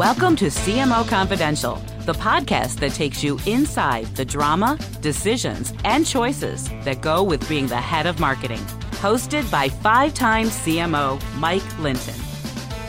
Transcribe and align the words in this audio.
Welcome 0.00 0.34
to 0.36 0.46
CMO 0.46 1.06
Confidential, 1.06 1.74
the 2.06 2.14
podcast 2.14 2.80
that 2.80 2.94
takes 2.94 3.22
you 3.22 3.38
inside 3.44 4.06
the 4.16 4.24
drama, 4.24 4.78
decisions, 5.02 5.74
and 5.84 6.06
choices 6.06 6.70
that 6.84 7.02
go 7.02 7.22
with 7.22 7.46
being 7.50 7.66
the 7.66 7.76
head 7.76 8.06
of 8.06 8.18
marketing. 8.18 8.60
Hosted 9.02 9.50
by 9.50 9.68
five 9.68 10.14
time 10.14 10.46
CMO 10.46 11.22
Mike 11.36 11.78
Linton. 11.80 12.14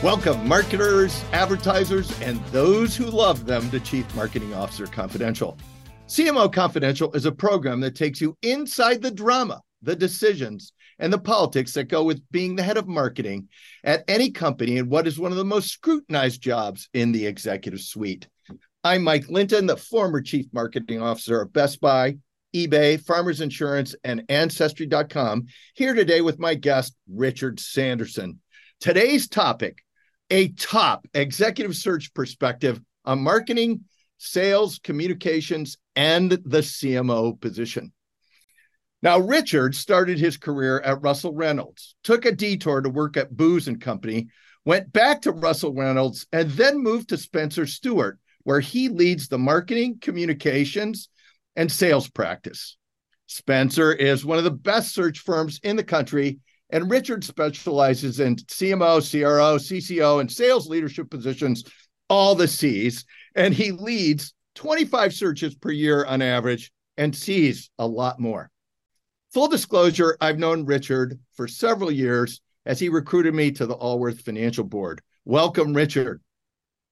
Welcome, 0.02 0.48
marketers, 0.48 1.22
advertisers, 1.34 2.18
and 2.22 2.42
those 2.46 2.96
who 2.96 3.04
love 3.04 3.44
them 3.44 3.70
to 3.72 3.80
Chief 3.80 4.06
Marketing 4.16 4.54
Officer 4.54 4.86
Confidential. 4.86 5.58
CMO 6.08 6.50
Confidential 6.50 7.12
is 7.12 7.26
a 7.26 7.32
program 7.32 7.80
that 7.80 7.94
takes 7.94 8.22
you 8.22 8.38
inside 8.40 9.02
the 9.02 9.10
drama, 9.10 9.60
the 9.82 9.94
decisions, 9.94 10.72
and 11.02 11.12
the 11.12 11.18
politics 11.18 11.72
that 11.72 11.88
go 11.88 12.04
with 12.04 12.22
being 12.30 12.54
the 12.54 12.62
head 12.62 12.76
of 12.76 12.86
marketing 12.86 13.48
at 13.82 14.04
any 14.06 14.30
company 14.30 14.78
and 14.78 14.88
what 14.88 15.08
is 15.08 15.18
one 15.18 15.32
of 15.32 15.36
the 15.36 15.44
most 15.44 15.68
scrutinized 15.68 16.40
jobs 16.40 16.88
in 16.94 17.10
the 17.10 17.26
executive 17.26 17.80
suite. 17.80 18.28
I'm 18.84 19.02
Mike 19.02 19.28
Linton, 19.28 19.66
the 19.66 19.76
former 19.76 20.20
chief 20.20 20.46
marketing 20.52 21.02
officer 21.02 21.42
of 21.42 21.52
Best 21.52 21.80
Buy, 21.80 22.18
eBay, 22.54 23.00
Farmers 23.00 23.40
Insurance, 23.40 23.96
and 24.04 24.22
Ancestry.com, 24.28 25.46
here 25.74 25.92
today 25.92 26.20
with 26.20 26.38
my 26.38 26.54
guest, 26.54 26.94
Richard 27.12 27.58
Sanderson. 27.58 28.38
Today's 28.78 29.28
topic 29.28 29.78
a 30.30 30.48
top 30.48 31.06
executive 31.14 31.74
search 31.74 32.14
perspective 32.14 32.80
on 33.04 33.20
marketing, 33.20 33.80
sales, 34.18 34.78
communications, 34.78 35.78
and 35.96 36.30
the 36.30 36.60
CMO 36.60 37.38
position. 37.40 37.92
Now, 39.02 39.18
Richard 39.18 39.74
started 39.74 40.18
his 40.18 40.36
career 40.36 40.78
at 40.80 41.02
Russell 41.02 41.34
Reynolds, 41.34 41.96
took 42.04 42.24
a 42.24 42.32
detour 42.32 42.80
to 42.80 42.88
work 42.88 43.16
at 43.16 43.36
Booz 43.36 43.66
and 43.66 43.80
Company, 43.80 44.28
went 44.64 44.92
back 44.92 45.22
to 45.22 45.32
Russell 45.32 45.74
Reynolds, 45.74 46.26
and 46.32 46.50
then 46.52 46.78
moved 46.78 47.08
to 47.08 47.16
Spencer 47.16 47.66
Stuart, 47.66 48.18
where 48.44 48.60
he 48.60 48.88
leads 48.88 49.26
the 49.26 49.38
marketing, 49.38 49.98
communications, 50.00 51.08
and 51.56 51.70
sales 51.70 52.08
practice. 52.08 52.76
Spencer 53.26 53.92
is 53.92 54.24
one 54.24 54.38
of 54.38 54.44
the 54.44 54.50
best 54.50 54.94
search 54.94 55.18
firms 55.18 55.58
in 55.64 55.74
the 55.74 55.82
country, 55.82 56.38
and 56.70 56.90
Richard 56.90 57.24
specializes 57.24 58.20
in 58.20 58.36
CMO, 58.36 59.00
CRO, 59.00 59.56
CCO, 59.56 60.20
and 60.20 60.30
sales 60.30 60.68
leadership 60.68 61.10
positions, 61.10 61.64
all 62.08 62.36
the 62.36 62.46
C's, 62.46 63.04
and 63.34 63.52
he 63.52 63.72
leads 63.72 64.32
25 64.54 65.12
searches 65.12 65.54
per 65.56 65.70
year 65.70 66.04
on 66.04 66.22
average 66.22 66.70
and 66.96 67.16
sees 67.16 67.70
a 67.78 67.86
lot 67.86 68.20
more. 68.20 68.50
Full 69.32 69.48
disclosure, 69.48 70.18
I've 70.20 70.38
known 70.38 70.66
Richard 70.66 71.18
for 71.36 71.48
several 71.48 71.90
years 71.90 72.42
as 72.66 72.78
he 72.78 72.90
recruited 72.90 73.32
me 73.32 73.50
to 73.52 73.64
the 73.64 73.74
Allworth 73.74 74.20
Financial 74.20 74.62
Board. 74.62 75.00
Welcome, 75.24 75.72
Richard. 75.72 76.20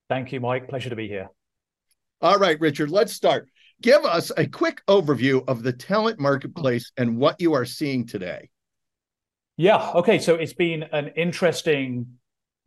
Thank 0.08 0.32
you, 0.32 0.40
Mike. 0.40 0.66
Pleasure 0.66 0.88
to 0.88 0.96
be 0.96 1.06
here. 1.06 1.28
All 2.22 2.38
right, 2.38 2.58
Richard, 2.58 2.90
let's 2.90 3.12
start. 3.12 3.50
Give 3.82 4.04
us 4.06 4.32
a 4.36 4.46
quick 4.46 4.82
overview 4.88 5.46
of 5.48 5.62
the 5.62 5.72
talent 5.72 6.18
marketplace 6.18 6.92
and 6.96 7.18
what 7.18 7.40
you 7.42 7.52
are 7.52 7.66
seeing 7.66 8.06
today. 8.06 8.48
Yeah. 9.58 9.90
Okay. 9.96 10.18
So 10.18 10.36
it's 10.36 10.54
been 10.54 10.84
an 10.84 11.08
interesting 11.16 12.19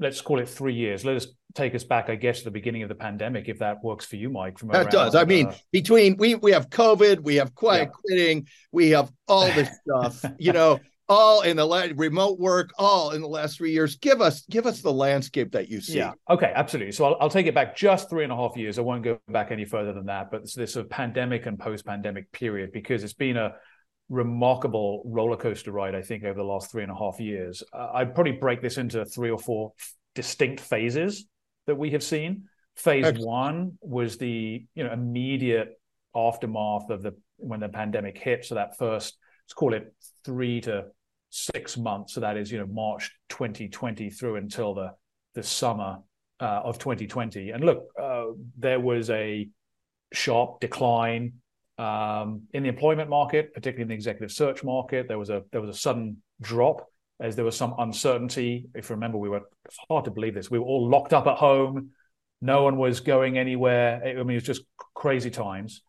let's 0.03 0.21
call 0.21 0.39
it 0.39 0.47
three 0.47 0.75
years. 0.75 1.03
Let 1.03 1.15
us 1.15 1.27
take 1.55 1.73
us 1.73 1.83
back, 1.83 2.09
I 2.09 2.15
guess, 2.15 2.39
to 2.39 2.45
the 2.45 2.51
beginning 2.51 2.83
of 2.83 2.89
the 2.89 2.95
pandemic, 2.95 3.47
if 3.47 3.59
that 3.59 3.83
works 3.83 4.05
for 4.05 4.17
you, 4.17 4.29
Mike. 4.29 4.59
From 4.59 4.69
that 4.69 4.91
does. 4.91 5.15
I 5.15 5.23
mean, 5.23 5.47
uh, 5.47 5.55
between 5.71 6.17
we 6.17 6.35
we 6.35 6.51
have 6.51 6.69
COVID, 6.69 7.21
we 7.21 7.35
have 7.35 7.55
quiet 7.55 7.89
yeah. 7.89 7.97
quitting, 8.05 8.47
we 8.71 8.91
have 8.91 9.11
all 9.27 9.47
this 9.47 9.69
stuff. 9.87 10.23
you 10.37 10.51
know, 10.53 10.79
all 11.09 11.41
in 11.41 11.57
the 11.57 11.65
la- 11.65 11.87
remote 11.95 12.39
work, 12.39 12.71
all 12.77 13.11
in 13.11 13.21
the 13.21 13.27
last 13.27 13.57
three 13.57 13.71
years. 13.71 13.95
Give 13.95 14.21
us 14.21 14.41
give 14.49 14.65
us 14.65 14.81
the 14.81 14.93
landscape 14.93 15.51
that 15.53 15.69
you 15.69 15.81
see. 15.81 15.97
Yeah. 15.97 16.13
Okay. 16.29 16.51
Absolutely. 16.53 16.91
So 16.91 17.05
I'll, 17.05 17.17
I'll 17.21 17.29
take 17.29 17.47
it 17.47 17.55
back 17.55 17.75
just 17.75 18.09
three 18.09 18.23
and 18.23 18.31
a 18.31 18.35
half 18.35 18.55
years. 18.57 18.77
I 18.77 18.81
won't 18.81 19.03
go 19.03 19.19
back 19.29 19.51
any 19.51 19.65
further 19.65 19.93
than 19.93 20.07
that. 20.07 20.31
But 20.31 20.41
it's 20.41 20.53
this 20.53 20.73
sort 20.73 20.85
of 20.85 20.91
pandemic 20.91 21.45
and 21.45 21.57
post 21.57 21.85
pandemic 21.85 22.31
period 22.31 22.71
because 22.71 23.03
it's 23.03 23.13
been 23.13 23.37
a 23.37 23.55
remarkable 24.14 25.02
roller 25.05 25.36
coaster 25.36 25.71
ride, 25.71 25.95
I 25.95 26.02
think, 26.02 26.23
over 26.23 26.36
the 26.36 26.43
last 26.43 26.71
three 26.71 26.83
and 26.83 26.92
a 26.92 26.95
half 26.95 27.20
years. 27.20 27.64
Uh, 27.73 27.89
I'd 27.95 28.14
probably 28.14 28.33
break 28.33 28.61
this 28.61 28.77
into 28.77 29.04
three 29.05 29.32
or 29.32 29.39
four 29.39 29.73
distinct 30.14 30.61
phases 30.61 31.26
that 31.65 31.76
we 31.76 31.89
have 31.92 32.04
seen. 32.04 32.43
Phase 32.76 33.05
Excellent. 33.05 33.27
one 33.27 33.77
was 33.82 34.17
the 34.17 34.65
you 34.76 34.83
know 34.83 34.92
immediate 34.92 35.80
aftermath 36.15 36.89
of 36.89 37.02
the 37.02 37.15
when 37.37 37.60
the 37.60 37.70
pandemic 37.70 38.17
hit. 38.17 38.45
So 38.45 38.55
that 38.55 38.77
first, 38.77 39.17
let's 39.45 39.54
call 39.54 39.73
it 39.73 39.93
three 40.23 40.61
to 40.61 40.86
six 41.30 41.76
months. 41.77 42.14
So 42.14 42.21
that 42.21 42.37
is 42.37 42.52
you 42.52 42.60
know 42.60 42.67
March 42.67 43.11
2020 43.30 44.10
through 44.11 44.36
until 44.36 44.73
the 44.76 44.92
the 45.33 45.43
summer 45.43 45.98
uh, 46.39 46.61
of 46.64 46.77
2020. 46.77 47.49
And 47.49 47.64
look, 47.64 47.87
uh, 47.99 48.26
there 48.58 48.80
was 48.80 49.10
a 49.10 49.49
sharp 50.14 50.60
decline 50.60 51.33
um, 51.78 52.44
in 52.54 52.64
the 52.64 52.70
employment 52.70 53.10
market, 53.10 53.54
particularly 53.54 53.84
in 53.84 53.88
the 53.89 53.95
executive 53.95 54.32
search 54.32 54.64
market. 54.64 55.08
There 55.08 55.20
was 55.20 55.30
a 55.30 55.44
there 55.52 55.61
was 55.61 55.76
a 55.76 55.80
sudden 55.80 56.22
drop 56.42 56.88
as 57.20 57.36
there 57.36 57.45
was 57.45 57.56
some 57.56 57.76
uncertainty. 57.80 58.67
If 58.76 58.89
you 58.89 58.95
remember, 58.95 59.17
we 59.17 59.30
were 59.30 59.42
it's 59.66 59.78
hard 59.89 60.06
to 60.06 60.11
believe 60.11 60.34
this. 60.34 60.52
We 60.52 60.60
were 60.60 60.66
all 60.66 60.89
locked 60.89 61.14
up 61.14 61.28
at 61.28 61.38
home. 61.38 61.92
No 62.42 62.64
one 62.64 62.78
was 62.78 63.00
going 63.00 63.38
anywhere. 63.38 64.02
I 64.04 64.14
mean, 64.23 64.32
it 64.32 64.34
was 64.36 64.44
just 64.44 64.64
crazy 64.94 65.30
times. 65.30 65.82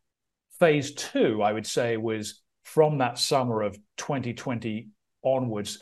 Phase 0.61 0.95
two, 0.95 1.43
I 1.43 1.53
would 1.53 1.67
say, 1.67 1.97
was 1.97 2.43
from 2.63 2.99
that 2.99 3.19
summer 3.19 3.63
of 3.63 3.77
2020 3.97 4.89
onwards 5.25 5.81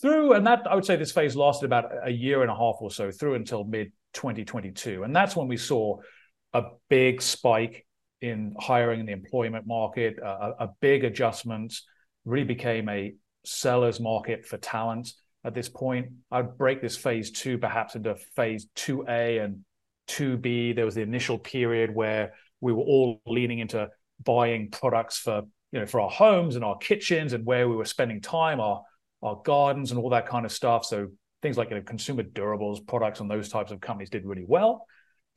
through, 0.00 0.32
and 0.32 0.46
that 0.46 0.66
I 0.68 0.74
would 0.74 0.86
say 0.86 0.96
this 0.96 1.12
phase 1.12 1.36
lasted 1.36 1.66
about 1.66 1.90
a 2.04 2.10
year 2.10 2.42
and 2.42 2.50
a 2.50 2.54
half 2.54 2.76
or 2.80 2.90
so 2.90 3.10
through 3.10 3.34
until 3.34 3.64
mid 3.64 3.92
2022. 4.14 5.02
And 5.02 5.14
that's 5.14 5.36
when 5.36 5.46
we 5.46 5.58
saw 5.58 5.98
a 6.54 6.62
big 6.88 7.20
spike 7.20 7.83
in 8.24 8.54
hiring 8.58 9.00
in 9.00 9.06
the 9.06 9.12
employment 9.12 9.66
market, 9.66 10.18
a, 10.18 10.54
a 10.60 10.70
big 10.80 11.04
adjustment, 11.04 11.74
really 12.24 12.44
became 12.44 12.88
a 12.88 13.14
seller's 13.44 14.00
market 14.00 14.46
for 14.46 14.56
talent 14.56 15.12
at 15.44 15.54
this 15.54 15.68
point. 15.68 16.08
I'd 16.30 16.56
break 16.56 16.80
this 16.80 16.96
phase 16.96 17.30
two 17.30 17.58
perhaps 17.58 17.94
into 17.94 18.16
phase 18.34 18.66
2A 18.76 19.44
and 19.44 19.64
2B. 20.08 20.74
There 20.74 20.84
was 20.84 20.94
the 20.94 21.02
initial 21.02 21.38
period 21.38 21.94
where 21.94 22.34
we 22.60 22.72
were 22.72 22.82
all 22.82 23.20
leaning 23.26 23.58
into 23.58 23.88
buying 24.22 24.70
products 24.70 25.18
for 25.18 25.42
you 25.72 25.80
know 25.80 25.86
for 25.86 26.00
our 26.00 26.10
homes 26.10 26.56
and 26.56 26.64
our 26.64 26.78
kitchens 26.78 27.32
and 27.32 27.44
where 27.44 27.68
we 27.68 27.76
were 27.76 27.84
spending 27.84 28.20
time, 28.20 28.60
our 28.60 28.82
our 29.22 29.40
gardens 29.44 29.90
and 29.90 30.00
all 30.00 30.10
that 30.10 30.26
kind 30.26 30.44
of 30.46 30.52
stuff. 30.52 30.84
So 30.84 31.08
things 31.42 31.58
like 31.58 31.70
you 31.70 31.76
know, 31.76 31.82
consumer 31.82 32.22
durables, 32.22 32.86
products, 32.86 33.20
and 33.20 33.30
those 33.30 33.48
types 33.48 33.70
of 33.72 33.80
companies 33.80 34.10
did 34.10 34.24
really 34.24 34.44
well. 34.46 34.86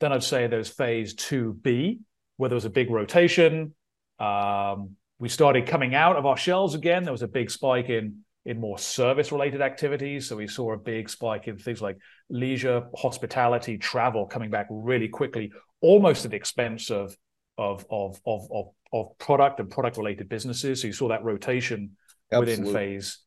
Then 0.00 0.12
I'd 0.12 0.22
say 0.22 0.46
there's 0.46 0.68
phase 0.68 1.14
2B, 1.14 1.98
where 2.38 2.48
there 2.48 2.56
was 2.56 2.64
a 2.64 2.70
big 2.70 2.90
rotation. 2.90 3.74
Um, 4.18 4.96
we 5.18 5.28
started 5.28 5.66
coming 5.66 5.94
out 5.94 6.16
of 6.16 6.24
our 6.24 6.36
shells 6.36 6.74
again. 6.74 7.02
There 7.04 7.12
was 7.12 7.22
a 7.22 7.28
big 7.28 7.50
spike 7.50 7.90
in 7.90 8.24
in 8.46 8.58
more 8.58 8.78
service 8.78 9.30
related 9.30 9.60
activities. 9.60 10.26
So 10.26 10.36
we 10.36 10.46
saw 10.46 10.72
a 10.72 10.78
big 10.78 11.10
spike 11.10 11.48
in 11.48 11.58
things 11.58 11.82
like 11.82 11.98
leisure, 12.30 12.84
hospitality, 12.96 13.76
travel 13.76 14.24
coming 14.26 14.50
back 14.50 14.66
really 14.70 15.08
quickly, 15.08 15.52
almost 15.82 16.24
at 16.24 16.30
the 16.30 16.36
expense 16.38 16.90
of 16.90 17.14
of 17.58 17.84
of 17.90 18.20
of 18.24 18.48
of, 18.50 18.66
of 18.92 19.18
product 19.18 19.60
and 19.60 19.70
product 19.70 19.98
related 19.98 20.28
businesses. 20.28 20.80
So 20.80 20.86
you 20.86 20.92
saw 20.94 21.08
that 21.08 21.24
rotation 21.24 21.96
Absolutely. 22.32 22.64
within 22.64 22.72
phase 22.72 23.18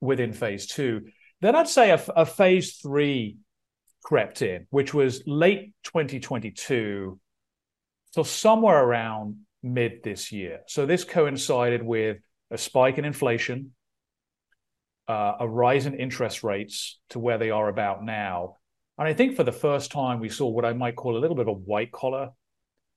within 0.00 0.32
phase 0.32 0.66
two. 0.66 1.06
Then 1.40 1.56
I'd 1.56 1.68
say 1.68 1.90
a, 1.90 2.02
a 2.14 2.26
phase 2.26 2.76
three 2.76 3.38
crept 4.04 4.42
in, 4.42 4.66
which 4.70 4.92
was 4.94 5.22
late 5.26 5.72
2022. 5.84 7.18
So 8.10 8.22
somewhere 8.22 8.82
around 8.82 9.36
mid 9.62 10.02
this 10.02 10.32
year. 10.32 10.60
So 10.66 10.86
this 10.86 11.04
coincided 11.04 11.82
with 11.82 12.18
a 12.50 12.58
spike 12.58 12.98
in 12.98 13.04
inflation, 13.04 13.72
uh, 15.08 15.34
a 15.40 15.48
rise 15.48 15.86
in 15.86 15.94
interest 15.94 16.42
rates 16.42 16.98
to 17.10 17.18
where 17.18 17.38
they 17.38 17.50
are 17.50 17.68
about 17.68 18.04
now. 18.04 18.56
And 18.98 19.08
I 19.08 19.14
think 19.14 19.36
for 19.36 19.44
the 19.44 19.52
first 19.52 19.90
time, 19.90 20.20
we 20.20 20.28
saw 20.28 20.48
what 20.48 20.64
I 20.64 20.72
might 20.72 20.96
call 20.96 21.16
a 21.16 21.20
little 21.20 21.36
bit 21.36 21.42
of 21.42 21.48
a 21.48 21.52
white 21.52 21.92
collar 21.92 22.30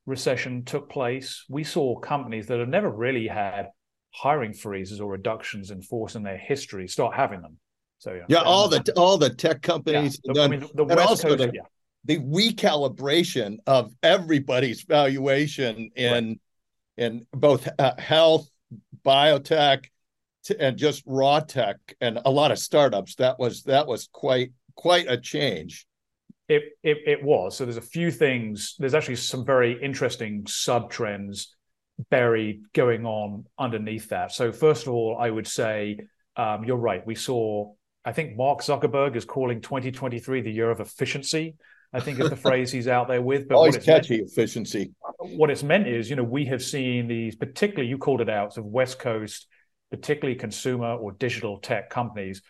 recession 0.06 0.66
took 0.66 0.90
place. 0.90 1.46
We 1.50 1.64
saw 1.64 1.98
companies 1.98 2.48
that 2.48 2.60
have 2.60 2.68
never 2.68 2.90
really 2.90 3.28
had 3.28 3.70
hiring 4.12 4.54
freezes 4.54 5.00
or 5.00 5.10
reductions 5.10 5.72
in 5.72 5.82
force 5.82 6.16
in 6.16 6.24
their 6.24 6.38
history 6.38 6.88
start 6.88 7.16
having 7.16 7.42
them. 7.42 7.58
So 8.00 8.14
yeah, 8.14 8.26
yeah 8.28 8.42
all 8.42 8.68
the 8.68 8.94
all 8.98 9.18
the 9.18 9.30
tech 9.30 9.62
companies, 9.62 10.20
yeah, 10.24 10.34
the, 10.34 10.40
then, 10.40 10.44
I 10.44 10.58
mean, 10.58 10.70
the 10.74 10.86
Coast, 10.86 11.22
the, 11.22 11.52
yeah. 11.54 11.62
The 12.06 12.20
recalibration 12.20 13.58
of 13.66 13.94
everybody's 14.02 14.82
valuation 14.82 15.92
in 15.96 16.40
in 16.98 17.26
both 17.32 17.68
uh, 17.80 17.94
health, 17.98 18.48
biotech, 19.06 19.86
and 20.60 20.78
just 20.78 21.04
raw 21.06 21.40
tech, 21.40 21.78
and 22.02 22.20
a 22.26 22.32
lot 22.32 22.52
of 22.52 22.60
startups. 22.60 23.16
That 23.16 23.40
was 23.40 23.64
that 23.64 23.88
was 23.88 24.10
quite 24.12 24.52
quite 24.76 25.06
a 25.08 25.18
change. 25.18 25.86
It, 26.50 26.64
it 26.84 26.98
it 27.06 27.24
was. 27.24 27.56
So 27.56 27.66
there's 27.66 27.78
a 27.78 27.82
few 27.82 28.12
things. 28.12 28.76
There's 28.78 28.94
actually 28.94 29.16
some 29.16 29.46
very 29.46 29.82
interesting 29.82 30.46
sub 30.48 30.92
trends 30.92 31.56
buried 32.10 32.64
going 32.74 33.06
on 33.06 33.46
underneath 33.58 34.10
that. 34.10 34.32
So 34.32 34.52
first 34.52 34.88
of 34.88 34.94
all, 34.94 35.18
I 35.20 35.30
would 35.30 35.48
say 35.48 36.00
um, 36.36 36.64
you're 36.66 36.78
right. 36.78 37.06
We 37.06 37.16
saw. 37.16 37.74
I 38.06 38.12
think 38.12 38.36
Mark 38.36 38.60
Zuckerberg 38.60 39.16
is 39.16 39.24
calling 39.24 39.62
2023 39.62 40.42
the 40.42 40.52
year 40.52 40.70
of 40.70 40.82
efficiency. 40.82 41.56
I 41.94 42.00
think 42.00 42.20
is 42.20 42.30
the 42.30 42.36
phrase 42.36 42.72
he's 42.72 42.88
out 42.88 43.08
there 43.08 43.22
with. 43.22 43.48
But 43.48 43.56
always 43.56 43.78
catchy 43.78 44.18
meant, 44.18 44.32
efficiency. 44.32 44.92
What 45.20 45.50
it's 45.50 45.64
meant 45.64 45.88
is, 45.88 46.10
you 46.10 46.16
know, 46.16 46.24
we 46.24 46.46
have 46.46 46.64
seen 46.64 47.08
these, 47.08 47.36
particularly 47.36 47.90
you 47.90 47.98
called 47.98 48.22
it 48.22 48.30
out, 48.30 48.58
of 48.58 48.66
West 48.66 49.00
Coast, 49.00 49.48
particularly 49.92 50.36
consumer 50.36 50.96
or 50.96 51.12
digital 51.12 51.60
tech 51.60 51.90
companies, 51.90 52.42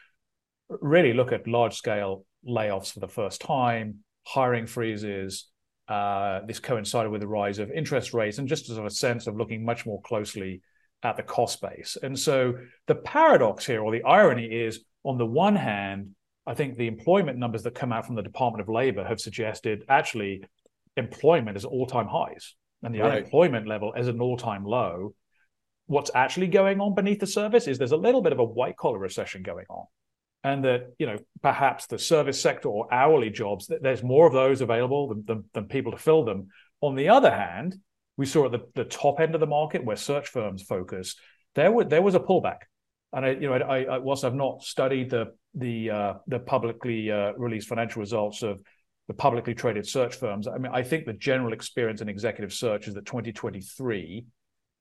really 0.69 1.13
look 1.13 1.31
at 1.31 1.47
large 1.47 1.75
scale 1.75 2.25
layoffs 2.47 2.93
for 2.93 2.99
the 2.99 3.07
first 3.07 3.41
time, 3.41 3.99
hiring 4.25 4.65
freezes. 4.65 5.49
Uh, 5.89 6.39
this 6.47 6.59
coincided 6.59 7.11
with 7.11 7.19
the 7.19 7.27
rise 7.27 7.59
of 7.59 7.69
interest 7.69 8.13
rates 8.13 8.37
and 8.37 8.47
just 8.47 8.69
as 8.69 8.77
a 8.77 8.89
sense 8.89 9.27
of 9.27 9.35
looking 9.35 9.65
much 9.65 9.85
more 9.85 10.01
closely 10.01 10.61
at 11.03 11.17
the 11.17 11.23
cost 11.23 11.61
base. 11.61 11.97
And 12.01 12.17
so 12.17 12.53
the 12.87 12.95
paradox 12.95 13.65
here, 13.65 13.81
or 13.83 13.91
the 13.91 14.03
irony, 14.03 14.45
is 14.45 14.85
on 15.03 15.17
the 15.17 15.25
one 15.25 15.57
hand, 15.57 16.15
I 16.45 16.53
think 16.53 16.77
the 16.77 16.87
employment 16.87 17.37
numbers 17.37 17.63
that 17.63 17.75
come 17.75 17.93
out 17.93 18.05
from 18.05 18.15
the 18.15 18.21
Department 18.21 18.61
of 18.61 18.73
Labor 18.73 19.03
have 19.03 19.19
suggested 19.19 19.85
actually 19.87 20.43
employment 20.97 21.57
is 21.57 21.65
all 21.65 21.85
time 21.85 22.07
highs 22.07 22.55
and 22.83 22.93
the 22.93 22.99
right. 22.99 23.17
unemployment 23.19 23.67
level 23.67 23.93
is 23.93 24.07
an 24.07 24.19
all 24.19 24.37
time 24.37 24.65
low. 24.65 25.13
What's 25.87 26.11
actually 26.13 26.47
going 26.47 26.79
on 26.79 26.95
beneath 26.95 27.19
the 27.19 27.27
surface 27.27 27.67
is 27.67 27.77
there's 27.77 27.91
a 27.91 27.97
little 27.97 28.21
bit 28.21 28.33
of 28.33 28.39
a 28.39 28.43
white 28.43 28.77
collar 28.77 28.99
recession 28.99 29.43
going 29.43 29.65
on 29.69 29.85
and 30.43 30.65
that 30.65 30.93
you 30.99 31.05
know 31.05 31.17
perhaps 31.41 31.87
the 31.87 31.97
service 31.97 32.41
sector 32.41 32.67
or 32.67 32.93
hourly 32.93 33.29
jobs 33.29 33.71
there's 33.81 34.03
more 34.03 34.27
of 34.27 34.33
those 34.33 34.61
available 34.61 35.07
than, 35.07 35.23
than, 35.25 35.43
than, 35.53 35.65
people 35.67 35.91
to 35.91 35.97
fill 35.97 36.25
them 36.25 36.47
on 36.81 36.95
the 36.95 37.07
other 37.09 37.31
hand 37.31 37.77
we 38.17 38.25
saw 38.25 38.45
at 38.45 38.51
the, 38.51 38.59
the 38.75 38.83
top 38.83 39.21
end 39.21 39.35
of 39.35 39.39
the 39.39 39.47
market 39.47 39.85
where 39.85 39.95
search 39.95 40.27
firms 40.27 40.61
focus 40.61 41.15
there 41.55 41.71
was 41.71 41.87
there 41.87 42.01
was 42.01 42.15
a 42.15 42.19
pullback 42.19 42.59
and 43.13 43.25
I, 43.25 43.29
you 43.31 43.47
know, 43.47 43.53
I, 43.53 43.83
I 43.83 43.97
whilst 43.99 44.25
I've 44.25 44.33
not 44.33 44.63
studied 44.63 45.11
the 45.11 45.33
the 45.55 45.89
uh, 45.89 46.13
the 46.27 46.39
publicly 46.39 47.11
uh, 47.11 47.33
released 47.33 47.67
financial 47.67 47.99
results 47.99 48.41
of 48.41 48.61
the 49.07 49.13
publicly 49.13 49.53
traded 49.53 49.87
search 49.87 50.15
firms, 50.15 50.47
I 50.47 50.57
mean, 50.57 50.71
I 50.73 50.83
think 50.83 51.05
the 51.05 51.13
general 51.13 51.53
experience 51.53 52.01
in 52.01 52.09
executive 52.09 52.53
search 52.53 52.87
is 52.87 52.93
that 52.93 53.05
2023 53.05 54.25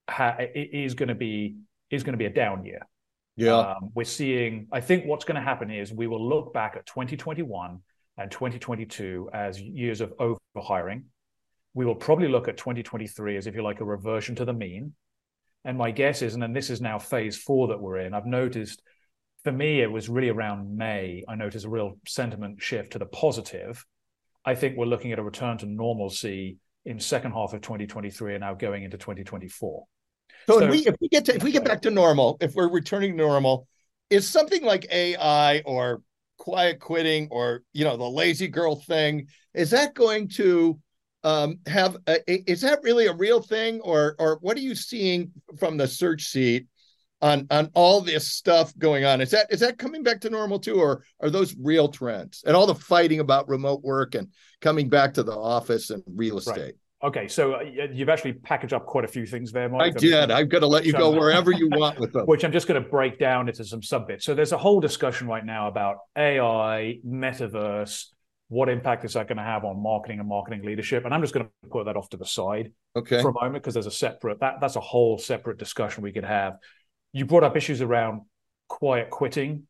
ha- 0.08 0.36
is 0.54 0.94
going 0.94 1.08
to 1.08 1.14
be 1.14 1.56
is 1.90 2.02
going 2.02 2.14
to 2.14 2.19
be 2.19 2.26
a 2.26 2.30
down 2.30 2.64
year. 2.64 2.86
Yeah. 3.36 3.56
Um, 3.56 3.90
we're 3.94 4.04
seeing, 4.04 4.66
I 4.72 4.80
think 4.80 5.06
what's 5.06 5.24
going 5.24 5.36
to 5.36 5.42
happen 5.42 5.70
is 5.70 5.92
we 5.92 6.06
will 6.06 6.26
look 6.26 6.52
back 6.52 6.76
at 6.76 6.86
2021 6.86 7.78
and 8.19 8.30
2022 8.30 9.30
as 9.32 9.60
years 9.60 10.00
of 10.00 10.12
overhiring. 10.19 11.04
We 11.74 11.86
will 11.86 11.94
probably 11.94 12.28
look 12.28 12.48
at 12.48 12.58
2023 12.58 13.36
as, 13.36 13.46
if 13.46 13.54
you 13.54 13.62
like, 13.62 13.80
a 13.80 13.84
reversion 13.84 14.34
to 14.36 14.44
the 14.44 14.52
mean. 14.52 14.92
And 15.64 15.78
my 15.78 15.90
guess 15.90 16.20
is, 16.20 16.34
and 16.34 16.42
then 16.42 16.52
this 16.52 16.69
is 16.69 16.80
now 16.80 16.98
phase 16.98 17.38
four 17.38 17.69
that 17.69 17.80
we're 17.80 17.98
in, 17.98 18.12
I've 18.12 18.26
noticed 18.26 18.82
for 19.44 19.53
me, 19.53 19.81
it 19.81 19.91
was 19.91 20.09
really 20.09 20.29
around 20.29 20.77
May. 20.77 21.25
I 21.29 21.35
noticed 21.35 21.65
a 21.65 21.69
real 21.69 21.99
sentiment 22.06 22.62
shift 22.62 22.93
to 22.93 22.99
the 22.99 23.06
positive. 23.06 23.85
I 24.44 24.55
think 24.55 24.77
we're 24.77 24.87
looking 24.87 25.12
at 25.12 25.19
a 25.19 25.23
return 25.23 25.59
to 25.59 25.67
normalcy 25.67 26.59
in 26.85 26.99
second 26.99 27.33
half 27.33 27.53
of 27.53 27.61
2023 27.61 28.35
and 28.35 28.41
now 28.41 28.55
going 28.55 28.83
into 28.85 28.99
2024. 28.99 29.85
So, 30.47 30.59
so 30.59 30.65
if, 30.65 30.71
we, 30.71 30.79
if 30.87 30.94
we 31.00 31.09
get 31.09 31.25
to 31.27 31.37
if 31.37 31.43
we 31.43 31.53
get 31.53 31.65
back 31.65 31.83
to 31.83 31.91
normal, 31.91 32.37
if 32.41 32.55
we're 32.55 32.71
returning 32.71 33.12
to 33.12 33.17
normal, 33.17 33.67
is 34.11 34.29
something 34.29 34.65
like 34.65 34.87
AI 34.91 35.61
or 35.61 36.03
quiet 36.39 36.81
quitting 36.81 37.29
or 37.31 37.62
you 37.73 37.85
know 37.85 37.97
the 37.97 38.03
lazy 38.03 38.49
girl 38.49 38.75
thing 38.75 39.29
is 39.55 39.71
that 39.71 39.94
going 39.94 40.29
to 40.29 40.77
um, 41.23 41.61
have 41.67 41.97
a, 42.09 42.50
is 42.50 42.62
that 42.62 42.83
really 42.83 43.06
a 43.06 43.12
real 43.12 43.41
thing 43.41 43.81
or 43.83 44.17
or 44.19 44.39
what 44.41 44.56
are 44.56 44.61
you 44.61 44.75
seeing 44.75 45.31
from 45.56 45.77
the 45.77 45.87
search 45.87 46.25
seat 46.25 46.67
on 47.22 47.46
on 47.50 47.70
all 47.74 48.00
this 48.00 48.32
stuff 48.32 48.76
going 48.78 49.04
on 49.04 49.20
is 49.20 49.30
that 49.30 49.46
is 49.50 49.60
that 49.60 49.78
coming 49.78 50.02
back 50.02 50.20
to 50.20 50.28
normal 50.28 50.58
too 50.58 50.74
or 50.74 51.04
are 51.20 51.30
those 51.30 51.54
real 51.58 51.88
trends 51.88 52.42
and 52.46 52.54
all 52.54 52.66
the 52.66 52.74
fighting 52.74 53.20
about 53.20 53.48
remote 53.48 53.82
work 53.82 54.14
and 54.14 54.28
coming 54.60 54.88
back 54.88 55.14
to 55.14 55.22
the 55.22 55.32
office 55.32 55.90
and 55.90 56.02
real 56.06 56.38
estate 56.38 56.60
right. 56.60 56.74
Okay, 57.04 57.26
so 57.26 57.54
uh, 57.54 57.62
you've 57.92 58.08
actually 58.08 58.34
packaged 58.34 58.72
up 58.72 58.86
quite 58.86 59.04
a 59.04 59.08
few 59.08 59.26
things 59.26 59.50
there, 59.50 59.69
Mike. 59.69 59.96
I 59.96 59.98
did. 59.98 60.30
I'm 60.30 60.46
going 60.46 60.60
to 60.60 60.69
let 60.69 60.86
you 60.86 60.92
go 60.92 61.10
wherever 61.10 61.50
you 61.50 61.69
want 61.72 61.98
with 61.98 62.12
them. 62.12 62.26
Which 62.26 62.44
I'm 62.44 62.52
just 62.52 62.69
going 62.69 62.80
to 62.80 62.88
break 62.88 63.19
down 63.19 63.48
into 63.48 63.64
some 63.64 63.82
sub 63.82 64.06
bits. 64.06 64.24
So 64.24 64.34
there's 64.34 64.52
a 64.52 64.56
whole 64.56 64.78
discussion 64.78 65.26
right 65.26 65.44
now 65.44 65.66
about 65.66 65.96
AI, 66.16 67.00
metaverse, 67.04 68.04
what 68.52 68.69
impact 68.69 69.02
is 69.06 69.14
that 69.14 69.28
going 69.28 69.38
to 69.38 69.42
have 69.42 69.64
on 69.64 69.82
marketing 69.82 70.20
and 70.20 70.28
marketing 70.28 70.62
leadership? 70.62 71.06
And 71.06 71.14
I'm 71.14 71.22
just 71.22 71.32
going 71.32 71.46
to 71.46 71.69
put 71.70 71.86
that 71.86 71.96
off 71.96 72.10
to 72.10 72.19
the 72.19 72.26
side 72.26 72.70
okay. 72.94 73.22
for 73.22 73.30
a 73.30 73.32
moment 73.32 73.64
because 73.64 73.72
there's 73.72 73.86
a 73.86 73.90
separate 73.90 74.40
that 74.40 74.56
that's 74.60 74.76
a 74.76 74.80
whole 74.80 75.16
separate 75.16 75.58
discussion 75.58 76.02
we 76.02 76.12
could 76.12 76.26
have. 76.26 76.58
You 77.12 77.26
brought 77.26 77.44
up 77.44 77.56
issues 77.56 77.81
around 77.81 78.23
quiet 78.69 79.11
quitting, 79.11 79.64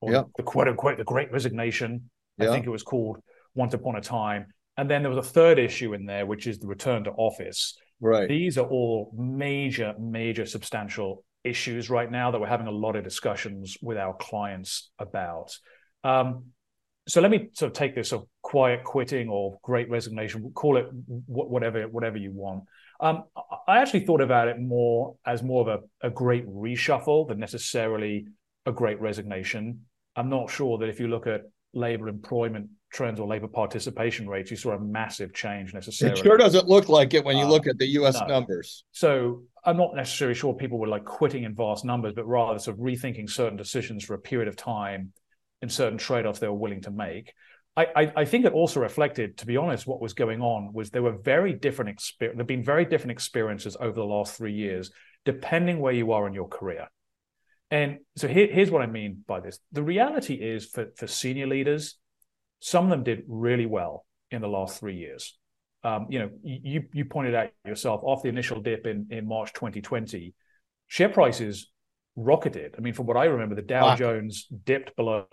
or 0.00 0.12
yeah. 0.12 0.22
the 0.36 0.42
quote 0.42 0.68
unquote 0.68 0.98
the 0.98 1.04
Great 1.04 1.32
Resignation. 1.32 2.10
Yeah. 2.38 2.50
I 2.50 2.52
think 2.52 2.66
it 2.66 2.70
was 2.70 2.82
called 2.82 3.18
once 3.54 3.74
upon 3.74 3.96
a 3.96 4.00
time 4.00 4.46
and 4.76 4.90
then 4.90 5.02
there 5.02 5.10
was 5.10 5.26
a 5.26 5.30
third 5.30 5.58
issue 5.58 5.94
in 5.94 6.04
there, 6.04 6.26
which 6.26 6.46
is 6.46 6.58
the 6.58 6.66
return 6.66 7.04
to 7.04 7.10
office. 7.12 7.78
Right. 8.00 8.28
These 8.28 8.58
are 8.58 8.66
all 8.66 9.10
major, 9.16 9.94
major 9.98 10.44
substantial 10.44 11.24
issues 11.44 11.88
right 11.88 12.10
now 12.10 12.30
that 12.30 12.40
we're 12.40 12.46
having 12.46 12.66
a 12.66 12.72
lot 12.72 12.96
of 12.96 13.04
discussions 13.04 13.78
with 13.80 13.96
our 13.96 14.14
clients 14.14 14.90
about. 14.98 15.56
Um, 16.04 16.46
so 17.08 17.20
let 17.20 17.30
me 17.30 17.48
sort 17.52 17.70
of 17.70 17.72
take 17.72 17.94
this 17.94 18.12
of 18.12 18.26
quiet 18.42 18.84
quitting 18.84 19.28
or 19.28 19.58
great 19.62 19.88
resignation, 19.88 20.50
call 20.52 20.76
it 20.76 20.86
whatever, 21.26 21.88
whatever 21.88 22.18
you 22.18 22.32
want. 22.32 22.64
Um, 23.00 23.24
I 23.68 23.78
actually 23.78 24.00
thought 24.00 24.20
about 24.20 24.48
it 24.48 24.58
more 24.58 25.16
as 25.24 25.42
more 25.42 25.68
of 25.68 25.82
a, 26.02 26.06
a 26.06 26.10
great 26.10 26.46
reshuffle 26.48 27.28
than 27.28 27.38
necessarily 27.38 28.26
a 28.64 28.72
great 28.72 29.00
resignation. 29.00 29.82
I'm 30.14 30.30
not 30.30 30.50
sure 30.50 30.78
that 30.78 30.88
if 30.88 30.98
you 30.98 31.08
look 31.08 31.26
at 31.26 31.42
labor 31.74 32.08
employment 32.08 32.70
trends 32.92 33.20
or 33.20 33.28
labor 33.28 33.48
participation 33.48 34.28
rates, 34.28 34.50
you 34.50 34.56
saw 34.56 34.72
a 34.72 34.80
massive 34.80 35.34
change 35.34 35.74
necessarily. 35.74 36.18
It 36.18 36.22
sure 36.22 36.36
doesn't 36.36 36.66
look 36.66 36.88
like 36.88 37.14
it 37.14 37.24
when 37.24 37.36
you 37.36 37.44
uh, 37.44 37.48
look 37.48 37.66
at 37.66 37.78
the 37.78 37.86
US 38.00 38.18
no. 38.20 38.26
numbers. 38.26 38.84
So 38.92 39.42
I'm 39.64 39.76
not 39.76 39.94
necessarily 39.94 40.34
sure 40.34 40.54
people 40.54 40.78
were 40.78 40.88
like 40.88 41.04
quitting 41.04 41.44
in 41.44 41.54
vast 41.54 41.84
numbers, 41.84 42.14
but 42.14 42.26
rather 42.26 42.58
sort 42.58 42.78
of 42.78 42.82
rethinking 42.82 43.28
certain 43.28 43.56
decisions 43.56 44.04
for 44.04 44.14
a 44.14 44.18
period 44.18 44.48
of 44.48 44.56
time 44.56 45.12
and 45.62 45.70
certain 45.70 45.98
trade-offs 45.98 46.38
they 46.38 46.48
were 46.48 46.54
willing 46.54 46.82
to 46.82 46.90
make. 46.90 47.32
I, 47.76 47.86
I, 47.94 48.12
I 48.16 48.24
think 48.24 48.44
it 48.44 48.52
also 48.52 48.80
reflected, 48.80 49.36
to 49.38 49.46
be 49.46 49.56
honest, 49.56 49.86
what 49.86 50.00
was 50.00 50.14
going 50.14 50.40
on 50.40 50.72
was 50.72 50.90
there 50.90 51.02
were 51.02 51.18
very 51.18 51.52
different 51.52 51.90
experience. 51.90 52.36
There've 52.36 52.46
been 52.46 52.64
very 52.64 52.84
different 52.86 53.12
experiences 53.12 53.76
over 53.78 53.92
the 53.92 54.04
last 54.04 54.36
three 54.36 54.54
years, 54.54 54.90
depending 55.24 55.80
where 55.80 55.92
you 55.92 56.12
are 56.12 56.26
in 56.26 56.32
your 56.32 56.48
career. 56.48 56.88
And 57.70 57.98
so 58.16 58.28
here, 58.28 58.46
here's 58.46 58.70
what 58.70 58.82
I 58.82 58.86
mean 58.86 59.24
by 59.26 59.40
this. 59.40 59.58
The 59.72 59.82
reality 59.82 60.34
is 60.34 60.66
for, 60.66 60.86
for 60.96 61.06
senior 61.06 61.46
leaders, 61.46 61.98
some 62.60 62.84
of 62.84 62.90
them 62.90 63.02
did 63.02 63.24
really 63.28 63.66
well 63.66 64.06
in 64.30 64.40
the 64.40 64.48
last 64.48 64.80
three 64.80 64.96
years. 64.96 65.36
Um, 65.84 66.06
you 66.10 66.18
know, 66.18 66.30
you 66.42 66.84
you 66.92 67.04
pointed 67.04 67.34
out 67.34 67.50
yourself 67.64 68.00
off 68.02 68.22
the 68.22 68.28
initial 68.28 68.60
dip 68.60 68.86
in 68.86 69.06
in 69.10 69.28
March 69.28 69.52
2020, 69.52 70.34
share 70.88 71.08
prices 71.08 71.70
rocketed. 72.16 72.74
I 72.76 72.80
mean, 72.80 72.94
from 72.94 73.06
what 73.06 73.16
I 73.16 73.26
remember, 73.26 73.54
the 73.54 73.62
Dow 73.62 73.88
wow. 73.88 73.96
Jones 73.96 74.48
dipped 74.64 74.96
below 74.96 75.26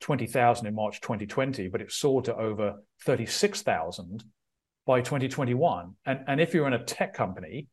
20,000 0.00 0.66
in 0.66 0.74
March 0.74 1.00
2020, 1.00 1.68
but 1.68 1.80
it 1.80 1.92
soared 1.92 2.24
to 2.26 2.36
over 2.36 2.76
36,000 3.04 4.24
by 4.86 5.00
2021. 5.00 5.94
And 6.06 6.20
and 6.26 6.40
if 6.40 6.54
you're 6.54 6.66
in 6.66 6.72
a 6.72 6.84
tech 6.84 7.14
company, 7.14 7.66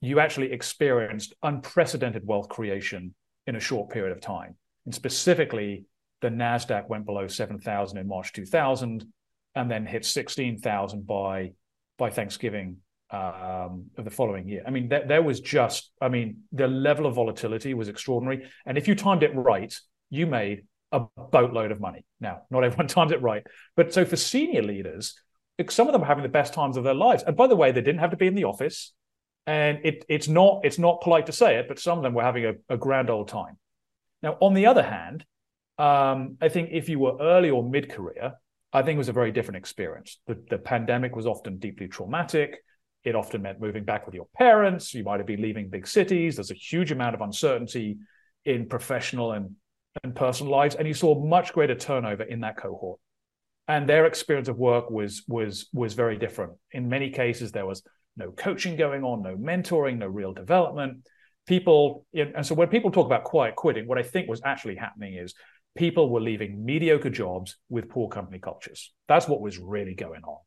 you 0.00 0.20
actually 0.20 0.52
experienced 0.52 1.34
unprecedented 1.42 2.26
wealth 2.26 2.48
creation 2.48 3.14
in 3.46 3.56
a 3.56 3.60
short 3.60 3.90
period 3.90 4.12
of 4.12 4.20
time. 4.20 4.56
And 4.84 4.94
specifically, 4.94 5.84
the 6.20 6.28
Nasdaq 6.28 6.88
went 6.88 7.04
below 7.04 7.26
7,000 7.26 7.98
in 7.98 8.06
March 8.06 8.32
2000 8.32 9.04
and 9.54 9.70
then 9.70 9.86
hit 9.86 10.04
16,000 10.04 11.06
by 11.06 11.52
by 11.98 12.10
Thanksgiving 12.10 12.78
um, 13.10 13.90
of 13.98 14.04
the 14.04 14.10
following 14.10 14.48
year. 14.48 14.62
I 14.66 14.70
mean, 14.70 14.88
there 14.88 15.22
was 15.22 15.40
just, 15.40 15.90
I 16.00 16.08
mean, 16.08 16.38
the 16.50 16.66
level 16.66 17.06
of 17.06 17.14
volatility 17.14 17.74
was 17.74 17.88
extraordinary. 17.88 18.46
And 18.64 18.78
if 18.78 18.88
you 18.88 18.94
timed 18.94 19.22
it 19.22 19.34
right, 19.34 19.74
you 20.08 20.26
made 20.26 20.62
a 20.92 21.06
boatload 21.30 21.72
of 21.72 21.80
money. 21.80 22.04
Now, 22.20 22.42
not 22.50 22.64
everyone 22.64 22.86
times 22.88 23.12
it 23.12 23.22
right, 23.22 23.44
but 23.76 23.92
so 23.92 24.04
for 24.04 24.16
senior 24.16 24.62
leaders, 24.62 25.14
some 25.68 25.88
of 25.88 25.92
them 25.92 26.02
are 26.02 26.06
having 26.06 26.22
the 26.22 26.28
best 26.28 26.54
times 26.54 26.76
of 26.76 26.84
their 26.84 26.94
lives. 26.94 27.22
And 27.26 27.36
by 27.36 27.46
the 27.46 27.56
way, 27.56 27.72
they 27.72 27.80
didn't 27.80 28.00
have 28.00 28.10
to 28.10 28.16
be 28.16 28.26
in 28.26 28.34
the 28.34 28.44
office, 28.44 28.92
and 29.46 29.78
it, 29.84 30.04
it's 30.08 30.28
not 30.28 30.60
it's 30.64 30.78
not 30.78 31.00
polite 31.00 31.26
to 31.26 31.32
say 31.32 31.56
it, 31.56 31.66
but 31.68 31.78
some 31.78 31.98
of 31.98 32.04
them 32.04 32.14
were 32.14 32.22
having 32.22 32.46
a, 32.46 32.52
a 32.68 32.76
grand 32.76 33.10
old 33.10 33.28
time. 33.28 33.58
Now, 34.22 34.36
on 34.40 34.54
the 34.54 34.66
other 34.66 34.82
hand, 34.82 35.24
um, 35.78 36.36
I 36.40 36.48
think 36.48 36.70
if 36.72 36.88
you 36.88 36.98
were 36.98 37.16
early 37.20 37.50
or 37.50 37.68
mid 37.68 37.90
career, 37.90 38.34
I 38.72 38.82
think 38.82 38.96
it 38.96 38.98
was 38.98 39.08
a 39.08 39.12
very 39.12 39.32
different 39.32 39.58
experience. 39.58 40.18
The, 40.26 40.42
the 40.48 40.58
pandemic 40.58 41.14
was 41.16 41.26
often 41.26 41.58
deeply 41.58 41.88
traumatic. 41.88 42.64
It 43.04 43.16
often 43.16 43.42
meant 43.42 43.60
moving 43.60 43.84
back 43.84 44.06
with 44.06 44.14
your 44.14 44.28
parents. 44.36 44.94
You 44.94 45.02
might 45.02 45.18
have 45.18 45.26
been 45.26 45.42
leaving 45.42 45.68
big 45.68 45.88
cities. 45.88 46.36
There's 46.36 46.52
a 46.52 46.54
huge 46.54 46.92
amount 46.92 47.14
of 47.14 47.20
uncertainty 47.20 47.98
in 48.44 48.68
professional 48.68 49.32
and, 49.32 49.56
and 50.02 50.14
personal 50.14 50.52
lives. 50.52 50.74
And 50.74 50.86
you 50.86 50.94
saw 50.94 51.24
much 51.24 51.52
greater 51.52 51.74
turnover 51.74 52.22
in 52.22 52.40
that 52.40 52.56
cohort. 52.56 53.00
And 53.68 53.88
their 53.88 54.06
experience 54.06 54.48
of 54.48 54.58
work 54.58 54.90
was 54.90 55.22
was 55.28 55.68
was 55.72 55.94
very 55.94 56.16
different. 56.18 56.52
In 56.72 56.88
many 56.88 57.10
cases, 57.10 57.52
there 57.52 57.66
was 57.66 57.82
no 58.16 58.30
coaching 58.32 58.76
going 58.76 59.04
on, 59.04 59.22
no 59.22 59.36
mentoring, 59.36 59.98
no 59.98 60.06
real 60.06 60.32
development. 60.32 61.06
People, 61.46 62.06
and 62.14 62.46
so 62.46 62.54
when 62.54 62.68
people 62.68 62.90
talk 62.90 63.06
about 63.06 63.24
quiet 63.24 63.56
quitting, 63.56 63.86
what 63.88 63.98
I 63.98 64.02
think 64.02 64.28
was 64.28 64.42
actually 64.44 64.76
happening 64.76 65.14
is 65.14 65.34
people 65.76 66.08
were 66.08 66.20
leaving 66.20 66.64
mediocre 66.64 67.10
jobs 67.10 67.56
with 67.68 67.88
poor 67.88 68.08
company 68.08 68.38
cultures. 68.38 68.92
That's 69.08 69.26
what 69.26 69.40
was 69.40 69.58
really 69.58 69.94
going 69.94 70.22
on. 70.22 70.38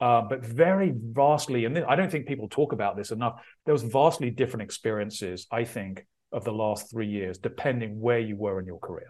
Uh, 0.00 0.26
but 0.26 0.44
very 0.44 0.92
vastly, 0.94 1.66
and 1.66 1.78
I 1.78 1.94
don't 1.94 2.10
think 2.10 2.26
people 2.26 2.48
talk 2.48 2.72
about 2.72 2.96
this 2.96 3.10
enough. 3.10 3.42
There 3.66 3.74
was 3.74 3.82
vastly 3.82 4.30
different 4.30 4.62
experiences, 4.62 5.46
I 5.52 5.64
think, 5.64 6.06
of 6.32 6.44
the 6.44 6.52
last 6.52 6.90
three 6.90 7.08
years, 7.08 7.38
depending 7.38 8.00
where 8.00 8.18
you 8.18 8.36
were 8.36 8.60
in 8.60 8.66
your 8.66 8.78
career. 8.78 9.08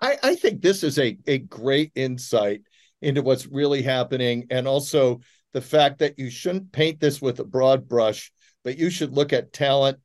I, 0.00 0.16
I 0.22 0.34
think 0.34 0.62
this 0.62 0.82
is 0.82 0.98
a, 0.98 1.18
a 1.26 1.38
great 1.38 1.92
insight 1.94 2.62
into 3.02 3.22
what's 3.22 3.46
really 3.46 3.82
happening, 3.82 4.46
and 4.50 4.66
also 4.68 5.20
the 5.52 5.60
fact 5.60 5.98
that 5.98 6.18
you 6.18 6.30
shouldn't 6.30 6.72
paint 6.72 7.00
this 7.00 7.20
with 7.20 7.40
a 7.40 7.44
broad 7.44 7.88
brush, 7.88 8.32
but 8.64 8.78
you 8.78 8.90
should 8.90 9.12
look 9.12 9.32
at 9.32 9.52
talent 9.52 9.98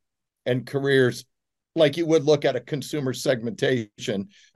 and 0.46 0.65
careers 0.65 1.25
like 1.75 1.98
you 1.98 2.05
would 2.05 2.24
look 2.24 2.46
at 2.46 2.55
a 2.55 2.62
consumer 2.62 3.13
segmentation 3.13 3.89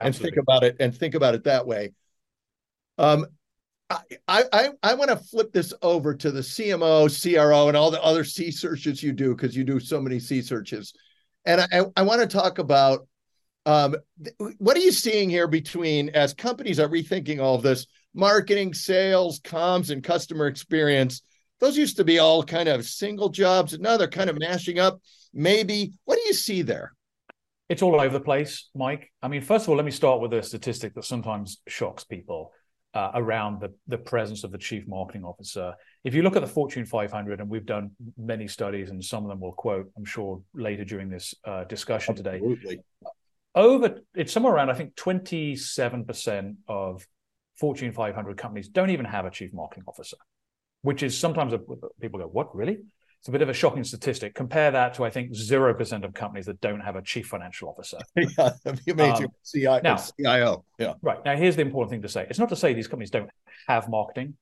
and 0.00 0.16
think 0.16 0.36
about 0.36 0.64
it 0.64 0.76
and 0.80 0.96
think 0.96 1.14
about 1.14 1.34
it 1.34 1.44
that 1.44 1.66
way. 1.66 1.92
Um, 2.98 3.26
I, 4.28 4.44
I, 4.52 4.68
I 4.82 4.94
want 4.94 5.10
to 5.10 5.16
flip 5.16 5.52
this 5.52 5.74
over 5.82 6.14
to 6.14 6.30
the 6.30 6.40
CMO, 6.40 7.10
CRO, 7.10 7.68
and 7.68 7.76
all 7.76 7.90
the 7.90 8.02
other 8.02 8.24
C 8.24 8.50
searches 8.50 9.02
you 9.02 9.12
do 9.12 9.34
because 9.34 9.56
you 9.56 9.64
do 9.64 9.80
so 9.80 10.00
many 10.00 10.20
C 10.20 10.42
searches. 10.42 10.94
And 11.44 11.60
I, 11.60 11.84
I 11.96 12.02
want 12.02 12.20
to 12.20 12.26
talk 12.26 12.58
about 12.58 13.06
um, 13.66 13.96
what 14.58 14.76
are 14.76 14.80
you 14.80 14.92
seeing 14.92 15.28
here 15.28 15.46
between 15.46 16.08
as 16.10 16.34
companies 16.34 16.80
are 16.80 16.88
rethinking 16.88 17.40
all 17.40 17.54
of 17.54 17.62
this 17.62 17.86
marketing, 18.14 18.74
sales, 18.74 19.40
comms, 19.40 19.90
and 19.90 20.02
customer 20.02 20.46
experience? 20.46 21.22
Those 21.60 21.76
used 21.76 21.96
to 21.98 22.04
be 22.04 22.18
all 22.18 22.42
kind 22.42 22.68
of 22.68 22.86
single 22.86 23.28
jobs, 23.28 23.74
and 23.74 23.82
now 23.82 23.96
they're 23.96 24.08
kind 24.08 24.30
of 24.30 24.38
mashing 24.38 24.78
up. 24.78 25.00
Maybe 25.34 25.92
what 26.04 26.16
do 26.16 26.22
you 26.22 26.32
see 26.32 26.62
there? 26.62 26.92
It's 27.68 27.82
all 27.82 28.00
over 28.00 28.12
the 28.12 28.24
place, 28.24 28.68
Mike. 28.74 29.12
I 29.22 29.28
mean, 29.28 29.42
first 29.42 29.64
of 29.64 29.68
all, 29.68 29.76
let 29.76 29.84
me 29.84 29.92
start 29.92 30.20
with 30.20 30.32
a 30.32 30.42
statistic 30.42 30.94
that 30.94 31.04
sometimes 31.04 31.60
shocks 31.68 32.02
people 32.02 32.52
uh, 32.94 33.12
around 33.14 33.60
the, 33.60 33.72
the 33.86 33.98
presence 33.98 34.42
of 34.42 34.50
the 34.50 34.58
chief 34.58 34.88
marketing 34.88 35.24
officer. 35.24 35.74
If 36.02 36.14
you 36.14 36.22
look 36.22 36.34
at 36.36 36.40
the 36.40 36.48
Fortune 36.48 36.86
500, 36.86 37.40
and 37.40 37.50
we've 37.50 37.66
done 37.66 37.90
many 38.16 38.48
studies, 38.48 38.90
and 38.90 39.04
some 39.04 39.24
of 39.24 39.28
them 39.28 39.40
will 39.40 39.52
quote, 39.52 39.90
I'm 39.96 40.04
sure, 40.04 40.40
later 40.54 40.84
during 40.84 41.10
this 41.10 41.34
uh, 41.44 41.64
discussion 41.64 42.16
Absolutely. 42.16 42.76
today. 42.76 42.82
Over, 43.54 44.00
it's 44.14 44.32
somewhere 44.32 44.54
around, 44.54 44.70
I 44.70 44.74
think, 44.74 44.94
27% 44.94 46.56
of 46.68 47.06
Fortune 47.58 47.92
500 47.92 48.38
companies 48.38 48.68
don't 48.68 48.90
even 48.90 49.04
have 49.04 49.26
a 49.26 49.30
chief 49.30 49.52
marketing 49.52 49.84
officer, 49.86 50.16
which 50.82 51.02
is 51.02 51.18
sometimes 51.18 51.52
a, 51.52 51.58
people 52.00 52.18
go, 52.18 52.26
What, 52.26 52.54
really? 52.56 52.78
It's 53.20 53.28
a 53.28 53.32
bit 53.32 53.42
of 53.42 53.50
a 53.50 53.52
shocking 53.52 53.84
statistic. 53.84 54.34
Compare 54.34 54.70
that 54.70 54.94
to, 54.94 55.04
I 55.04 55.10
think, 55.10 55.32
0% 55.32 56.04
of 56.04 56.14
companies 56.14 56.46
that 56.46 56.58
don't 56.62 56.80
have 56.80 56.96
a 56.96 57.02
chief 57.02 57.26
financial 57.26 57.68
officer. 57.68 57.98
yeah, 58.16 58.52
amazing. 58.86 59.26
Um, 59.26 59.32
CIO, 59.44 59.80
now, 59.84 59.96
CIO. 59.96 60.64
Yeah. 60.78 60.94
Right. 61.02 61.22
Now, 61.22 61.36
here's 61.36 61.54
the 61.54 61.60
important 61.60 61.90
thing 61.90 62.00
to 62.00 62.08
say 62.08 62.26
it's 62.30 62.38
not 62.38 62.48
to 62.48 62.56
say 62.56 62.72
these 62.72 62.88
companies 62.88 63.10
don't 63.10 63.28
have 63.68 63.90
marketing, 63.90 64.38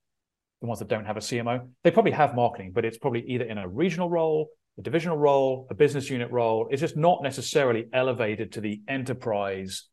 the 0.61 0.67
ones 0.67 0.79
that 0.81 0.89
don't 0.89 1.05
have 1.05 1.17
a 1.17 1.21
CMO. 1.21 1.69
They 1.85 1.91
probably 1.91 2.13
have 2.13 2.35
marketing, 2.35 2.73
but 2.75 2.85
it's 2.85 2.99
probably 2.99 3.25
either 3.29 3.45
in 3.45 3.59
a 3.59 3.69
regional 3.69 4.11
role, 4.11 4.49
a 4.79 4.83
divisional 4.83 5.17
role, 5.17 5.67
a 5.71 5.75
business 5.75 6.11
unit 6.11 6.31
role. 6.31 6.69
It's 6.71 6.81
just 6.81 6.97
not 6.97 7.23
necessarily 7.23 7.87
elevated 7.93 8.53
to 8.53 8.61
the 8.61 8.81
enterprise 8.89 9.85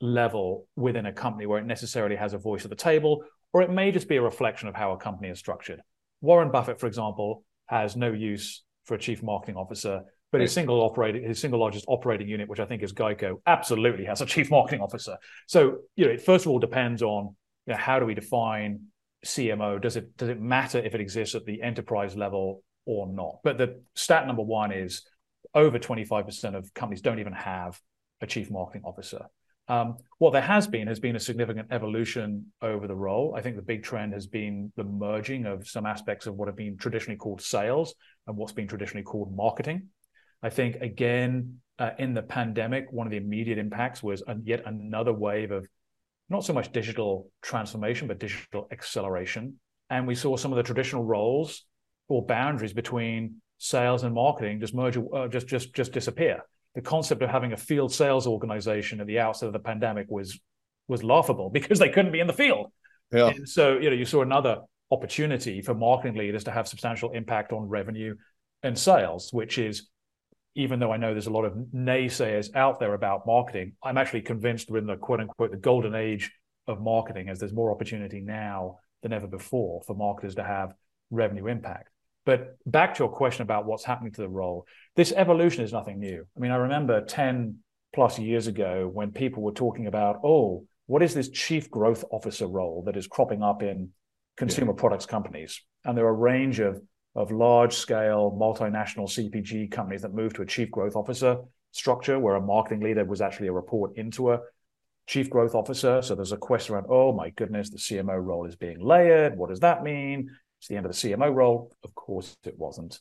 level 0.00 0.66
within 0.74 1.06
a 1.06 1.12
company 1.12 1.46
where 1.46 1.60
it 1.60 1.66
necessarily 1.66 2.16
has 2.16 2.32
a 2.32 2.38
voice 2.38 2.64
at 2.64 2.70
the 2.70 2.76
table, 2.76 3.24
or 3.52 3.62
it 3.62 3.70
may 3.70 3.92
just 3.92 4.08
be 4.08 4.16
a 4.16 4.22
reflection 4.22 4.68
of 4.68 4.74
how 4.74 4.92
a 4.92 4.96
company 4.96 5.28
is 5.28 5.38
structured. 5.38 5.80
Warren 6.20 6.50
Buffett, 6.50 6.80
for 6.80 6.86
example, 6.86 7.44
has 7.66 7.96
no 7.96 8.12
use 8.12 8.62
for 8.84 8.94
a 8.94 8.98
chief 8.98 9.22
marketing 9.22 9.56
officer. 9.56 10.02
But 10.32 10.40
his 10.40 10.52
single 10.52 10.80
operating, 10.80 11.24
his 11.24 11.38
single 11.38 11.60
largest 11.60 11.84
operating 11.88 12.26
unit, 12.26 12.48
which 12.48 12.58
I 12.58 12.64
think 12.64 12.82
is 12.82 12.94
Geico, 12.94 13.42
absolutely 13.46 14.06
has 14.06 14.22
a 14.22 14.26
chief 14.26 14.50
marketing 14.50 14.80
officer. 14.80 15.18
So, 15.46 15.80
you 15.94 16.06
know, 16.06 16.12
it 16.12 16.22
first 16.22 16.46
of 16.46 16.52
all 16.52 16.58
depends 16.58 17.02
on 17.02 17.36
you 17.66 17.74
know, 17.74 17.78
how 17.78 17.98
do 17.98 18.06
we 18.06 18.14
define 18.14 18.80
CMO? 19.24 19.80
Does 19.80 19.96
it 19.96 20.16
does 20.16 20.28
it 20.28 20.40
matter 20.40 20.78
if 20.78 20.94
it 20.94 21.00
exists 21.00 21.34
at 21.34 21.44
the 21.44 21.62
enterprise 21.62 22.16
level 22.16 22.62
or 22.86 23.06
not? 23.06 23.38
But 23.44 23.58
the 23.58 23.82
stat 23.94 24.26
number 24.26 24.42
one 24.42 24.72
is 24.72 25.02
over 25.54 25.78
25% 25.78 26.54
of 26.56 26.72
companies 26.74 27.02
don't 27.02 27.18
even 27.18 27.32
have 27.32 27.78
a 28.20 28.26
chief 28.26 28.50
marketing 28.50 28.82
officer. 28.84 29.26
Um, 29.68 29.96
what 30.18 30.32
there 30.32 30.42
has 30.42 30.66
been 30.66 30.88
has 30.88 30.98
been 30.98 31.16
a 31.16 31.20
significant 31.20 31.68
evolution 31.70 32.52
over 32.60 32.86
the 32.88 32.96
role. 32.96 33.34
I 33.36 33.42
think 33.42 33.56
the 33.56 33.62
big 33.62 33.84
trend 33.84 34.12
has 34.12 34.26
been 34.26 34.72
the 34.76 34.84
merging 34.84 35.46
of 35.46 35.68
some 35.68 35.86
aspects 35.86 36.26
of 36.26 36.34
what 36.34 36.48
have 36.48 36.56
been 36.56 36.76
traditionally 36.76 37.16
called 37.16 37.40
sales 37.40 37.94
and 38.26 38.36
what's 38.36 38.52
been 38.52 38.66
traditionally 38.66 39.04
called 39.04 39.34
marketing. 39.34 39.88
I 40.42 40.50
think, 40.50 40.76
again, 40.76 41.60
uh, 41.78 41.90
in 41.98 42.12
the 42.12 42.22
pandemic, 42.22 42.90
one 42.90 43.06
of 43.06 43.12
the 43.12 43.16
immediate 43.16 43.58
impacts 43.58 44.02
was 44.02 44.22
yet 44.42 44.64
another 44.66 45.12
wave 45.12 45.52
of 45.52 45.66
not 46.32 46.44
so 46.44 46.52
much 46.52 46.72
digital 46.72 47.30
transformation, 47.42 48.08
but 48.08 48.18
digital 48.18 48.66
acceleration. 48.72 49.60
And 49.90 50.06
we 50.06 50.14
saw 50.14 50.36
some 50.36 50.52
of 50.52 50.56
the 50.56 50.62
traditional 50.62 51.04
roles 51.04 51.64
or 52.08 52.26
boundaries 52.26 52.72
between 52.72 53.36
sales 53.58 54.02
and 54.02 54.14
marketing 54.14 54.60
just 54.60 54.74
merge, 54.74 54.96
uh, 54.96 55.28
just 55.28 55.46
just 55.46 55.72
just 55.74 55.92
disappear 55.92 56.42
the 56.74 56.80
concept 56.80 57.22
of 57.22 57.30
having 57.30 57.52
a 57.52 57.56
field 57.56 57.92
sales 57.92 58.26
organization 58.26 59.00
at 59.00 59.06
the 59.06 59.18
outset 59.18 59.46
of 59.46 59.52
the 59.52 59.58
pandemic 59.58 60.06
was 60.08 60.38
was 60.88 61.04
laughable 61.04 61.50
because 61.52 61.78
they 61.78 61.88
couldn't 61.88 62.12
be 62.12 62.20
in 62.20 62.26
the 62.26 62.32
field. 62.32 62.72
Yeah. 63.12 63.28
And 63.28 63.48
so 63.48 63.78
you 63.78 63.90
know 63.90 63.96
you 63.96 64.04
saw 64.04 64.22
another 64.22 64.58
opportunity 64.90 65.62
for 65.62 65.74
marketing 65.74 66.16
leaders 66.16 66.44
to 66.44 66.50
have 66.50 66.68
substantial 66.68 67.12
impact 67.12 67.52
on 67.52 67.68
revenue 67.68 68.14
and 68.62 68.78
sales, 68.78 69.32
which 69.32 69.58
is 69.58 69.88
even 70.54 70.78
though 70.78 70.92
I 70.92 70.96
know 70.96 71.12
there's 71.12 71.26
a 71.26 71.30
lot 71.30 71.44
of 71.44 71.54
naysayers 71.74 72.54
out 72.54 72.78
there 72.78 72.94
about 72.94 73.26
marketing, 73.26 73.72
I'm 73.82 73.98
actually 73.98 74.22
convinced 74.22 74.70
we're 74.70 74.78
in 74.78 74.86
the 74.86 74.96
quote 74.96 75.20
unquote 75.20 75.50
the 75.50 75.56
golden 75.56 75.94
age 75.94 76.32
of 76.66 76.80
marketing 76.80 77.28
as 77.28 77.38
there's 77.38 77.52
more 77.52 77.72
opportunity 77.72 78.20
now 78.20 78.78
than 79.02 79.12
ever 79.12 79.26
before 79.26 79.82
for 79.86 79.94
marketers 79.94 80.36
to 80.36 80.44
have 80.44 80.74
revenue 81.10 81.46
impact. 81.46 81.88
But 82.24 82.56
back 82.66 82.94
to 82.94 83.04
your 83.04 83.12
question 83.12 83.42
about 83.42 83.66
what's 83.66 83.84
happening 83.84 84.12
to 84.12 84.20
the 84.20 84.28
role, 84.28 84.66
this 84.94 85.12
evolution 85.12 85.64
is 85.64 85.72
nothing 85.72 85.98
new. 85.98 86.24
I 86.36 86.40
mean, 86.40 86.52
I 86.52 86.56
remember 86.56 87.04
10 87.04 87.58
plus 87.94 88.18
years 88.18 88.46
ago 88.46 88.88
when 88.92 89.10
people 89.10 89.42
were 89.42 89.52
talking 89.52 89.86
about, 89.86 90.20
oh, 90.22 90.66
what 90.86 91.02
is 91.02 91.14
this 91.14 91.30
chief 91.30 91.70
growth 91.70 92.04
officer 92.12 92.46
role 92.46 92.84
that 92.86 92.96
is 92.96 93.06
cropping 93.06 93.42
up 93.42 93.62
in 93.62 93.90
consumer 94.36 94.72
yeah. 94.72 94.80
products 94.80 95.06
companies? 95.06 95.62
And 95.84 95.98
there 95.98 96.06
are 96.06 96.10
a 96.10 96.12
range 96.12 96.60
of, 96.60 96.80
of 97.14 97.30
large 97.30 97.74
scale 97.74 98.36
multinational 98.38 99.08
CPG 99.08 99.70
companies 99.70 100.02
that 100.02 100.14
moved 100.14 100.36
to 100.36 100.42
a 100.42 100.46
chief 100.46 100.70
growth 100.70 100.96
officer 100.96 101.38
structure 101.72 102.18
where 102.18 102.36
a 102.36 102.40
marketing 102.40 102.82
leader 102.82 103.04
was 103.04 103.20
actually 103.20 103.48
a 103.48 103.52
report 103.52 103.96
into 103.96 104.32
a 104.32 104.40
chief 105.06 105.28
growth 105.28 105.54
officer. 105.54 106.00
So 106.02 106.14
there's 106.14 106.32
a 106.32 106.36
question 106.36 106.74
around, 106.74 106.86
oh 106.88 107.12
my 107.12 107.30
goodness, 107.30 107.70
the 107.70 107.78
CMO 107.78 108.22
role 108.22 108.46
is 108.46 108.56
being 108.56 108.80
layered. 108.80 109.36
What 109.36 109.50
does 109.50 109.60
that 109.60 109.82
mean? 109.82 110.30
It's 110.58 110.68
the 110.68 110.76
end 110.76 110.86
of 110.86 110.92
the 110.92 110.98
CMO 110.98 111.34
role. 111.34 111.74
Of 111.82 111.94
course, 111.94 112.36
it 112.44 112.58
wasn't, 112.58 113.00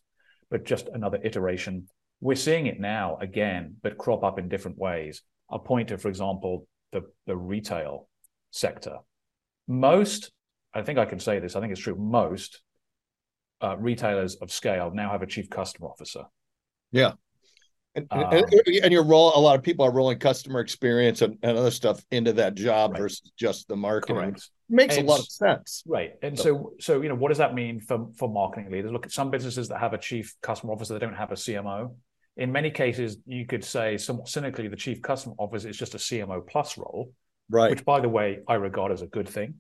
but 0.50 0.66
just 0.66 0.88
another 0.88 1.20
iteration. 1.24 1.88
We're 2.20 2.36
seeing 2.36 2.66
it 2.68 2.80
now 2.80 3.18
again, 3.22 3.76
but 3.82 3.98
crop 3.98 4.24
up 4.24 4.40
in 4.40 4.50
different 4.50 4.78
ways. 4.78 5.22
I'll 5.50 5.60
point 5.60 5.90
to, 5.90 5.98
for 5.98 6.08
example, 6.08 6.68
the, 6.92 7.04
the 7.28 7.36
retail 7.36 8.10
sector. 8.52 8.98
Most, 9.68 10.32
I 10.74 10.82
think 10.82 10.98
I 10.98 11.06
can 11.06 11.20
say 11.20 11.40
this, 11.40 11.56
I 11.56 11.60
think 11.60 11.72
it's 11.72 11.82
true, 11.82 11.96
most 11.96 12.62
uh, 13.62 13.78
retailers 13.78 14.36
of 14.36 14.52
scale 14.52 14.92
now 14.94 15.12
have 15.12 15.22
a 15.22 15.28
chief 15.28 15.50
customer 15.50 15.88
officer. 15.88 16.24
Yeah. 16.92 17.14
And, 17.94 18.08
um, 18.12 18.24
and, 18.32 18.46
and 18.84 18.94
your 18.94 19.04
role, 19.04 19.34
a 19.36 19.40
lot 19.40 19.58
of 19.58 19.64
people 19.64 19.86
are 19.86 19.92
rolling 19.92 20.18
customer 20.18 20.62
experience 20.62 21.22
and, 21.22 21.38
and 21.44 21.58
other 21.58 21.72
stuff 21.72 22.04
into 22.12 22.34
that 22.34 22.56
job 22.56 22.92
right. 22.92 23.02
versus 23.02 23.32
just 23.38 23.68
the 23.68 23.76
marketing. 23.76 24.16
Correct 24.16 24.50
makes 24.72 24.98
and, 24.98 25.08
a 25.08 25.12
lot 25.12 25.20
of 25.20 25.28
sense. 25.28 25.84
Right. 25.86 26.14
And 26.24 26.38
so. 26.38 26.44
so, 26.44 26.74
so, 26.80 27.02
you 27.02 27.10
know, 27.10 27.16
what 27.16 27.30
does 27.30 27.38
that 27.38 27.54
mean 27.54 27.80
for, 27.80 28.08
for 28.18 28.30
marketing 28.30 28.72
leaders? 28.72 28.92
Look 28.92 29.06
at 29.06 29.12
some 29.12 29.30
businesses 29.30 29.68
that 29.68 29.80
have 29.80 29.94
a 29.94 29.98
chief 29.98 30.34
customer 30.42 30.74
officer, 30.74 30.94
they 30.94 31.00
don't 31.00 31.14
have 31.14 31.32
a 31.32 31.36
CMO. 31.36 31.94
In 32.38 32.52
many 32.52 32.72
cases, 32.72 33.18
you 33.26 33.46
could 33.46 33.64
say 33.64 33.98
somewhat 33.98 34.30
cynically, 34.30 34.70
the 34.70 34.78
chief 34.78 35.02
customer 35.02 35.36
officer 35.38 35.70
is 35.70 35.78
just 35.78 35.94
a 35.94 35.98
CMO 35.98 36.48
plus 36.48 36.78
role. 36.78 37.12
Right. 37.50 37.70
Which, 37.70 37.84
by 37.84 38.00
the 38.00 38.10
way, 38.10 38.40
I 38.48 38.56
regard 38.56 38.94
as 38.94 39.02
a 39.02 39.08
good 39.08 39.28
thing. 39.28 39.56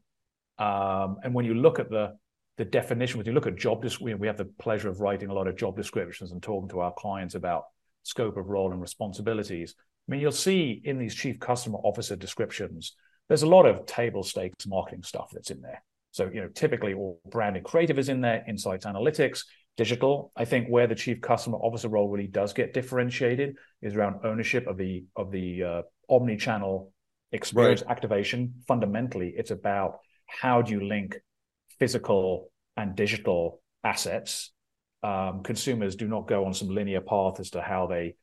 Um, 0.58 1.17
and 1.24 1.34
when 1.34 1.46
you 1.46 1.53
look 1.53 1.79
at 1.79 1.89
the 1.89 2.17
the 2.61 2.65
definition, 2.65 3.17
when 3.17 3.25
you 3.25 3.33
look 3.33 3.47
at 3.47 3.55
job 3.55 3.81
description, 3.81 4.19
we 4.19 4.27
have 4.27 4.37
the 4.37 4.45
pleasure 4.45 4.87
of 4.87 4.99
writing 4.99 5.29
a 5.29 5.33
lot 5.33 5.47
of 5.47 5.55
job 5.57 5.75
descriptions 5.75 6.31
and 6.31 6.43
talking 6.43 6.69
to 6.69 6.79
our 6.79 6.93
clients 6.95 7.33
about 7.33 7.63
scope 8.03 8.37
of 8.37 8.49
role 8.49 8.71
and 8.71 8.79
responsibilities. 8.79 9.73
I 10.07 10.11
mean, 10.11 10.21
you'll 10.21 10.31
see 10.31 10.79
in 10.85 10.99
these 10.99 11.15
chief 11.15 11.39
customer 11.39 11.79
officer 11.79 12.15
descriptions 12.15 12.95
there's 13.29 13.41
a 13.41 13.47
lot 13.47 13.65
of 13.65 13.87
table 13.87 14.21
stakes 14.21 14.67
marketing 14.67 15.01
stuff 15.01 15.29
that's 15.33 15.49
in 15.49 15.59
there. 15.61 15.83
So, 16.11 16.29
you 16.31 16.39
know, 16.41 16.49
typically 16.49 16.93
all 16.93 17.19
branding 17.31 17.63
creative 17.63 17.97
is 17.97 18.09
in 18.09 18.21
there, 18.21 18.43
insights 18.47 18.85
analytics, 18.85 19.43
digital. 19.75 20.31
I 20.35 20.45
think 20.45 20.67
where 20.67 20.85
the 20.85 20.93
chief 20.93 21.19
customer 21.19 21.57
officer 21.57 21.89
role 21.89 22.09
really 22.09 22.27
does 22.27 22.53
get 22.53 22.75
differentiated 22.75 23.55
is 23.81 23.95
around 23.95 24.23
ownership 24.23 24.67
of 24.67 24.77
the 24.77 25.05
of 25.15 25.31
the 25.31 25.63
uh, 25.63 25.81
omni-channel 26.11 26.93
experience 27.31 27.81
right. 27.81 27.89
activation. 27.89 28.53
Fundamentally, 28.67 29.33
it's 29.35 29.49
about 29.49 29.97
how 30.27 30.61
do 30.61 30.73
you 30.73 30.87
link 30.87 31.17
physical 31.81 32.50
and 32.77 32.95
digital 32.95 33.61
assets. 33.83 34.51
Um, 35.03 35.41
consumers 35.43 35.95
do 35.95 36.07
not 36.07 36.27
go 36.27 36.45
on 36.45 36.53
some 36.53 36.69
linear 36.69 37.01
path 37.01 37.39
as 37.39 37.49
to 37.51 37.61
how 37.61 37.87
they 37.87 38.15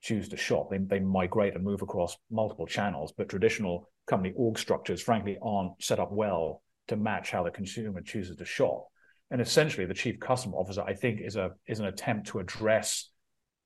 choose 0.00 0.28
to 0.28 0.36
shop. 0.36 0.70
They, 0.70 0.78
they 0.78 1.00
migrate 1.00 1.54
and 1.54 1.64
move 1.64 1.82
across 1.82 2.16
multiple 2.30 2.66
channels, 2.66 3.12
but 3.16 3.28
traditional 3.28 3.88
company 4.06 4.32
org 4.36 4.58
structures, 4.58 5.02
frankly, 5.02 5.38
aren't 5.42 5.82
set 5.82 5.98
up 5.98 6.12
well 6.12 6.62
to 6.88 6.96
match 6.96 7.30
how 7.30 7.42
the 7.42 7.50
consumer 7.50 8.00
chooses 8.00 8.36
to 8.36 8.44
shop. 8.44 8.86
And 9.30 9.40
essentially, 9.40 9.86
the 9.86 9.94
chief 9.94 10.18
customer 10.18 10.56
officer, 10.56 10.82
I 10.82 10.94
think, 10.94 11.20
is 11.20 11.36
a 11.36 11.50
is 11.66 11.78
an 11.78 11.86
attempt 11.86 12.28
to 12.28 12.40
address 12.40 13.10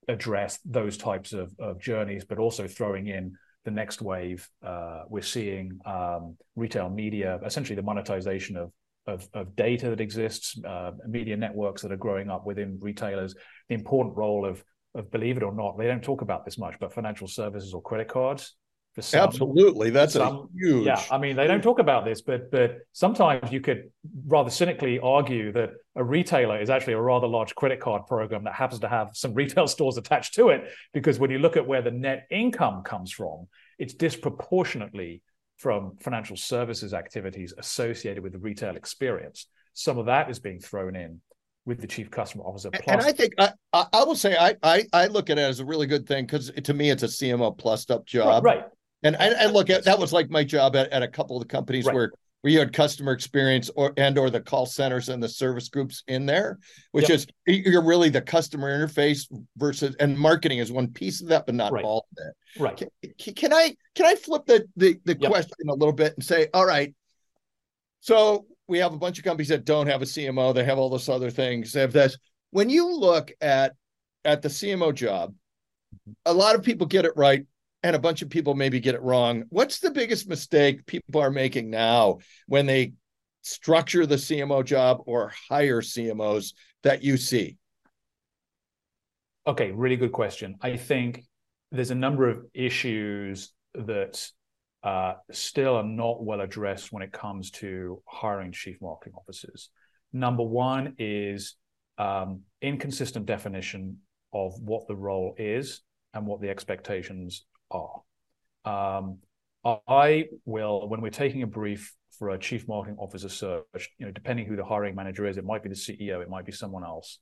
address 0.08 0.58
those 0.66 0.98
types 0.98 1.32
of, 1.32 1.50
of 1.58 1.80
journeys, 1.80 2.24
but 2.24 2.38
also 2.38 2.66
throwing 2.68 3.06
in 3.06 3.34
the 3.64 3.70
next 3.70 4.02
wave. 4.02 4.48
Uh, 4.64 5.04
we're 5.08 5.22
seeing 5.22 5.78
um, 5.86 6.36
retail 6.56 6.90
media, 6.90 7.40
essentially 7.44 7.76
the 7.76 7.82
monetization 7.82 8.58
of 8.58 8.70
of, 9.06 9.28
of 9.34 9.54
data 9.56 9.90
that 9.90 10.00
exists, 10.00 10.58
uh, 10.64 10.92
media 11.06 11.36
networks 11.36 11.82
that 11.82 11.92
are 11.92 11.96
growing 11.96 12.30
up 12.30 12.46
within 12.46 12.78
retailers, 12.80 13.34
the 13.68 13.74
important 13.74 14.16
role 14.16 14.46
of 14.46 14.64
of 14.94 15.10
believe 15.10 15.36
it 15.36 15.42
or 15.42 15.52
not, 15.52 15.76
they 15.76 15.86
don't 15.86 16.02
talk 16.02 16.22
about 16.22 16.44
this 16.44 16.58
much, 16.58 16.76
but 16.78 16.92
financial 16.92 17.26
services 17.26 17.74
or 17.74 17.82
credit 17.82 18.08
cards. 18.08 18.54
For 18.94 19.02
some, 19.02 19.22
Absolutely, 19.22 19.90
that's 19.90 20.12
some, 20.12 20.50
huge. 20.54 20.86
Yeah, 20.86 21.02
I 21.10 21.18
mean, 21.18 21.34
they 21.34 21.48
don't 21.48 21.62
talk 21.62 21.80
about 21.80 22.04
this, 22.04 22.22
but 22.22 22.52
but 22.52 22.78
sometimes 22.92 23.50
you 23.50 23.60
could 23.60 23.90
rather 24.24 24.50
cynically 24.50 25.00
argue 25.00 25.50
that 25.50 25.70
a 25.96 26.04
retailer 26.04 26.60
is 26.60 26.70
actually 26.70 26.92
a 26.92 27.00
rather 27.00 27.26
large 27.26 27.56
credit 27.56 27.80
card 27.80 28.06
program 28.06 28.44
that 28.44 28.54
happens 28.54 28.80
to 28.82 28.88
have 28.88 29.10
some 29.14 29.34
retail 29.34 29.66
stores 29.76 29.96
attached 29.96 30.34
to 30.34 30.50
it. 30.50 30.70
Because 30.92 31.18
when 31.18 31.32
you 31.32 31.40
look 31.40 31.56
at 31.56 31.66
where 31.66 31.82
the 31.82 31.90
net 31.90 32.28
income 32.30 32.84
comes 32.84 33.10
from, 33.10 33.48
it's 33.80 33.94
disproportionately 33.94 35.22
from 35.58 35.96
financial 36.00 36.36
services 36.36 36.92
activities 36.92 37.54
associated 37.58 38.22
with 38.22 38.32
the 38.32 38.38
retail 38.38 38.76
experience. 38.76 39.46
Some 39.72 39.98
of 39.98 40.06
that 40.06 40.30
is 40.30 40.38
being 40.38 40.60
thrown 40.60 40.96
in 40.96 41.20
with 41.66 41.80
the 41.80 41.86
chief 41.86 42.10
customer 42.10 42.44
officer. 42.44 42.70
Plus- 42.70 42.82
and 42.86 43.00
I 43.00 43.12
think 43.12 43.32
I, 43.38 43.52
I 43.72 44.04
will 44.04 44.16
say 44.16 44.36
I, 44.36 44.54
I, 44.62 44.84
I 44.92 45.06
look 45.06 45.30
at 45.30 45.38
it 45.38 45.42
as 45.42 45.60
a 45.60 45.64
really 45.64 45.86
good 45.86 46.06
thing 46.06 46.26
because 46.26 46.50
to 46.50 46.74
me 46.74 46.90
it's 46.90 47.02
a 47.02 47.06
CMO 47.06 47.56
plus 47.56 47.88
up 47.90 48.04
job. 48.04 48.44
Right. 48.44 48.58
right. 48.58 48.66
And 49.02 49.16
I, 49.16 49.44
I, 49.44 49.46
look 49.46 49.68
at 49.68 49.84
that 49.84 49.98
was 49.98 50.14
like 50.14 50.30
my 50.30 50.44
job 50.44 50.76
at, 50.76 50.90
at 50.90 51.02
a 51.02 51.08
couple 51.08 51.36
of 51.36 51.42
the 51.42 51.48
companies 51.48 51.84
right. 51.84 51.94
where 51.94 52.12
where 52.44 52.52
you 52.52 52.58
had 52.58 52.74
customer 52.74 53.12
experience 53.12 53.70
or 53.74 53.94
and 53.96 54.18
or 54.18 54.28
the 54.28 54.38
call 54.38 54.66
centers 54.66 55.08
and 55.08 55.22
the 55.22 55.28
service 55.28 55.70
groups 55.70 56.02
in 56.08 56.26
there, 56.26 56.58
which 56.92 57.08
yep. 57.08 57.16
is 57.16 57.26
you're 57.46 57.82
really 57.82 58.10
the 58.10 58.20
customer 58.20 58.78
interface 58.78 59.26
versus 59.56 59.96
and 59.98 60.18
marketing 60.18 60.58
is 60.58 60.70
one 60.70 60.88
piece 60.88 61.22
of 61.22 61.28
that, 61.28 61.46
but 61.46 61.54
not 61.54 61.72
right. 61.72 61.82
all 61.82 62.06
of 62.12 62.26
it. 62.26 62.60
Right. 62.60 62.76
Can, 63.18 63.34
can 63.34 63.54
I 63.54 63.74
can 63.94 64.04
I 64.04 64.14
flip 64.16 64.44
the 64.44 64.66
the, 64.76 65.00
the 65.06 65.16
yep. 65.18 65.30
question 65.30 65.70
a 65.70 65.72
little 65.72 65.94
bit 65.94 66.12
and 66.16 66.22
say, 66.22 66.48
all 66.52 66.66
right, 66.66 66.94
so 68.00 68.44
we 68.68 68.76
have 68.76 68.92
a 68.92 68.98
bunch 68.98 69.16
of 69.16 69.24
companies 69.24 69.48
that 69.48 69.64
don't 69.64 69.86
have 69.86 70.02
a 70.02 70.04
CMO. 70.04 70.54
They 70.54 70.64
have 70.64 70.76
all 70.76 70.90
those 70.90 71.08
other 71.08 71.30
things. 71.30 71.72
They 71.72 71.80
have 71.80 71.94
this. 71.94 72.18
When 72.50 72.68
you 72.68 72.94
look 72.94 73.32
at 73.40 73.72
at 74.26 74.42
the 74.42 74.50
CMO 74.50 74.94
job, 74.94 75.30
mm-hmm. 75.30 76.12
a 76.26 76.34
lot 76.34 76.56
of 76.56 76.62
people 76.62 76.86
get 76.86 77.06
it 77.06 77.12
right, 77.16 77.46
and 77.84 77.94
a 77.94 77.98
bunch 77.98 78.22
of 78.22 78.30
people 78.30 78.54
maybe 78.54 78.80
get 78.80 78.94
it 78.94 79.02
wrong. 79.02 79.44
What's 79.50 79.78
the 79.78 79.90
biggest 79.90 80.26
mistake 80.26 80.86
people 80.86 81.20
are 81.20 81.30
making 81.30 81.68
now 81.68 82.18
when 82.46 82.64
they 82.64 82.94
structure 83.42 84.06
the 84.06 84.14
CMO 84.14 84.64
job 84.64 85.02
or 85.04 85.34
hire 85.50 85.82
CMOs 85.82 86.54
that 86.82 87.04
you 87.04 87.18
see? 87.18 87.58
Okay, 89.46 89.70
really 89.70 89.96
good 89.96 90.12
question. 90.12 90.56
I 90.62 90.78
think 90.78 91.24
there's 91.72 91.90
a 91.90 91.94
number 91.94 92.26
of 92.26 92.46
issues 92.54 93.52
that 93.74 94.26
uh, 94.82 95.14
still 95.30 95.76
are 95.76 95.84
not 95.84 96.24
well 96.24 96.40
addressed 96.40 96.90
when 96.90 97.02
it 97.02 97.12
comes 97.12 97.50
to 97.50 98.02
hiring 98.06 98.52
chief 98.52 98.78
marketing 98.80 99.12
officers. 99.18 99.68
Number 100.10 100.42
one 100.42 100.94
is 100.96 101.56
um, 101.98 102.40
inconsistent 102.62 103.26
definition 103.26 103.98
of 104.32 104.58
what 104.58 104.88
the 104.88 104.96
role 104.96 105.34
is 105.36 105.82
and 106.14 106.26
what 106.26 106.40
the 106.40 106.48
expectations 106.48 107.44
are. 107.74 108.00
Um, 108.64 109.18
I 109.64 110.26
will, 110.44 110.88
when 110.88 111.00
we're 111.00 111.10
taking 111.10 111.42
a 111.42 111.46
brief 111.46 111.94
for 112.18 112.30
a 112.30 112.38
chief 112.38 112.68
marketing 112.68 112.98
officer 112.98 113.28
search, 113.28 113.90
you 113.98 114.06
know, 114.06 114.12
depending 114.12 114.46
who 114.46 114.56
the 114.56 114.64
hiring 114.64 114.94
manager 114.94 115.26
is, 115.26 115.36
it 115.36 115.44
might 115.44 115.62
be 115.62 115.68
the 115.68 115.74
CEO, 115.74 116.22
it 116.22 116.28
might 116.28 116.46
be 116.46 116.52
someone 116.52 116.84
else. 116.84 117.18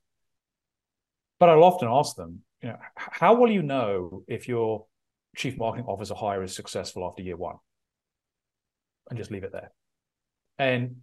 But 1.39 1.49
I'll 1.49 1.65
often 1.65 1.89
ask 1.89 2.17
them, 2.17 2.41
you 2.63 2.69
know, 2.69 2.79
how 2.97 3.35
will 3.35 3.51
you 3.51 3.63
know 3.63 4.23
if 4.29 4.49
you're 4.49 4.85
chief 5.37 5.57
marketing 5.57 5.87
officer 5.87 6.15
hire 6.15 6.43
is 6.43 6.55
successful 6.55 7.07
after 7.07 7.23
year 7.23 7.37
one 7.37 7.57
and 9.09 9.19
just 9.19 9.31
leave 9.31 9.45
it 9.45 9.53
there. 9.53 9.73
And 10.59 10.97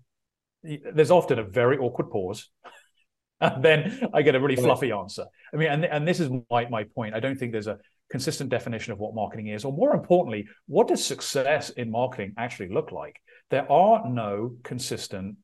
there's 0.64 1.12
often 1.12 1.40
a 1.40 1.44
very 1.44 1.78
awkward 1.78 2.12
pause. 2.12 2.50
and 3.42 3.64
then 3.64 4.10
I 4.14 4.22
get 4.22 4.36
a 4.36 4.40
really 4.40 4.56
fluffy 4.56 4.92
answer. 4.92 5.26
I 5.54 5.58
mean, 5.58 5.70
and, 5.70 5.86
and 5.86 6.08
this 6.08 6.20
is 6.20 6.30
my, 6.50 6.68
my 6.70 6.84
point. 6.84 7.16
I 7.16 7.20
don't 7.20 7.38
think 7.38 7.52
there's 7.52 7.68
a 7.68 7.78
consistent 8.10 8.50
definition 8.50 8.94
of 8.94 9.00
what 9.00 9.16
marketing 9.16 9.48
is, 9.48 9.66
or 9.66 9.74
more 9.74 9.94
importantly, 9.94 10.48
what 10.68 10.88
does 10.88 11.04
success 11.04 11.70
in 11.70 11.92
marketing 11.92 12.34
actually 12.38 12.70
look 12.70 12.92
like? 12.92 13.22
There 13.50 13.72
are 13.72 14.10
no 14.10 14.56
consistent 14.64 15.38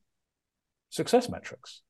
success 0.90 1.28
metrics. 1.28 1.82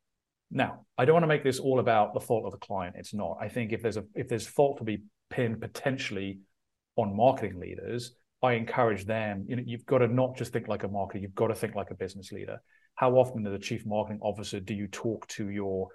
Now, 0.51 0.87
I 0.97 1.05
don't 1.05 1.15
want 1.15 1.25
to 1.25 1.29
make 1.29 1.45
this 1.45 1.59
all 1.59 1.81
about 1.81 2.15
the 2.15 2.21
fault 2.21 2.45
of 2.47 2.53
the 2.53 2.59
client. 2.59 2.97
It's 2.99 3.15
not. 3.15 3.39
I 3.41 3.49
think 3.49 3.73
if 3.73 3.83
there's 3.83 3.97
a 3.97 4.05
if 4.15 4.29
there's 4.29 4.47
fault 4.47 4.79
to 4.79 4.85
be 4.85 5.03
pinned 5.29 5.61
potentially 5.61 6.41
on 6.97 7.17
marketing 7.17 7.59
leaders, 7.59 8.13
I 8.43 8.53
encourage 8.53 9.07
them, 9.07 9.47
you 9.49 9.57
know, 9.57 9.63
you've 9.67 9.87
got 9.87 9.99
to 9.99 10.09
not 10.09 10.37
just 10.37 10.53
think 10.53 10.69
like 10.69 10.85
a 10.85 10.89
marketer, 10.89 11.21
you've 11.21 11.35
got 11.35 11.49
to 11.49 11.55
think 11.55 11.75
like 11.75 11.91
a 11.91 11.95
business 11.95 12.33
leader. 12.33 12.59
How 12.95 13.13
often 13.13 13.47
as 13.47 13.53
a 13.53 13.59
chief 13.59 13.85
marketing 13.85 14.21
officer 14.23 14.61
do 14.61 14.73
you 14.75 14.87
talk 14.87 15.27
to 15.29 15.51
your 15.51 15.89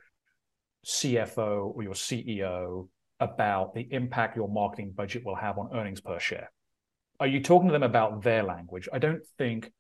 CFO 0.85 1.73
or 1.75 1.83
your 1.83 1.93
CEO 1.93 2.87
about 3.21 3.73
the 3.73 3.87
impact 3.91 4.35
your 4.35 4.49
marketing 4.49 4.91
budget 4.93 5.25
will 5.25 5.35
have 5.35 5.57
on 5.57 5.69
earnings 5.73 6.01
per 6.01 6.19
share? 6.19 6.51
Are 7.21 7.27
you 7.27 7.39
talking 7.41 7.69
to 7.69 7.71
them 7.71 7.83
about 7.83 8.23
their 8.23 8.43
language? 8.43 8.89
I 8.91 8.99
don't 8.99 9.21
think 9.37 9.71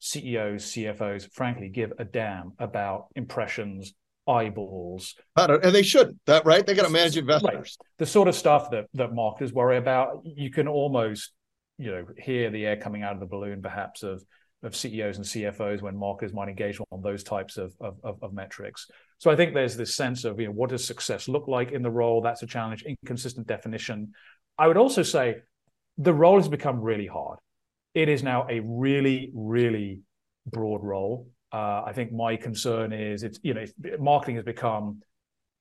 CEOs, 0.00 0.66
CFOs, 0.66 1.32
frankly, 1.32 1.68
give 1.70 1.92
a 1.98 2.04
damn 2.04 2.52
about 2.58 3.06
impressions, 3.16 3.94
eyeballs. 4.28 5.14
And 5.36 5.74
they 5.74 5.82
shouldn't. 5.82 6.18
That 6.26 6.44
right? 6.44 6.64
They 6.64 6.74
got 6.74 6.84
to 6.84 6.92
manage 6.92 7.16
investors. 7.16 7.50
Right. 7.52 7.86
The 7.98 8.06
sort 8.06 8.28
of 8.28 8.34
stuff 8.34 8.70
that 8.70 8.86
that 8.94 9.14
marketers 9.14 9.52
worry 9.52 9.78
about. 9.78 10.22
You 10.24 10.50
can 10.50 10.68
almost, 10.68 11.32
you 11.78 11.90
know, 11.90 12.06
hear 12.18 12.50
the 12.50 12.66
air 12.66 12.76
coming 12.76 13.02
out 13.02 13.14
of 13.14 13.20
the 13.20 13.26
balloon, 13.26 13.62
perhaps 13.62 14.02
of 14.02 14.22
of 14.62 14.76
CEOs 14.76 15.16
and 15.16 15.24
CFOs 15.24 15.80
when 15.80 15.96
marketers 15.96 16.34
might 16.34 16.48
engage 16.48 16.78
on 16.90 17.00
those 17.02 17.24
types 17.24 17.56
of, 17.56 17.74
of, 17.80 18.22
of 18.22 18.32
metrics. 18.32 18.86
So 19.18 19.30
I 19.30 19.36
think 19.36 19.54
there's 19.54 19.76
this 19.76 19.94
sense 19.94 20.24
of, 20.24 20.38
you 20.38 20.46
know, 20.46 20.52
what 20.52 20.70
does 20.70 20.84
success 20.84 21.28
look 21.28 21.48
like 21.48 21.72
in 21.72 21.82
the 21.82 21.90
role? 21.90 22.20
That's 22.20 22.42
a 22.42 22.46
challenge. 22.46 22.82
Inconsistent 22.82 23.46
definition. 23.46 24.12
I 24.58 24.66
would 24.66 24.76
also 24.76 25.02
say 25.02 25.36
the 25.96 26.12
role 26.12 26.36
has 26.36 26.48
become 26.48 26.80
really 26.80 27.06
hard. 27.06 27.38
It 27.94 28.08
is 28.08 28.22
now 28.22 28.46
a 28.48 28.60
really, 28.60 29.30
really 29.34 30.00
broad 30.46 30.82
role. 30.82 31.28
Uh, 31.52 31.82
I 31.86 31.92
think 31.94 32.12
my 32.12 32.36
concern 32.36 32.92
is 32.92 33.22
it's 33.24 33.40
you 33.42 33.54
know 33.54 33.64
marketing 33.98 34.36
has 34.36 34.44
become 34.44 35.02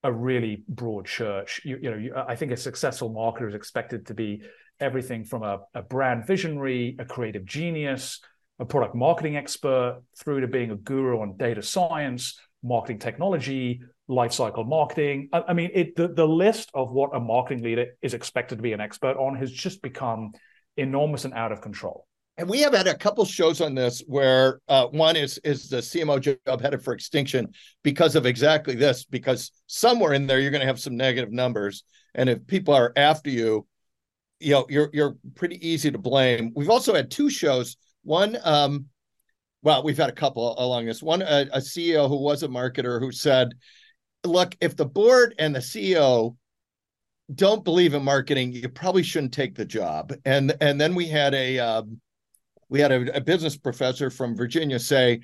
a 0.04 0.12
really 0.12 0.64
broad 0.68 1.06
church. 1.06 1.62
You, 1.64 1.80
you 1.82 1.92
know, 1.92 1.98
you, 1.98 2.14
I 2.16 2.36
think 2.36 2.52
a 2.52 2.58
successful 2.58 3.12
marketer 3.12 3.50
is 3.50 3.56
expected 3.56 4.06
to 4.08 4.14
be 4.14 4.44
everything 4.80 5.26
from 5.26 5.44
a, 5.44 5.60
a 5.74 5.82
brand 5.82 6.26
visionary, 6.26 6.96
a 7.00 7.06
creative 7.06 7.44
genius, 7.44 8.22
a 8.60 8.66
product 8.66 8.96
marketing 8.96 9.38
expert, 9.38 10.02
through 10.18 10.42
to 10.42 10.48
being 10.48 10.72
a 10.72 10.76
guru 10.76 11.22
on 11.22 11.38
data 11.38 11.62
science, 11.62 12.40
marketing 12.64 13.00
technology, 13.00 13.82
lifecycle 14.10 14.68
marketing. 14.68 15.30
I, 15.32 15.44
I 15.50 15.54
mean, 15.54 15.72
it, 15.74 15.96
the, 15.96 16.10
the 16.10 16.28
list 16.28 16.70
of 16.74 16.92
what 16.92 17.16
a 17.16 17.20
marketing 17.20 17.64
leader 17.64 17.88
is 18.02 18.14
expected 18.14 18.58
to 18.58 18.62
be 18.62 18.74
an 18.74 18.82
expert 18.82 19.18
on 19.18 19.36
has 19.38 19.52
just 19.52 19.82
become 19.82 20.32
enormous 20.78 21.26
and 21.26 21.34
out 21.34 21.52
of 21.52 21.62
control 21.62 22.06
and 22.40 22.50
we 22.50 22.62
have 22.62 22.74
had 22.74 22.88
a 22.88 22.98
couple 22.98 23.26
shows 23.26 23.60
on 23.60 23.76
this 23.76 24.02
where 24.08 24.62
uh, 24.70 24.88
one 24.88 25.18
is 25.18 25.38
is 25.40 25.68
the 25.68 25.78
CMO 25.78 26.22
job 26.22 26.62
headed 26.62 26.82
for 26.82 26.94
extinction 26.94 27.50
because 27.84 28.16
of 28.16 28.26
exactly 28.26 28.76
this. 28.76 29.04
Because 29.04 29.52
somewhere 29.68 30.14
in 30.14 30.26
there 30.26 30.40
you're 30.40 30.50
going 30.50 30.62
to 30.62 30.68
have 30.68 30.80
some 30.80 30.96
negative 30.96 31.34
numbers, 31.34 31.84
and 32.16 32.30
if 32.30 32.48
people 32.48 32.74
are 32.74 32.94
after 32.96 33.30
you, 33.30 33.68
you 34.40 34.54
know 34.54 34.66
you're 34.70 34.90
you're 34.94 35.18
pretty 35.36 35.68
easy 35.68 35.92
to 35.92 35.98
blame. 35.98 36.54
We've 36.56 36.70
also 36.70 36.96
had 36.96 37.12
two 37.12 37.30
shows. 37.30 37.76
One, 38.04 38.38
um, 38.44 38.86
well, 39.62 39.84
we've 39.84 39.98
had 39.98 40.10
a 40.10 40.14
couple 40.14 40.56
along 40.58 40.86
this. 40.86 41.04
One, 41.04 41.22
a, 41.22 41.48
a 41.52 41.60
CEO 41.60 42.08
who 42.08 42.18
was 42.18 42.44
a 42.44 42.48
marketer 42.48 43.00
who 43.00 43.12
said, 43.12 43.50
"Look, 44.24 44.56
if 44.62 44.76
the 44.76 44.86
board 44.86 45.36
and 45.40 45.56
the 45.56 45.60
CEO." 45.60 46.36
don't 47.36 47.64
believe 47.64 47.94
in 47.94 48.04
marketing 48.04 48.52
you 48.52 48.68
probably 48.68 49.04
shouldn't 49.04 49.32
take 49.32 49.54
the 49.54 49.64
job 49.64 50.12
and 50.26 50.52
and 50.62 50.82
then 50.82 50.96
we 50.96 51.06
had 51.06 51.36
a 51.36 51.60
um, 51.60 52.02
we 52.70 52.80
had 52.80 52.92
a, 52.92 53.18
a 53.18 53.22
business 53.22 53.58
professor 53.58 54.10
from 54.10 54.36
Virginia 54.36 54.80
say, 54.80 55.20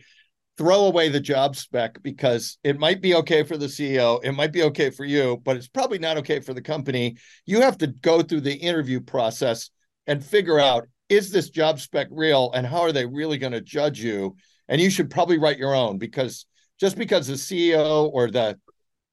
throw 0.57 0.85
away 0.85 1.09
the 1.09 1.19
job 1.19 1.55
spec 1.55 2.01
because 2.01 2.57
it 2.63 2.79
might 2.79 3.01
be 3.01 3.15
okay 3.15 3.43
for 3.43 3.57
the 3.57 3.67
CEO, 3.67 4.19
it 4.23 4.31
might 4.31 4.51
be 4.51 4.63
okay 4.63 4.89
for 4.89 5.05
you, 5.05 5.41
but 5.43 5.55
it's 5.55 5.67
probably 5.67 5.99
not 5.99 6.17
okay 6.17 6.39
for 6.39 6.53
the 6.53 6.61
company. 6.61 7.17
You 7.45 7.61
have 7.61 7.77
to 7.79 7.87
go 7.87 8.21
through 8.21 8.41
the 8.41 8.55
interview 8.55 8.99
process 8.99 9.69
and 10.07 10.23
figure 10.23 10.59
out 10.59 10.87
is 11.09 11.31
this 11.31 11.49
job 11.49 11.79
spec 11.79 12.07
real 12.11 12.51
and 12.53 12.65
how 12.65 12.81
are 12.81 12.91
they 12.91 13.05
really 13.05 13.37
going 13.37 13.53
to 13.53 13.61
judge 13.61 13.99
you? 13.99 14.35
And 14.67 14.81
you 14.81 14.89
should 14.89 15.09
probably 15.09 15.37
write 15.37 15.57
your 15.57 15.75
own 15.75 15.97
because 15.97 16.45
just 16.79 16.97
because 16.97 17.27
the 17.27 17.33
CEO 17.33 18.09
or 18.11 18.31
the 18.31 18.59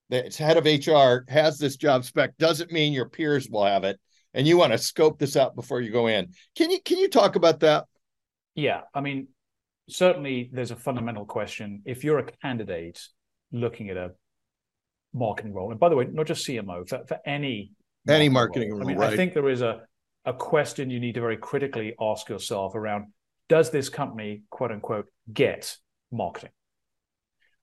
the 0.09 0.35
head 0.37 0.57
of 0.57 0.65
HR 0.65 1.25
has 1.31 1.57
this 1.57 1.77
job 1.77 2.03
spec 2.03 2.37
doesn't 2.37 2.71
mean 2.71 2.93
your 2.93 3.09
peers 3.09 3.49
will 3.49 3.65
have 3.65 3.83
it. 3.83 3.99
and 4.33 4.47
you 4.47 4.57
want 4.57 4.71
to 4.71 4.77
scope 4.77 5.19
this 5.19 5.35
out 5.35 5.55
before 5.55 5.81
you 5.81 5.91
go 5.91 6.07
in. 6.07 6.33
Can 6.55 6.71
you 6.71 6.81
can 6.81 6.97
you 6.97 7.07
talk 7.07 7.35
about 7.35 7.59
that? 7.61 7.85
Yeah, 8.55 8.81
I 8.93 9.01
mean, 9.01 9.27
certainly 9.89 10.49
there's 10.51 10.71
a 10.71 10.75
fundamental 10.75 11.25
question. 11.25 11.81
If 11.85 12.03
you're 12.03 12.19
a 12.19 12.31
candidate 12.41 12.99
looking 13.51 13.89
at 13.89 13.97
a 13.97 14.11
marketing 15.13 15.53
role, 15.53 15.71
and 15.71 15.79
by 15.79 15.89
the 15.89 15.95
way, 15.95 16.07
not 16.11 16.27
just 16.27 16.47
CMO, 16.47 16.87
for, 16.87 17.03
for 17.07 17.19
any 17.25 17.73
any 18.07 18.29
marketing 18.29 18.71
role, 18.71 18.79
role. 18.79 18.87
I 18.87 18.91
mean, 18.91 18.97
right. 18.97 19.13
I 19.13 19.15
think 19.15 19.33
there 19.33 19.49
is 19.49 19.61
a 19.61 19.81
a 20.25 20.33
question 20.33 20.89
you 20.89 20.99
need 20.99 21.15
to 21.15 21.21
very 21.21 21.37
critically 21.37 21.95
ask 21.99 22.29
yourself 22.29 22.75
around: 22.75 23.11
Does 23.49 23.71
this 23.71 23.89
company, 23.89 24.43
quote 24.49 24.71
unquote, 24.71 25.07
get 25.31 25.77
marketing? 26.11 26.51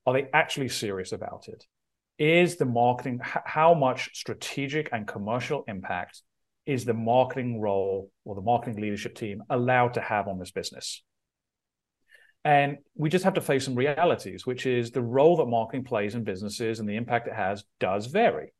Are 0.06 0.14
they 0.14 0.28
actually 0.32 0.68
serious 0.68 1.12
about 1.12 1.48
it? 1.48 1.64
Is 2.18 2.56
the 2.56 2.66
marketing 2.66 3.20
how 3.22 3.74
much 3.74 4.10
strategic 4.14 4.90
and 4.92 5.06
commercial 5.06 5.64
impact 5.68 6.22
is 6.66 6.84
the 6.84 6.94
marketing 6.94 7.60
role 7.60 8.10
or 8.24 8.34
the 8.34 8.42
marketing 8.42 8.80
leadership 8.80 9.14
team 9.14 9.42
allowed 9.48 9.94
to 9.94 10.00
have 10.00 10.28
on 10.28 10.38
this 10.38 10.50
business? 10.50 11.02
And 12.44 12.78
we 12.94 13.10
just 13.10 13.24
have 13.24 13.34
to 13.34 13.40
face 13.40 13.64
some 13.64 13.74
realities, 13.74 14.46
which 14.46 14.64
is 14.64 14.90
the 14.90 15.02
role 15.02 15.36
that 15.38 15.46
marketing 15.46 15.84
plays 15.84 16.14
in 16.14 16.24
businesses 16.24 16.80
and 16.80 16.88
the 16.88 16.96
impact 16.96 17.28
it 17.28 17.34
has 17.34 17.64
does 17.78 18.06
vary. 18.06 18.52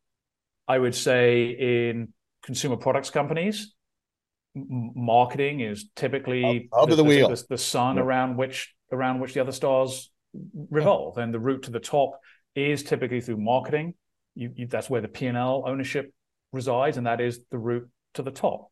I 0.69 0.79
would 0.79 0.95
say 0.95 1.49
in 1.49 2.13
consumer 2.43 2.77
products 2.77 3.11
companies, 3.11 3.75
marketing 4.55 5.61
is 5.61 5.89
typically 5.95 6.69
up, 6.73 6.89
the, 6.89 6.97
the, 6.97 7.05
wheel, 7.05 7.29
the, 7.29 7.45
the 7.51 7.59
sun 7.59 7.97
yeah. 7.97 8.03
around 8.03 8.37
which 8.37 8.75
around 8.93 9.21
which 9.21 9.35
the 9.35 9.41
other 9.41 9.53
stars 9.53 10.11
revolve, 10.71 11.19
and 11.19 11.33
the 11.33 11.39
route 11.39 11.65
to 11.65 11.71
the 11.71 11.81
top 11.81 12.19
is 12.55 12.83
typically 12.83 13.21
through 13.21 13.37
marketing. 13.37 13.95
You, 14.35 14.53
you, 14.55 14.67
that's 14.67 14.91
where 14.91 15.01
the 15.01 15.09
P 15.09 15.27
and 15.27 15.37
L 15.37 15.65
ownership 15.67 16.13
resides, 16.53 16.97
and 16.97 17.07
that 17.07 17.21
is 17.21 17.41
the 17.51 17.59
route 17.59 17.89
to 18.15 18.23
the 18.23 18.31
top. 18.31 18.71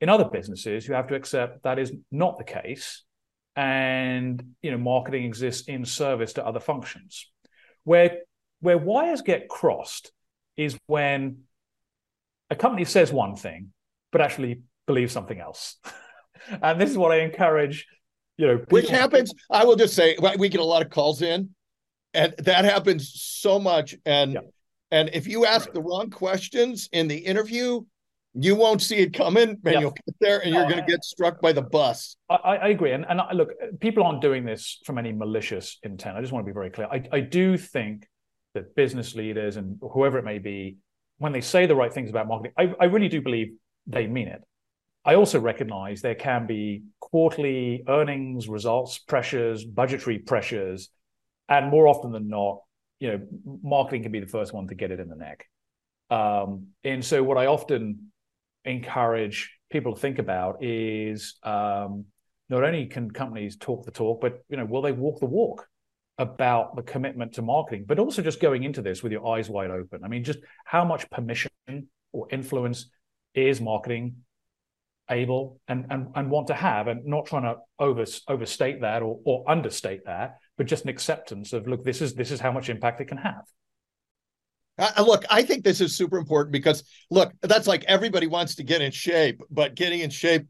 In 0.00 0.08
other 0.08 0.24
businesses, 0.24 0.86
you 0.86 0.94
have 0.94 1.08
to 1.08 1.14
accept 1.14 1.62
that 1.62 1.78
is 1.78 1.92
not 2.10 2.38
the 2.38 2.44
case, 2.44 3.04
and 3.56 4.54
you 4.62 4.70
know 4.70 4.78
marketing 4.78 5.24
exists 5.24 5.68
in 5.68 5.84
service 5.84 6.34
to 6.34 6.46
other 6.46 6.60
functions. 6.60 7.30
Where 7.84 8.18
where 8.60 8.78
wires 8.78 9.22
get 9.22 9.48
crossed 9.48 10.12
is 10.56 10.78
when 10.86 11.44
a 12.50 12.56
company 12.56 12.84
says 12.84 13.10
one 13.10 13.36
thing 13.36 13.72
but 14.12 14.20
actually 14.20 14.60
believes 14.90 15.12
something 15.12 15.38
else. 15.38 15.76
and 16.62 16.80
this 16.80 16.90
is 16.90 16.98
what 16.98 17.12
I 17.12 17.20
encourage. 17.20 17.86
You 18.36 18.46
know, 18.46 18.64
which 18.70 18.88
happens. 18.88 19.32
I 19.50 19.64
will 19.64 19.76
just 19.76 19.94
say 19.94 20.16
we 20.38 20.48
get 20.48 20.60
a 20.60 20.64
lot 20.64 20.82
of 20.82 20.90
calls 20.90 21.20
in, 21.20 21.50
and 22.14 22.34
that 22.38 22.64
happens 22.64 23.12
so 23.14 23.58
much. 23.58 23.94
And 24.06 24.32
yeah. 24.32 24.40
and 24.90 25.10
if 25.12 25.26
you 25.26 25.44
ask 25.44 25.70
the 25.72 25.82
wrong 25.82 26.08
questions 26.08 26.88
in 26.92 27.06
the 27.06 27.18
interview, 27.18 27.82
you 28.32 28.54
won't 28.56 28.80
see 28.80 28.96
it 28.96 29.12
coming, 29.12 29.50
and 29.50 29.60
yep. 29.64 29.80
you'll 29.80 29.90
get 29.90 30.14
there, 30.20 30.40
and 30.42 30.54
you're 30.54 30.64
going 30.64 30.78
to 30.78 30.90
get 30.90 31.04
struck 31.04 31.40
by 31.42 31.52
the 31.52 31.62
bus. 31.62 32.16
I, 32.30 32.34
I 32.34 32.68
agree, 32.68 32.92
and 32.92 33.04
and 33.08 33.20
I, 33.20 33.32
look, 33.32 33.50
people 33.80 34.04
aren't 34.04 34.22
doing 34.22 34.46
this 34.46 34.80
from 34.86 34.96
any 34.96 35.12
malicious 35.12 35.78
intent. 35.82 36.16
I 36.16 36.20
just 36.22 36.32
want 36.32 36.46
to 36.46 36.50
be 36.50 36.54
very 36.54 36.70
clear. 36.70 36.88
I, 36.90 37.02
I 37.12 37.20
do 37.20 37.58
think 37.58 38.06
that 38.54 38.74
business 38.74 39.14
leaders 39.14 39.56
and 39.56 39.78
whoever 39.92 40.18
it 40.18 40.24
may 40.24 40.38
be, 40.38 40.78
when 41.18 41.32
they 41.32 41.42
say 41.42 41.66
the 41.66 41.76
right 41.76 41.92
things 41.92 42.08
about 42.08 42.26
marketing, 42.26 42.54
I, 42.56 42.74
I 42.80 42.84
really 42.86 43.08
do 43.08 43.20
believe 43.20 43.52
they 43.86 44.06
mean 44.06 44.28
it. 44.28 44.42
I 45.04 45.14
also 45.14 45.40
recognize 45.40 46.02
there 46.02 46.14
can 46.14 46.46
be 46.46 46.82
quarterly 47.00 47.84
earnings 47.88 48.48
results 48.48 48.98
pressures, 48.98 49.64
budgetary 49.64 50.18
pressures, 50.18 50.90
and 51.48 51.70
more 51.70 51.88
often 51.88 52.12
than 52.12 52.28
not, 52.28 52.60
you 52.98 53.08
know, 53.08 53.20
marketing 53.62 54.02
can 54.02 54.12
be 54.12 54.20
the 54.20 54.26
first 54.26 54.52
one 54.52 54.68
to 54.68 54.74
get 54.74 54.90
it 54.90 55.00
in 55.00 55.08
the 55.08 55.16
neck. 55.16 55.46
Um, 56.10 56.68
and 56.84 57.04
so, 57.04 57.22
what 57.22 57.38
I 57.38 57.46
often 57.46 58.12
encourage 58.64 59.50
people 59.70 59.94
to 59.94 60.00
think 60.00 60.18
about 60.18 60.62
is 60.62 61.36
um, 61.42 62.04
not 62.50 62.62
only 62.62 62.86
can 62.86 63.10
companies 63.10 63.56
talk 63.56 63.86
the 63.86 63.90
talk, 63.90 64.20
but 64.20 64.42
you 64.48 64.56
know, 64.56 64.66
will 64.66 64.82
they 64.82 64.92
walk 64.92 65.20
the 65.20 65.26
walk 65.26 65.66
about 66.18 66.76
the 66.76 66.82
commitment 66.82 67.32
to 67.32 67.42
marketing, 67.42 67.84
but 67.88 67.98
also 67.98 68.20
just 68.20 68.40
going 68.40 68.62
into 68.62 68.82
this 68.82 69.02
with 69.02 69.10
your 69.10 69.26
eyes 69.26 69.48
wide 69.48 69.70
open. 69.70 70.04
I 70.04 70.08
mean, 70.08 70.22
just 70.22 70.40
how 70.66 70.84
much 70.84 71.08
permission 71.08 71.50
or 72.12 72.28
influence 72.30 72.90
is 73.34 73.60
marketing 73.60 74.16
able 75.10 75.60
and 75.68 75.86
and, 75.90 76.08
and 76.14 76.30
want 76.30 76.46
to 76.48 76.54
have, 76.54 76.86
and 76.86 77.04
not 77.04 77.26
trying 77.26 77.42
to 77.42 77.56
over 77.78 78.04
overstate 78.28 78.80
that 78.82 79.02
or 79.02 79.20
or 79.24 79.44
understate 79.48 80.04
that, 80.06 80.38
but 80.56 80.66
just 80.66 80.84
an 80.84 80.90
acceptance 80.90 81.52
of 81.52 81.66
look, 81.66 81.84
this 81.84 82.00
is 82.00 82.14
this 82.14 82.30
is 82.30 82.40
how 82.40 82.52
much 82.52 82.68
impact 82.68 83.00
it 83.00 83.06
can 83.06 83.18
have. 83.18 83.42
Uh, 84.78 85.02
look, 85.02 85.24
I 85.28 85.42
think 85.42 85.62
this 85.62 85.80
is 85.80 85.96
super 85.96 86.16
important 86.16 86.52
because 86.52 86.84
look, 87.10 87.32
that's 87.42 87.66
like 87.66 87.84
everybody 87.84 88.26
wants 88.26 88.54
to 88.56 88.62
get 88.62 88.80
in 88.80 88.92
shape, 88.92 89.42
but 89.50 89.74
getting 89.74 90.00
in 90.00 90.10
shape 90.10 90.46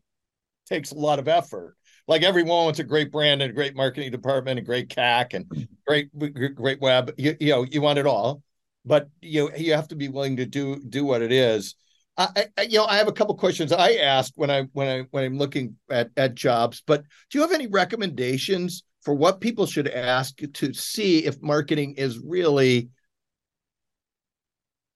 takes 0.66 0.92
a 0.92 0.96
lot 0.96 1.18
of 1.18 1.28
effort. 1.28 1.76
Like 2.06 2.22
everyone 2.22 2.64
wants 2.64 2.78
a 2.78 2.84
great 2.84 3.12
brand 3.12 3.42
and 3.42 3.50
a 3.50 3.54
great 3.54 3.76
marketing 3.76 4.10
department 4.10 4.58
and 4.58 4.66
great 4.66 4.88
CAC 4.88 5.34
and 5.34 5.68
great 5.86 6.10
great 6.54 6.80
web. 6.80 7.12
You, 7.16 7.36
you 7.40 7.50
know, 7.50 7.64
you 7.64 7.82
want 7.82 7.98
it 7.98 8.06
all, 8.06 8.42
but 8.84 9.08
you 9.20 9.50
you 9.56 9.74
have 9.74 9.88
to 9.88 9.96
be 9.96 10.08
willing 10.08 10.36
to 10.36 10.46
do 10.46 10.80
do 10.88 11.04
what 11.04 11.22
it 11.22 11.32
is. 11.32 11.74
I, 12.20 12.46
I, 12.59 12.62
you 12.62 12.78
know, 12.78 12.85
I 12.85 12.96
have 12.98 13.09
a 13.09 13.12
couple 13.12 13.35
questions 13.35 13.72
I 13.72 13.94
ask 13.94 14.33
when 14.37 14.50
I 14.50 14.62
when 14.72 14.88
I 14.88 15.06
when 15.11 15.24
I'm 15.24 15.38
looking 15.38 15.76
at 15.90 16.11
at 16.16 16.35
jobs. 16.35 16.83
But 16.87 17.02
do 17.30 17.38
you 17.38 17.42
have 17.42 17.52
any 17.52 17.66
recommendations 17.66 18.83
for 19.02 19.14
what 19.14 19.40
people 19.40 19.66
should 19.66 19.88
ask 19.88 20.37
to 20.37 20.74
see 20.74 21.24
if 21.24 21.40
marketing 21.40 21.94
is 21.94 22.18
really 22.18 22.90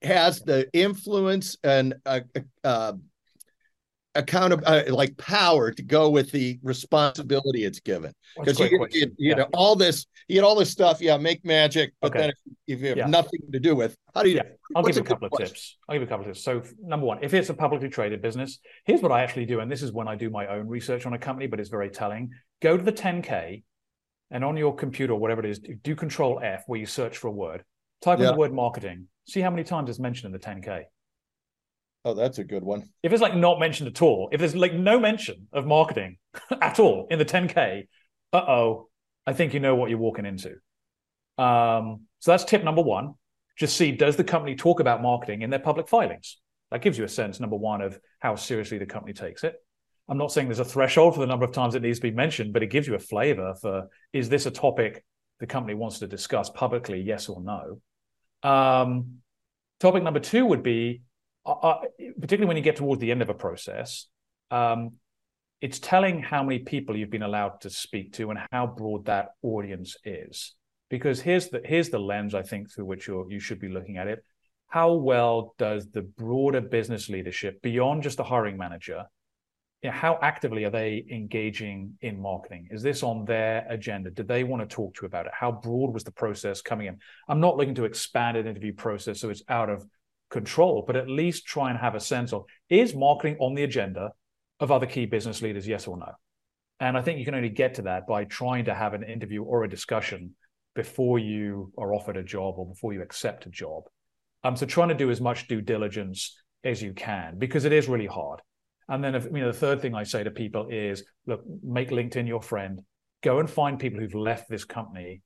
has 0.02 0.40
the 0.40 0.68
influence 0.74 1.56
and 1.64 1.94
uh, 2.04 2.20
uh, 2.62 2.92
account 4.14 4.52
of 4.52 4.62
uh, 4.66 4.82
like 4.88 5.16
power 5.16 5.70
to 5.70 5.82
go 5.82 6.10
with 6.10 6.30
the 6.30 6.58
responsibility 6.62 7.64
it's 7.64 7.80
given 7.80 8.12
because 8.38 8.58
you, 8.60 8.66
you, 8.90 9.00
you 9.00 9.12
yeah. 9.18 9.34
know 9.34 9.48
all 9.52 9.74
this 9.76 10.06
you 10.28 10.36
get 10.36 10.44
all 10.44 10.54
this 10.54 10.70
stuff 10.70 11.00
yeah 11.00 11.16
make 11.16 11.44
magic 11.44 11.92
but 12.00 12.10
okay. 12.10 12.20
then 12.20 12.28
if, 12.30 12.36
if, 12.66 12.80
you 12.80 12.88
have 12.88 12.96
yeah. 12.96 13.06
nothing 13.06 13.40
to 13.52 13.58
do 13.58 13.74
with 13.74 13.96
how 14.14 14.22
do 14.22 14.30
you 14.30 14.36
yeah. 14.36 14.42
i'll 14.76 14.82
give 14.82 14.96
you 14.96 15.02
a 15.02 15.04
couple 15.04 15.26
of 15.26 15.32
question? 15.32 15.54
tips 15.54 15.76
i'll 15.88 15.94
give 15.94 16.02
you 16.02 16.06
a 16.06 16.08
couple 16.08 16.24
of 16.24 16.32
tips 16.32 16.44
so 16.44 16.62
number 16.82 17.06
one 17.06 17.18
if 17.22 17.34
it's 17.34 17.50
a 17.50 17.54
publicly 17.54 17.88
traded 17.88 18.22
business 18.22 18.58
here's 18.84 19.02
what 19.02 19.12
i 19.12 19.22
actually 19.22 19.46
do 19.46 19.60
and 19.60 19.70
this 19.70 19.82
is 19.82 19.92
when 19.92 20.08
i 20.08 20.14
do 20.14 20.30
my 20.30 20.46
own 20.46 20.66
research 20.68 21.06
on 21.06 21.12
a 21.12 21.18
company 21.18 21.46
but 21.46 21.58
it's 21.58 21.70
very 21.70 21.90
telling 21.90 22.30
go 22.62 22.76
to 22.76 22.82
the 22.82 22.92
10k 22.92 23.62
and 24.30 24.44
on 24.44 24.56
your 24.56 24.74
computer 24.74 25.12
or 25.12 25.18
whatever 25.18 25.44
it 25.44 25.50
is 25.50 25.60
do 25.82 25.94
control 25.94 26.40
f 26.42 26.64
where 26.66 26.78
you 26.78 26.86
search 26.86 27.18
for 27.18 27.28
a 27.28 27.32
word 27.32 27.64
type 28.02 28.18
in 28.18 28.26
the 28.26 28.34
word 28.34 28.52
marketing 28.52 29.06
See 29.26 29.40
how 29.40 29.50
many 29.50 29.64
times 29.64 29.88
it's 29.88 29.98
mentioned 29.98 30.34
in 30.34 30.38
the 30.38 30.46
10K. 30.46 30.84
Oh, 32.04 32.14
that's 32.14 32.38
a 32.38 32.44
good 32.44 32.62
one. 32.62 32.88
If 33.02 33.12
it's 33.12 33.22
like 33.22 33.34
not 33.34 33.58
mentioned 33.58 33.88
at 33.88 34.02
all, 34.02 34.28
if 34.30 34.38
there's 34.38 34.54
like 34.54 34.74
no 34.74 35.00
mention 35.00 35.48
of 35.52 35.66
marketing 35.66 36.18
at 36.60 36.78
all 36.78 37.06
in 37.10 37.18
the 37.18 37.24
10K, 37.24 37.86
uh 38.32 38.36
oh, 38.36 38.88
I 39.26 39.32
think 39.32 39.54
you 39.54 39.60
know 39.60 39.74
what 39.74 39.88
you're 39.88 39.98
walking 39.98 40.26
into. 40.26 40.56
Um, 41.38 42.02
so 42.18 42.30
that's 42.30 42.44
tip 42.44 42.62
number 42.62 42.82
one. 42.82 43.14
Just 43.56 43.76
see 43.76 43.92
does 43.92 44.16
the 44.16 44.24
company 44.24 44.54
talk 44.54 44.80
about 44.80 45.00
marketing 45.00 45.42
in 45.42 45.50
their 45.50 45.58
public 45.58 45.88
filings? 45.88 46.38
That 46.70 46.82
gives 46.82 46.98
you 46.98 47.04
a 47.04 47.08
sense, 47.08 47.40
number 47.40 47.56
one, 47.56 47.80
of 47.80 47.98
how 48.18 48.34
seriously 48.34 48.78
the 48.78 48.86
company 48.86 49.12
takes 49.12 49.44
it. 49.44 49.54
I'm 50.08 50.18
not 50.18 50.32
saying 50.32 50.48
there's 50.48 50.58
a 50.58 50.64
threshold 50.64 51.14
for 51.14 51.20
the 51.20 51.26
number 51.26 51.44
of 51.44 51.52
times 51.52 51.74
it 51.74 51.82
needs 51.82 51.98
to 51.98 52.02
be 52.02 52.10
mentioned, 52.10 52.52
but 52.52 52.62
it 52.62 52.70
gives 52.70 52.86
you 52.86 52.94
a 52.94 52.98
flavor 52.98 53.54
for 53.60 53.88
is 54.12 54.28
this 54.28 54.44
a 54.46 54.50
topic 54.50 55.04
the 55.40 55.46
company 55.46 55.74
wants 55.74 56.00
to 56.00 56.06
discuss 56.06 56.50
publicly, 56.50 57.00
yes 57.00 57.28
or 57.28 57.40
no? 57.42 57.80
Um, 58.48 59.20
topic 59.80 60.02
number 60.02 60.20
two 60.20 60.44
would 60.46 60.62
be, 60.62 61.02
particularly 61.44 62.46
when 62.46 62.56
you 62.56 62.62
get 62.62 62.76
towards 62.76 63.00
the 63.00 63.10
end 63.10 63.22
of 63.22 63.28
a 63.28 63.34
process, 63.34 64.06
um, 64.50 64.92
it's 65.60 65.78
telling 65.78 66.20
how 66.20 66.42
many 66.42 66.58
people 66.58 66.96
you've 66.96 67.10
been 67.10 67.22
allowed 67.22 67.60
to 67.62 67.70
speak 67.70 68.12
to 68.14 68.30
and 68.30 68.38
how 68.52 68.66
broad 68.66 69.06
that 69.06 69.30
audience 69.42 69.96
is. 70.04 70.54
Because 70.90 71.20
here's 71.20 71.48
the 71.48 71.60
here's 71.64 71.88
the 71.88 71.98
lens 71.98 72.34
I 72.34 72.42
think 72.42 72.72
through 72.72 72.84
which 72.84 73.08
you 73.08 73.26
you 73.30 73.40
should 73.40 73.60
be 73.60 73.68
looking 73.68 73.96
at 73.96 74.06
it. 74.06 74.24
How 74.68 74.92
well 74.94 75.54
does 75.58 75.88
the 75.90 76.02
broader 76.02 76.60
business 76.60 77.08
leadership 77.08 77.62
beyond 77.62 78.02
just 78.02 78.16
the 78.16 78.24
hiring 78.24 78.56
manager 78.56 79.04
you 79.84 79.90
know, 79.90 79.96
how 79.96 80.18
actively 80.22 80.64
are 80.64 80.70
they 80.70 81.04
engaging 81.10 81.92
in 82.00 82.18
marketing? 82.18 82.68
Is 82.70 82.82
this 82.82 83.02
on 83.02 83.26
their 83.26 83.66
agenda? 83.68 84.10
Do 84.10 84.22
they 84.22 84.42
want 84.42 84.66
to 84.66 84.74
talk 84.74 84.94
to 84.94 85.02
you 85.02 85.06
about 85.06 85.26
it? 85.26 85.32
How 85.38 85.52
broad 85.52 85.92
was 85.92 86.04
the 86.04 86.10
process 86.10 86.62
coming 86.62 86.86
in? 86.86 86.98
I'm 87.28 87.38
not 87.38 87.58
looking 87.58 87.74
to 87.74 87.84
expand 87.84 88.38
an 88.38 88.46
interview 88.46 88.72
process 88.72 89.20
so 89.20 89.28
it's 89.28 89.42
out 89.46 89.68
of 89.68 89.86
control, 90.34 90.84
but 90.86 90.96
at 90.96 91.08
least 91.08 91.46
try 91.46 91.70
and 91.70 91.78
have 91.78 91.94
a 91.94 92.00
sense 92.00 92.34
of 92.34 92.44
is 92.68 92.94
marketing 92.94 93.36
on 93.40 93.54
the 93.54 93.64
agenda 93.64 94.10
of 94.60 94.70
other 94.70 94.86
key 94.86 95.06
business 95.06 95.40
leaders, 95.40 95.66
yes 95.66 95.86
or 95.86 95.96
no? 95.96 96.12
And 96.80 96.98
I 96.98 97.02
think 97.02 97.18
you 97.18 97.24
can 97.24 97.34
only 97.34 97.48
get 97.62 97.74
to 97.74 97.82
that 97.82 98.06
by 98.06 98.24
trying 98.24 98.66
to 98.66 98.74
have 98.74 98.92
an 98.94 99.04
interview 99.04 99.42
or 99.42 99.64
a 99.64 99.70
discussion 99.76 100.34
before 100.74 101.18
you 101.18 101.72
are 101.78 101.94
offered 101.94 102.18
a 102.18 102.22
job 102.22 102.56
or 102.58 102.66
before 102.66 102.92
you 102.92 103.00
accept 103.00 103.46
a 103.46 103.50
job. 103.50 103.84
Um, 104.42 104.56
so 104.56 104.66
trying 104.66 104.90
to 104.90 104.94
do 105.04 105.10
as 105.10 105.20
much 105.20 105.48
due 105.48 105.62
diligence 105.62 106.36
as 106.64 106.82
you 106.82 106.92
can 106.92 107.38
because 107.38 107.64
it 107.64 107.72
is 107.72 107.88
really 107.88 108.06
hard. 108.06 108.40
And 108.88 109.02
then, 109.02 109.14
if, 109.14 109.24
you 109.24 109.40
know, 109.40 109.52
the 109.52 109.58
third 109.58 109.80
thing 109.80 109.94
I 109.94 110.02
say 110.02 110.24
to 110.24 110.30
people 110.30 110.68
is, 110.70 111.04
look, 111.26 111.42
make 111.62 111.90
LinkedIn 111.90 112.28
your 112.28 112.42
friend. 112.42 112.82
Go 113.22 113.38
and 113.38 113.48
find 113.48 113.78
people 113.78 114.00
who've 114.00 114.14
left 114.30 114.50
this 114.50 114.64
company 114.64 115.22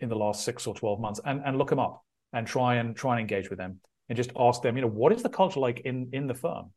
in 0.00 0.08
the 0.10 0.16
last 0.16 0.44
six 0.44 0.66
or 0.66 0.74
twelve 0.74 1.00
months, 1.00 1.20
and 1.24 1.40
and 1.46 1.56
look 1.56 1.70
them 1.70 1.78
up 1.78 2.04
and 2.34 2.46
try 2.46 2.74
and 2.74 2.94
try 2.94 3.12
and 3.12 3.20
engage 3.20 3.48
with 3.48 3.58
them 3.58 3.80
and 4.08 4.16
just 4.16 4.32
ask 4.38 4.62
them, 4.62 4.76
you 4.76 4.82
know, 4.82 4.88
what 4.88 5.12
is 5.12 5.22
the 5.22 5.28
culture 5.28 5.60
like 5.60 5.80
in 5.80 6.10
in 6.12 6.26
the 6.26 6.34
firm? 6.34 6.70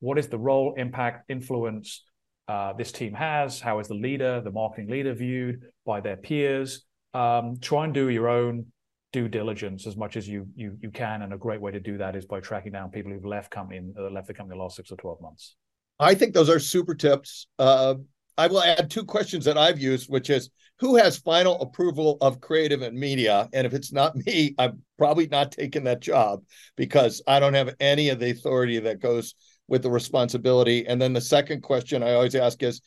What 0.00 0.18
is 0.18 0.28
the 0.28 0.38
role, 0.38 0.74
impact, 0.76 1.30
influence 1.30 2.04
uh, 2.48 2.74
this 2.74 2.92
team 2.92 3.14
has? 3.14 3.60
How 3.60 3.78
is 3.78 3.88
the 3.88 3.94
leader, 3.94 4.40
the 4.40 4.50
marketing 4.50 4.90
leader, 4.90 5.14
viewed 5.14 5.62
by 5.86 6.00
their 6.00 6.16
peers? 6.16 6.84
Um, 7.14 7.56
try 7.60 7.84
and 7.84 7.94
do 7.94 8.08
your 8.10 8.28
own 8.28 8.66
due 9.12 9.28
diligence 9.28 9.86
as 9.86 9.96
much 9.96 10.16
as 10.16 10.28
you 10.28 10.48
you 10.56 10.76
you 10.80 10.90
can, 10.90 11.22
and 11.22 11.32
a 11.32 11.38
great 11.38 11.60
way 11.60 11.70
to 11.72 11.80
do 11.80 11.98
that 11.98 12.16
is 12.16 12.26
by 12.26 12.40
tracking 12.40 12.72
down 12.72 12.90
people 12.90 13.12
who've 13.12 13.24
left 13.24 13.50
company 13.50 13.80
uh, 13.98 14.10
left 14.10 14.26
the 14.26 14.34
company 14.34 14.58
the 14.58 14.62
last 14.62 14.76
six 14.76 14.90
or 14.90 14.96
twelve 14.96 15.20
months. 15.20 15.56
I 15.98 16.14
think 16.14 16.34
those 16.34 16.50
are 16.50 16.58
super 16.58 16.94
tips. 16.94 17.46
Uh, 17.58 17.94
I 18.36 18.46
will 18.46 18.62
add 18.62 18.90
two 18.90 19.04
questions 19.04 19.44
that 19.44 19.58
I've 19.58 19.78
used, 19.78 20.08
which 20.08 20.30
is 20.30 20.50
who 20.80 20.96
has 20.96 21.16
final 21.16 21.60
approval 21.60 22.18
of 22.20 22.40
creative 22.40 22.82
and 22.82 22.98
media? 22.98 23.48
And 23.52 23.66
if 23.66 23.74
it's 23.74 23.92
not 23.92 24.16
me, 24.26 24.54
I'm 24.58 24.82
probably 24.98 25.26
not 25.28 25.52
taking 25.52 25.84
that 25.84 26.00
job 26.00 26.42
because 26.76 27.22
I 27.26 27.40
don't 27.40 27.54
have 27.54 27.74
any 27.80 28.08
of 28.08 28.18
the 28.18 28.30
authority 28.30 28.78
that 28.80 29.00
goes 29.00 29.34
with 29.68 29.82
the 29.82 29.90
responsibility. 29.90 30.86
And 30.86 31.00
then 31.00 31.12
the 31.12 31.20
second 31.20 31.62
question 31.62 32.02
I 32.02 32.14
always 32.14 32.34
ask 32.34 32.62
is 32.62 32.80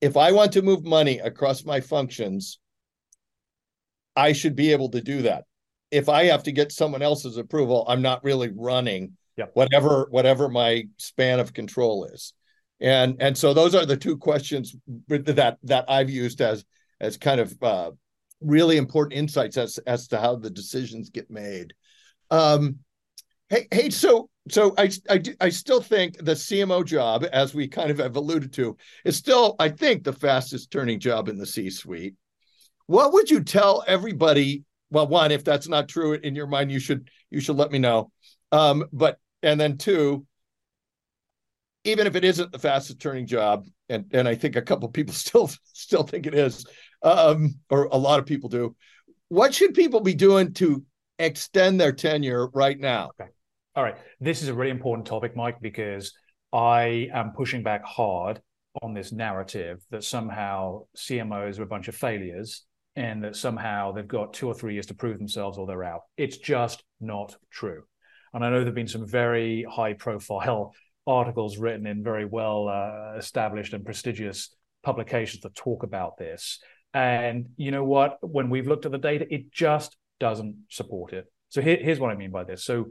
if 0.00 0.16
I 0.16 0.32
want 0.32 0.52
to 0.52 0.62
move 0.62 0.84
money 0.84 1.18
across 1.18 1.64
my 1.64 1.80
functions, 1.80 2.58
I 4.14 4.32
should 4.32 4.56
be 4.56 4.72
able 4.72 4.90
to 4.90 5.00
do 5.00 5.22
that. 5.22 5.44
If 5.90 6.08
I 6.08 6.24
have 6.24 6.42
to 6.44 6.52
get 6.52 6.72
someone 6.72 7.02
else's 7.02 7.36
approval, 7.36 7.84
I'm 7.88 8.02
not 8.02 8.24
really 8.24 8.50
running 8.54 9.16
yep. 9.36 9.50
whatever 9.54 10.08
whatever 10.10 10.48
my 10.48 10.84
span 10.96 11.38
of 11.38 11.52
control 11.52 12.06
is 12.06 12.32
and 12.80 13.16
and 13.20 13.36
so 13.36 13.54
those 13.54 13.74
are 13.74 13.86
the 13.86 13.96
two 13.96 14.16
questions 14.16 14.76
that 15.08 15.58
that 15.62 15.84
I've 15.88 16.10
used 16.10 16.40
as 16.40 16.64
as 17.00 17.16
kind 17.16 17.40
of 17.40 17.62
uh, 17.62 17.90
really 18.40 18.76
important 18.76 19.18
insights 19.18 19.56
as 19.56 19.78
as 19.86 20.08
to 20.08 20.18
how 20.18 20.36
the 20.36 20.50
decisions 20.50 21.10
get 21.10 21.30
made. 21.30 21.74
Um, 22.30 22.80
hey, 23.48 23.66
hey, 23.70 23.90
so 23.90 24.28
so 24.48 24.74
I 24.76 24.90
I 25.08 25.22
I 25.40 25.48
still 25.48 25.80
think 25.80 26.18
the 26.18 26.32
CMO 26.32 26.84
job, 26.84 27.24
as 27.32 27.54
we 27.54 27.68
kind 27.68 27.90
of 27.90 27.98
have 27.98 28.16
alluded 28.16 28.52
to, 28.54 28.76
is 29.04 29.16
still 29.16 29.56
I 29.58 29.70
think 29.70 30.04
the 30.04 30.12
fastest 30.12 30.70
turning 30.70 31.00
job 31.00 31.28
in 31.28 31.38
the 31.38 31.46
C-suite. 31.46 32.14
What 32.86 33.12
would 33.12 33.30
you 33.30 33.42
tell 33.42 33.84
everybody? 33.86 34.64
Well, 34.90 35.08
one, 35.08 35.32
if 35.32 35.42
that's 35.42 35.66
not 35.66 35.88
true 35.88 36.12
in 36.12 36.34
your 36.36 36.46
mind, 36.46 36.70
you 36.70 36.78
should 36.78 37.08
you 37.30 37.40
should 37.40 37.56
let 37.56 37.72
me 37.72 37.78
know. 37.78 38.10
Um, 38.52 38.84
but 38.92 39.18
and 39.42 39.60
then 39.60 39.78
two, 39.78 40.26
even 41.86 42.06
if 42.06 42.16
it 42.16 42.24
isn't 42.24 42.52
the 42.52 42.58
fastest 42.58 43.00
turning 43.00 43.26
job, 43.26 43.66
and 43.88 44.06
and 44.12 44.28
I 44.28 44.34
think 44.34 44.56
a 44.56 44.62
couple 44.62 44.88
people 44.88 45.14
still 45.26 45.50
still 45.72 46.02
think 46.02 46.26
it 46.26 46.34
is, 46.34 46.66
um, 47.02 47.58
or 47.70 47.84
a 47.84 47.96
lot 47.96 48.18
of 48.18 48.26
people 48.26 48.48
do. 48.48 48.74
What 49.28 49.54
should 49.54 49.74
people 49.74 50.00
be 50.00 50.14
doing 50.14 50.52
to 50.54 50.84
extend 51.18 51.80
their 51.80 51.92
tenure 51.92 52.48
right 52.48 52.78
now? 52.78 53.10
Okay. 53.20 53.30
All 53.74 53.82
right. 53.82 53.96
This 54.20 54.42
is 54.42 54.48
a 54.48 54.54
really 54.54 54.70
important 54.70 55.06
topic, 55.06 55.36
Mike, 55.36 55.60
because 55.60 56.12
I 56.52 57.08
am 57.12 57.32
pushing 57.32 57.62
back 57.62 57.84
hard 57.84 58.40
on 58.82 58.94
this 58.94 59.12
narrative 59.12 59.82
that 59.90 60.04
somehow 60.04 60.82
CMOs 60.96 61.58
are 61.58 61.64
a 61.64 61.66
bunch 61.66 61.88
of 61.88 61.94
failures 61.94 62.64
and 62.94 63.22
that 63.24 63.36
somehow 63.36 63.92
they've 63.92 64.08
got 64.08 64.32
two 64.32 64.48
or 64.48 64.54
three 64.54 64.74
years 64.74 64.86
to 64.86 64.94
prove 64.94 65.18
themselves 65.18 65.58
or 65.58 65.66
they're 65.66 65.84
out. 65.84 66.02
It's 66.16 66.38
just 66.38 66.82
not 67.00 67.36
true. 67.50 67.82
And 68.32 68.44
I 68.44 68.50
know 68.50 68.58
there 68.58 68.66
have 68.66 68.74
been 68.74 68.88
some 68.88 69.06
very 69.06 69.66
high 69.68 69.94
profile 69.94 70.74
articles 71.06 71.58
written 71.58 71.86
in 71.86 72.02
very 72.02 72.24
well 72.24 72.68
uh, 72.68 73.16
established 73.16 73.72
and 73.72 73.84
prestigious 73.84 74.54
publications 74.82 75.42
that 75.42 75.54
talk 75.54 75.82
about 75.82 76.16
this. 76.18 76.60
And 76.94 77.50
you 77.56 77.70
know 77.70 77.84
what? 77.84 78.18
When 78.22 78.50
we've 78.50 78.66
looked 78.66 78.86
at 78.86 78.92
the 78.92 78.98
data, 78.98 79.26
it 79.32 79.52
just 79.52 79.96
doesn't 80.18 80.56
support 80.70 81.12
it. 81.12 81.26
So 81.48 81.60
here, 81.60 81.76
here's 81.76 82.00
what 82.00 82.10
I 82.10 82.16
mean 82.16 82.30
by 82.30 82.44
this. 82.44 82.64
So 82.64 82.86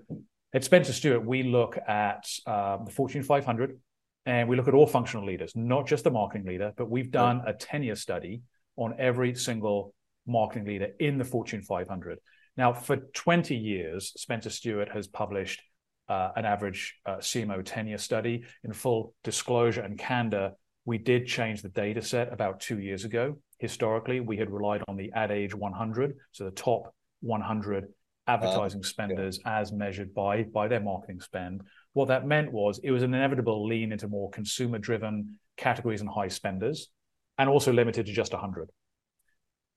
at 0.54 0.64
Spencer 0.64 0.94
Stuart, 0.94 1.26
we 1.26 1.44
look 1.44 1.78
at 1.88 2.26
um, 2.46 2.86
the 2.86 2.92
Fortune 2.92 3.24
500 3.24 3.78
and 4.26 4.50
we 4.50 4.56
look 4.56 4.68
at 4.68 4.74
all 4.74 4.88
functional 4.88 5.26
leaders, 5.26 5.54
not 5.56 5.88
just 5.88 6.04
the 6.04 6.12
marketing 6.12 6.48
leader, 6.48 6.72
but 6.78 6.90
we've 6.90 7.12
done 7.12 7.42
a 7.46 7.54
10 7.54 7.84
year 7.84 7.96
study 7.96 8.42
on 8.76 8.96
every 8.98 9.36
single 9.36 9.94
marketing 10.26 10.66
leader 10.66 10.90
in 11.00 11.18
the 11.18 11.26
Fortune 11.26 11.62
500. 11.62 12.20
Now, 12.58 12.74
for 12.74 12.98
20 12.98 13.56
years, 13.56 14.14
Spencer 14.16 14.50
Stuart 14.50 14.90
has 14.90 15.08
published 15.08 15.62
uh, 16.08 16.30
an 16.36 16.46
average 16.46 16.96
uh, 17.06 17.18
CMO 17.18 17.62
tenure 17.64 17.98
study. 17.98 18.44
In 18.64 18.74
full 18.74 19.14
disclosure 19.24 19.82
and 19.82 19.98
candor, 19.98 20.52
we 20.86 20.98
did 20.98 21.28
change 21.28 21.62
the 21.62 21.70
data 21.70 22.02
set 22.02 22.32
about 22.32 22.60
two 22.60 22.80
years 22.80 23.06
ago. 23.06 23.38
Historically, 23.60 24.20
we 24.20 24.38
had 24.38 24.52
relied 24.52 24.84
on 24.88 24.98
the 24.98 25.12
Ad 25.14 25.32
Age 25.32 25.56
100, 25.56 26.16
so 26.32 26.44
the 26.44 26.52
top 26.52 26.94
100 27.22 27.88
advertising 28.28 28.82
uh, 28.82 28.88
spenders 28.88 29.40
yeah. 29.44 29.60
as 29.60 29.72
measured 29.72 30.14
by 30.14 30.44
by 30.44 30.68
their 30.68 30.80
marketing 30.80 31.20
spend. 31.20 31.62
What 31.94 32.08
that 32.10 32.28
meant 32.28 32.52
was 32.52 32.80
it 32.84 32.92
was 32.92 33.04
an 33.04 33.14
inevitable 33.14 33.66
lean 33.66 33.92
into 33.92 34.08
more 34.08 34.30
consumer 34.30 34.78
driven 34.78 35.40
categories 35.58 36.02
and 36.02 36.10
high 36.10 36.28
spenders, 36.28 36.90
and 37.38 37.50
also 37.50 37.72
limited 37.72 38.06
to 38.06 38.14
just 38.14 38.34
100. 38.34 38.70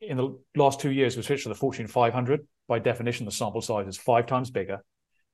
In 0.01 0.17
the 0.17 0.39
last 0.57 0.81
two 0.81 0.91
years, 0.91 1.17
we 1.17 1.23
switched 1.23 1.45
to 1.45 1.49
the 1.49 1.55
Fortune 1.55 1.87
500. 1.87 2.47
By 2.69 2.79
definition, 2.79 3.25
the 3.25 3.33
sample 3.33 3.63
size 3.63 3.87
is 3.87 3.97
five 3.97 4.27
times 4.27 4.51
bigger 4.51 4.83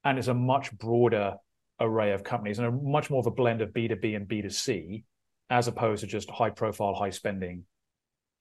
and 0.04 0.18
it's 0.18 0.28
a 0.28 0.34
much 0.34 0.76
broader 0.78 1.36
array 1.80 2.12
of 2.12 2.22
companies 2.22 2.58
and 2.58 2.68
a 2.68 2.70
much 2.70 3.10
more 3.10 3.20
of 3.20 3.26
a 3.26 3.30
blend 3.30 3.60
of 3.60 3.70
B2B 3.70 4.16
and 4.16 4.28
B2C 4.28 5.04
as 5.50 5.68
opposed 5.68 6.00
to 6.00 6.06
just 6.06 6.30
high 6.30 6.50
profile, 6.50 6.94
high 6.94 7.10
spending 7.10 7.64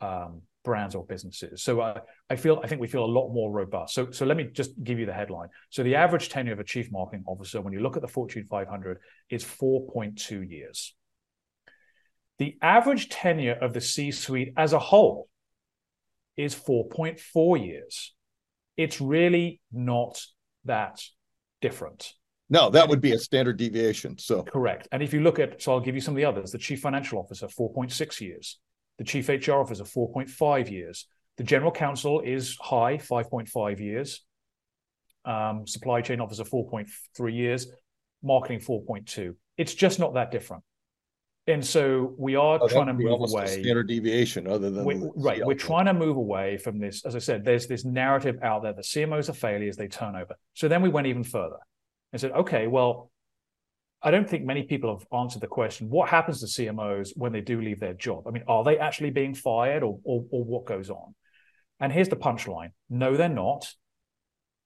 um, 0.02 0.41
brands 0.63 0.95
or 0.95 1.06
businesses. 1.06 1.63
So 1.63 1.82
uh, 1.82 1.99
I 2.30 2.36
feel 2.36 2.62
I 2.63 2.67
think 2.67 2.82
we 2.82 2.88
feel 2.88 3.04
a 3.04 3.06
lot 3.06 3.34
more 3.34 3.52
robust. 3.52 3.93
So 3.93 4.12
so 4.12 4.26
let 4.26 4.38
me 4.38 4.45
just 4.52 4.71
give 4.84 4.99
you 4.99 5.06
the 5.06 5.13
headline. 5.13 5.49
So 5.69 5.84
the 5.84 5.95
average 5.95 6.30
tenure 6.30 6.54
of 6.54 6.60
a 6.60 6.63
chief 6.63 6.91
marketing 6.91 7.23
officer, 7.28 7.62
when 7.62 7.73
you 7.73 7.82
look 7.82 7.95
at 7.95 8.02
the 8.02 8.08
Fortune 8.08 8.47
500, 8.49 8.99
is 9.30 9.43
4.2 9.43 10.49
years. 10.49 10.95
The 12.39 12.58
average 12.62 13.10
tenure 13.10 13.54
of 13.54 13.73
the 13.73 13.82
C-suite 13.82 14.54
as 14.58 14.73
a 14.73 14.80
whole 14.80 15.30
is 16.36 16.56
4.4 16.56 17.65
years. 17.65 18.13
It's 18.76 18.99
really 18.99 19.62
not 19.71 20.19
that 20.65 20.99
different. 21.63 22.13
No, 22.49 22.69
that 22.69 22.88
would 22.89 22.99
be 22.99 23.13
a 23.13 23.17
standard 23.17 23.58
deviation. 23.58 24.17
So 24.17 24.43
correct. 24.43 24.89
And 24.91 25.02
if 25.02 25.13
you 25.13 25.21
look 25.21 25.39
at, 25.39 25.62
so 25.62 25.71
I'll 25.71 25.80
give 25.80 25.95
you 25.95 26.02
some 26.02 26.13
of 26.13 26.17
the 26.17 26.26
others. 26.26 26.52
The 26.52 26.58
chief 26.58 26.82
financial 26.82 27.17
officer, 27.17 27.47
4.6 27.47 28.21
years. 28.21 28.60
The 28.97 29.06
chief 29.06 29.30
HR 29.30 29.54
officer, 29.54 29.86
4.5 29.86 30.69
years. 30.69 31.08
The 31.38 31.43
general 31.43 31.71
counsel 31.71 32.19
is 32.19 32.58
high, 32.60 32.97
5.5 32.97 33.80
years. 33.80 34.23
Um, 35.26 35.65
supply 35.65 36.02
chain 36.02 36.19
officer, 36.19 36.43
4.3 36.43 37.34
years. 37.34 37.67
Marketing, 38.21 38.60
4.2. 38.60 39.36
It's 39.58 39.73
just 39.73 39.97
not 39.97 40.13
that 40.15 40.30
different. 40.30 40.63
And 41.46 41.66
so 41.66 42.16
we 42.18 42.36
are 42.36 42.58
oh, 42.62 42.68
trying 42.70 42.88
to 42.88 42.94
move 42.94 43.20
away. 43.30 43.62
standard 43.62 43.88
deviation, 43.90 44.48
other 44.48 44.70
than 44.70 44.86
we, 44.86 45.04
right. 45.16 45.46
We're 45.46 45.56
trying 45.56 45.88
to 45.88 45.94
move 45.94 46.16
away 46.16 46.58
from 46.58 46.80
this. 46.80 47.06
As 47.06 47.18
I 47.18 47.20
said, 47.20 47.44
there's 47.44 47.68
this 47.68 47.84
narrative 47.84 48.38
out 48.42 48.64
there 48.64 48.72
that 48.72 48.86
CMOs 48.86 49.28
are 49.28 49.34
failures; 49.34 49.76
they 49.76 49.90
turn 49.90 50.16
over. 50.16 50.36
So 50.54 50.70
then 50.70 50.82
we 50.82 50.88
went 50.88 51.08
even 51.08 51.26
further 51.26 51.58
and 52.14 52.22
said, 52.22 52.32
okay, 52.32 52.68
well, 52.68 53.12
I 54.02 54.12
don't 54.12 54.30
think 54.30 54.46
many 54.46 54.64
people 54.64 54.98
have 54.98 55.06
answered 55.20 55.42
the 55.42 55.48
question: 55.48 55.90
what 55.90 56.08
happens 56.08 56.40
to 56.40 56.46
CMOs 56.46 57.10
when 57.18 57.34
they 57.34 57.42
do 57.42 57.60
leave 57.60 57.82
their 57.82 57.94
job? 57.94 58.26
I 58.26 58.32
mean, 58.32 58.44
are 58.48 58.64
they 58.64 58.78
actually 58.78 59.12
being 59.12 59.36
fired, 59.36 59.84
or 59.84 60.00
or, 60.06 60.26
or 60.32 60.46
what 60.46 60.66
goes 60.66 60.90
on? 60.90 61.14
And 61.82 61.92
here's 61.92 62.10
the 62.10 62.16
punchline: 62.16 62.72
no, 62.90 63.18
they're 63.18 63.28
not. 63.28 63.68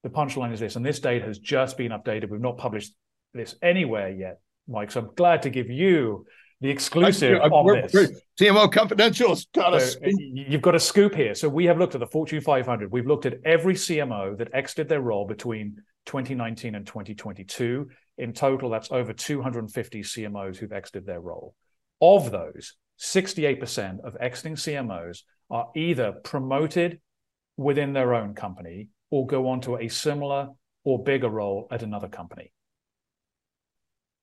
The 0.04 0.10
punchline 0.10 0.54
is 0.54 0.60
this, 0.60 0.76
and 0.76 0.86
this 0.86 1.00
data 1.00 1.26
has 1.26 1.40
just 1.40 1.76
been 1.76 1.92
updated. 1.92 2.30
We've 2.30 2.40
not 2.40 2.60
published 2.60 2.94
this 3.34 3.56
anywhere 3.63 4.12
yet, 4.12 4.40
Mike. 4.68 4.92
So 4.92 5.02
I'm 5.02 5.16
glad 5.16 5.42
to 5.42 5.50
give 5.50 5.72
you 5.72 6.28
the 6.62 6.70
exclusive 6.70 7.39
I, 7.41 7.48
on 7.48 7.82
this. 7.91 8.22
CMO 8.39 8.72
Confidential's 8.72 9.48
got 9.54 9.76
a 9.76 9.82
so 9.82 10.00
You've 10.04 10.62
got 10.62 10.76
a 10.76 10.80
scoop 10.80 11.13
here. 11.13 11.36
So 11.36 11.48
we 11.50 11.65
have 11.65 11.78
looked 11.78 11.93
at 11.93 12.00
the 12.00 12.08
Fortune 12.08 12.41
500. 12.41 12.91
We've 12.91 13.06
looked 13.06 13.26
at 13.26 13.36
every 13.46 13.76
CMO 13.76 14.38
that 14.38 14.50
exited 14.54 14.89
their 14.89 15.02
role 15.02 15.26
between 15.26 15.82
2019 16.08 16.76
and 16.76 16.86
2022. 16.86 17.89
In 18.17 18.34
total, 18.34 18.70
that's 18.70 18.91
over 18.91 19.13
250 19.13 20.02
CMOs 20.02 20.58
who've 20.58 20.74
exited 20.74 21.06
their 21.06 21.20
role. 21.20 21.54
Of 22.02 22.32
those, 22.32 22.74
68% 23.00 24.00
of 24.04 24.17
exiting 24.20 24.56
CMOs 24.56 25.20
are 25.50 25.67
either 25.76 26.13
promoted 26.24 27.00
within 27.56 27.93
their 27.93 28.15
own 28.15 28.34
company 28.34 28.89
or 29.12 29.28
go 29.28 29.48
on 29.50 29.62
to 29.62 29.78
a 29.78 29.88
similar 29.88 30.50
or 30.84 31.04
bigger 31.04 31.30
role 31.30 31.67
at 31.72 31.84
another 31.84 32.08
company 32.08 32.52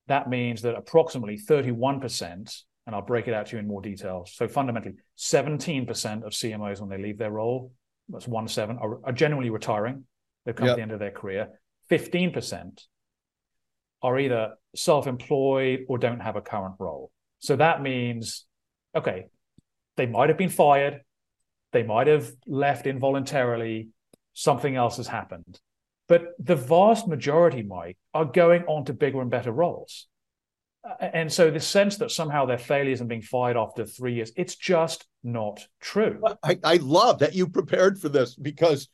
that 0.09 0.29
means 0.29 0.63
that 0.63 0.75
approximately 0.75 1.39
31%, 1.39 2.63
and 2.87 2.95
I'll 2.95 3.03
break 3.03 3.29
it 3.29 3.35
out 3.35 3.47
to 3.47 3.57
you 3.57 3.61
in 3.61 3.67
more 3.67 3.81
detail. 3.81 4.27
So 4.31 4.47
fundamentally, 4.49 4.97
17% 5.19 5.89
of 6.25 6.33
CMOs, 6.33 6.81
when 6.81 6.91
they 6.91 6.99
leave 6.99 7.19
their 7.19 7.31
role, 7.31 7.73
that's 8.09 8.29
one 8.29 8.49
seven, 8.49 8.77
are, 8.79 9.01
are 9.05 9.13
generally 9.13 9.51
retiring. 9.51 10.05
They've 10.45 10.55
come 10.55 10.67
yep. 10.67 10.75
to 10.75 10.79
the 10.79 10.83
end 10.83 10.93
of 10.93 10.99
their 10.99 11.11
career. 11.11 11.49
15% 11.91 12.83
are 14.03 14.19
either 14.19 14.55
self 14.77 15.07
employed 15.07 15.87
or 15.89 15.97
don't 15.97 16.21
have 16.21 16.37
a 16.37 16.43
current 16.43 16.75
role. 16.79 17.11
So 17.39 17.57
that 17.57 17.83
means, 17.83 18.45
okay, 18.95 19.27
they 19.97 20.07
might 20.07 20.29
have 20.29 20.39
been 20.39 20.51
fired, 20.51 21.01
they 21.73 21.83
might 21.83 22.07
have 22.07 22.31
left 22.47 22.87
involuntarily, 22.87 23.89
something 24.35 24.77
else 24.77 24.99
has 24.99 25.07
happened. 25.07 25.59
But 26.09 26.35
the 26.39 26.57
vast 26.57 27.09
majority, 27.09 27.63
Mike, 27.63 27.97
are 28.13 28.25
going 28.25 28.65
on 28.65 28.85
to 28.87 28.93
bigger 28.93 29.21
and 29.21 29.31
better 29.31 29.53
roles. 29.53 30.07
and 31.01 31.33
so 31.33 31.51
the 31.51 31.61
sense 31.61 31.97
that 31.97 32.11
somehow 32.11 32.45
they're 32.45 32.59
failures 32.59 33.01
and 33.01 33.09
being 33.09 33.23
fired 33.23 33.57
after 33.57 33.87
three 33.87 34.15
years, 34.15 34.33
it's 34.37 34.57
just 34.57 35.07
not 35.23 35.67
true. 35.81 36.23
I, 36.43 36.59
I 36.63 36.77
love 36.77 37.21
that 37.21 37.35
you 37.35 37.49
prepared 37.49 37.99
for 37.99 38.11
this 38.11 38.35
because 38.35 38.89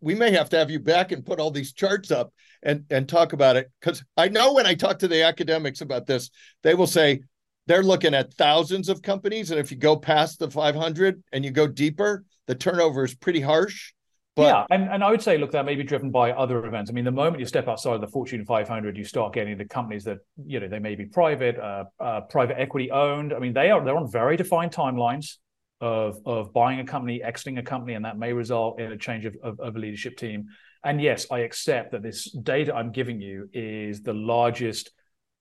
we 0.00 0.14
may 0.14 0.30
have 0.32 0.50
to 0.50 0.58
have 0.58 0.70
you 0.70 0.78
back 0.78 1.12
and 1.12 1.24
put 1.24 1.40
all 1.40 1.50
these 1.50 1.72
charts 1.72 2.10
up 2.10 2.32
and 2.62 2.84
and 2.90 3.08
talk 3.08 3.32
about 3.32 3.56
it 3.56 3.70
because 3.80 4.04
I 4.16 4.28
know 4.28 4.52
when 4.52 4.66
I 4.66 4.74
talk 4.74 4.98
to 4.98 5.08
the 5.08 5.22
academics 5.22 5.80
about 5.80 6.06
this, 6.06 6.30
they 6.62 6.74
will 6.74 6.86
say 6.86 7.20
they're 7.66 7.82
looking 7.82 8.14
at 8.14 8.34
thousands 8.34 8.88
of 8.88 9.00
companies, 9.00 9.50
and 9.50 9.60
if 9.60 9.70
you 9.70 9.76
go 9.76 9.96
past 9.96 10.38
the 10.38 10.50
500 10.50 11.22
and 11.32 11.44
you 11.44 11.50
go 11.50 11.66
deeper, 11.66 12.24
the 12.46 12.54
turnover 12.54 13.04
is 13.04 13.14
pretty 13.14 13.40
harsh. 13.40 13.92
But 14.36 14.42
yeah, 14.42 14.64
and, 14.70 14.88
and 14.88 15.02
I 15.02 15.10
would 15.10 15.22
say, 15.22 15.38
look, 15.38 15.50
that 15.52 15.64
may 15.64 15.74
be 15.74 15.82
driven 15.82 16.10
by 16.10 16.30
other 16.30 16.64
events. 16.64 16.90
I 16.90 16.94
mean, 16.94 17.04
the 17.04 17.10
moment 17.10 17.40
you 17.40 17.46
step 17.46 17.66
outside 17.66 17.94
of 17.94 18.00
the 18.00 18.06
Fortune 18.06 18.44
500, 18.44 18.96
you 18.96 19.04
start 19.04 19.34
getting 19.34 19.58
the 19.58 19.64
companies 19.64 20.04
that 20.04 20.18
you 20.46 20.60
know 20.60 20.68
they 20.68 20.78
may 20.78 20.94
be 20.94 21.04
private, 21.04 21.58
uh, 21.58 21.84
uh, 21.98 22.20
private 22.22 22.58
equity 22.58 22.90
owned. 22.90 23.32
I 23.32 23.38
mean, 23.40 23.52
they 23.52 23.70
are 23.70 23.84
they're 23.84 23.96
on 23.96 24.10
very 24.10 24.36
defined 24.36 24.72
timelines 24.72 25.36
of 25.80 26.18
of 26.26 26.52
buying 26.52 26.78
a 26.78 26.84
company, 26.84 27.22
exiting 27.22 27.58
a 27.58 27.62
company, 27.62 27.94
and 27.94 28.04
that 28.04 28.18
may 28.18 28.32
result 28.32 28.80
in 28.80 28.92
a 28.92 28.96
change 28.96 29.26
of, 29.26 29.36
of, 29.42 29.58
of 29.58 29.74
a 29.74 29.78
leadership 29.78 30.16
team. 30.16 30.46
And 30.84 31.02
yes, 31.02 31.26
I 31.30 31.40
accept 31.40 31.92
that 31.92 32.02
this 32.02 32.30
data 32.30 32.74
I'm 32.74 32.92
giving 32.92 33.20
you 33.20 33.50
is 33.52 34.02
the 34.02 34.14
largest 34.14 34.92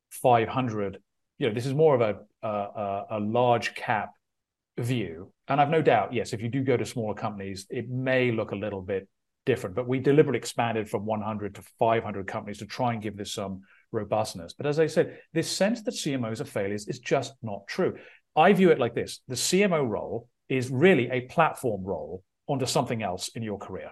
500. 0.09 0.97
You 1.37 1.47
know, 1.47 1.53
this 1.53 1.67
is 1.67 1.75
more 1.75 1.93
of 1.93 2.01
a 2.01 2.15
a, 2.41 3.03
a 3.11 3.19
large 3.19 3.75
cap 3.75 4.13
view. 4.79 5.31
And 5.47 5.59
I've 5.59 5.69
no 5.69 5.81
doubt, 5.81 6.13
yes, 6.13 6.33
if 6.33 6.41
you 6.41 6.49
do 6.49 6.63
go 6.63 6.77
to 6.77 6.85
smaller 6.85 7.13
companies, 7.13 7.67
it 7.69 7.89
may 7.89 8.31
look 8.31 8.51
a 8.51 8.55
little 8.55 8.81
bit 8.81 9.07
different. 9.45 9.75
But 9.75 9.87
we 9.87 9.99
deliberately 9.99 10.37
expanded 10.37 10.89
from 10.89 11.05
100 11.05 11.55
to 11.55 11.61
500 11.79 12.27
companies 12.27 12.59
to 12.59 12.65
try 12.65 12.93
and 12.93 13.01
give 13.01 13.17
this 13.17 13.33
some 13.33 13.61
robustness. 13.91 14.53
But 14.53 14.65
as 14.65 14.79
I 14.79 14.87
said, 14.87 15.19
this 15.33 15.49
sense 15.49 15.81
that 15.83 15.95
CMOs 15.95 16.41
are 16.41 16.45
failures 16.45 16.87
is 16.87 16.99
just 16.99 17.33
not 17.41 17.67
true. 17.67 17.97
I 18.35 18.53
view 18.53 18.69
it 18.69 18.79
like 18.79 18.95
this 18.95 19.21
the 19.27 19.35
CMO 19.35 19.87
role 19.87 20.29
is 20.47 20.69
really 20.69 21.09
a 21.09 21.21
platform 21.21 21.83
role 21.83 22.23
onto 22.47 22.65
something 22.65 23.03
else 23.03 23.29
in 23.29 23.43
your 23.43 23.57
career. 23.57 23.91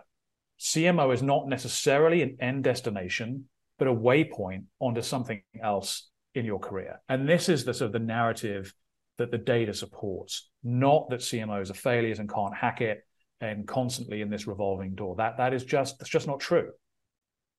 CMO 0.59 1.13
is 1.13 1.21
not 1.21 1.47
necessarily 1.47 2.21
an 2.23 2.37
end 2.39 2.63
destination, 2.63 3.47
but 3.77 3.87
a 3.87 3.93
waypoint 3.93 4.63
onto 4.79 5.01
something 5.01 5.41
else 5.61 6.09
in 6.33 6.45
your 6.45 6.59
career. 6.59 7.01
And 7.07 7.29
this 7.29 7.49
is 7.49 7.63
the 7.63 7.73
sort 7.73 7.87
of 7.87 7.93
the 7.93 7.99
narrative 7.99 8.73
that 9.17 9.31
the 9.31 9.37
data 9.37 9.73
supports, 9.73 10.49
not 10.63 11.09
that 11.09 11.19
CMOs 11.19 11.69
are 11.69 11.75
failures 11.75 12.19
and 12.19 12.31
can't 12.31 12.55
hack 12.55 12.81
it 12.81 13.03
and 13.41 13.67
constantly 13.67 14.21
in 14.21 14.29
this 14.29 14.47
revolving 14.47 14.95
door. 14.95 15.15
That 15.15 15.37
that 15.37 15.53
is 15.53 15.63
just 15.63 15.99
that's 15.99 16.09
just 16.09 16.27
not 16.27 16.39
true. 16.39 16.71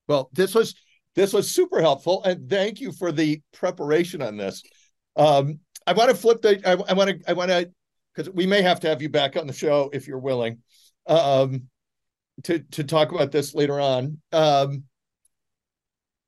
Well, 0.06 0.30
this 0.32 0.54
was 0.54 0.74
this 1.14 1.32
was 1.32 1.50
super 1.50 1.80
helpful, 1.80 2.22
and 2.24 2.48
thank 2.48 2.80
you 2.80 2.92
for 2.92 3.12
the 3.12 3.40
preparation 3.52 4.22
on 4.22 4.36
this. 4.36 4.62
Um, 5.16 5.60
I 5.86 5.92
want 5.92 6.10
to 6.10 6.16
flip 6.16 6.42
the. 6.42 6.60
I, 6.68 6.92
want 6.92 7.10
to. 7.10 7.30
I 7.30 7.32
want 7.32 7.50
to 7.50 7.70
because 8.14 8.32
we 8.32 8.46
may 8.46 8.62
have 8.62 8.80
to 8.80 8.88
have 8.88 9.02
you 9.02 9.08
back 9.08 9.36
on 9.36 9.46
the 9.46 9.52
show 9.52 9.90
if 9.92 10.06
you're 10.06 10.18
willing 10.18 10.58
um, 11.06 11.62
to 12.44 12.60
to 12.60 12.84
talk 12.84 13.12
about 13.12 13.32
this 13.32 13.54
later 13.54 13.80
on. 13.80 14.18
Um, 14.32 14.84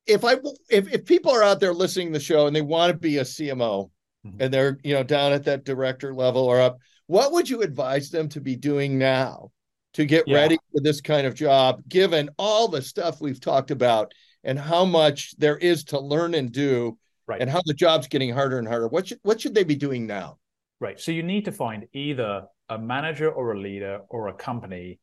if 0.07 0.25
I 0.25 0.37
if 0.69 0.91
if 0.93 1.05
people 1.05 1.31
are 1.31 1.43
out 1.43 1.59
there 1.59 1.73
listening 1.73 2.07
to 2.07 2.19
the 2.19 2.23
show 2.23 2.47
and 2.47 2.55
they 2.55 2.61
want 2.61 2.91
to 2.91 2.97
be 2.97 3.17
a 3.17 3.23
CMO 3.23 3.89
mm-hmm. 4.25 4.41
and 4.41 4.53
they're 4.53 4.77
you 4.83 4.93
know 4.93 5.03
down 5.03 5.33
at 5.33 5.45
that 5.45 5.65
director 5.65 6.13
level 6.13 6.43
or 6.43 6.59
up, 6.59 6.77
what 7.07 7.31
would 7.31 7.49
you 7.49 7.61
advise 7.61 8.09
them 8.09 8.29
to 8.29 8.41
be 8.41 8.55
doing 8.55 8.97
now 8.97 9.51
to 9.93 10.05
get 10.05 10.27
yeah. 10.27 10.37
ready 10.37 10.57
for 10.71 10.81
this 10.81 11.01
kind 11.01 11.27
of 11.27 11.35
job, 11.35 11.81
given 11.87 12.29
all 12.37 12.67
the 12.67 12.81
stuff 12.81 13.19
we've 13.19 13.41
talked 13.41 13.71
about 13.71 14.13
and 14.43 14.57
how 14.57 14.85
much 14.85 15.35
there 15.37 15.57
is 15.57 15.83
to 15.85 15.99
learn 15.99 16.33
and 16.33 16.51
do 16.51 16.97
right. 17.27 17.41
and 17.41 17.49
how 17.49 17.61
the 17.65 17.73
job's 17.73 18.07
getting 18.07 18.33
harder 18.33 18.57
and 18.59 18.67
harder. 18.67 18.87
What 18.87 19.07
should 19.07 19.19
what 19.23 19.41
should 19.41 19.53
they 19.53 19.63
be 19.63 19.75
doing 19.75 20.07
now? 20.07 20.37
Right. 20.79 20.99
So 20.99 21.11
you 21.11 21.23
need 21.23 21.45
to 21.45 21.51
find 21.51 21.85
either 21.93 22.45
a 22.69 22.77
manager 22.77 23.29
or 23.29 23.53
a 23.53 23.59
leader 23.59 24.01
or 24.09 24.29
a 24.29 24.33
company 24.33 24.99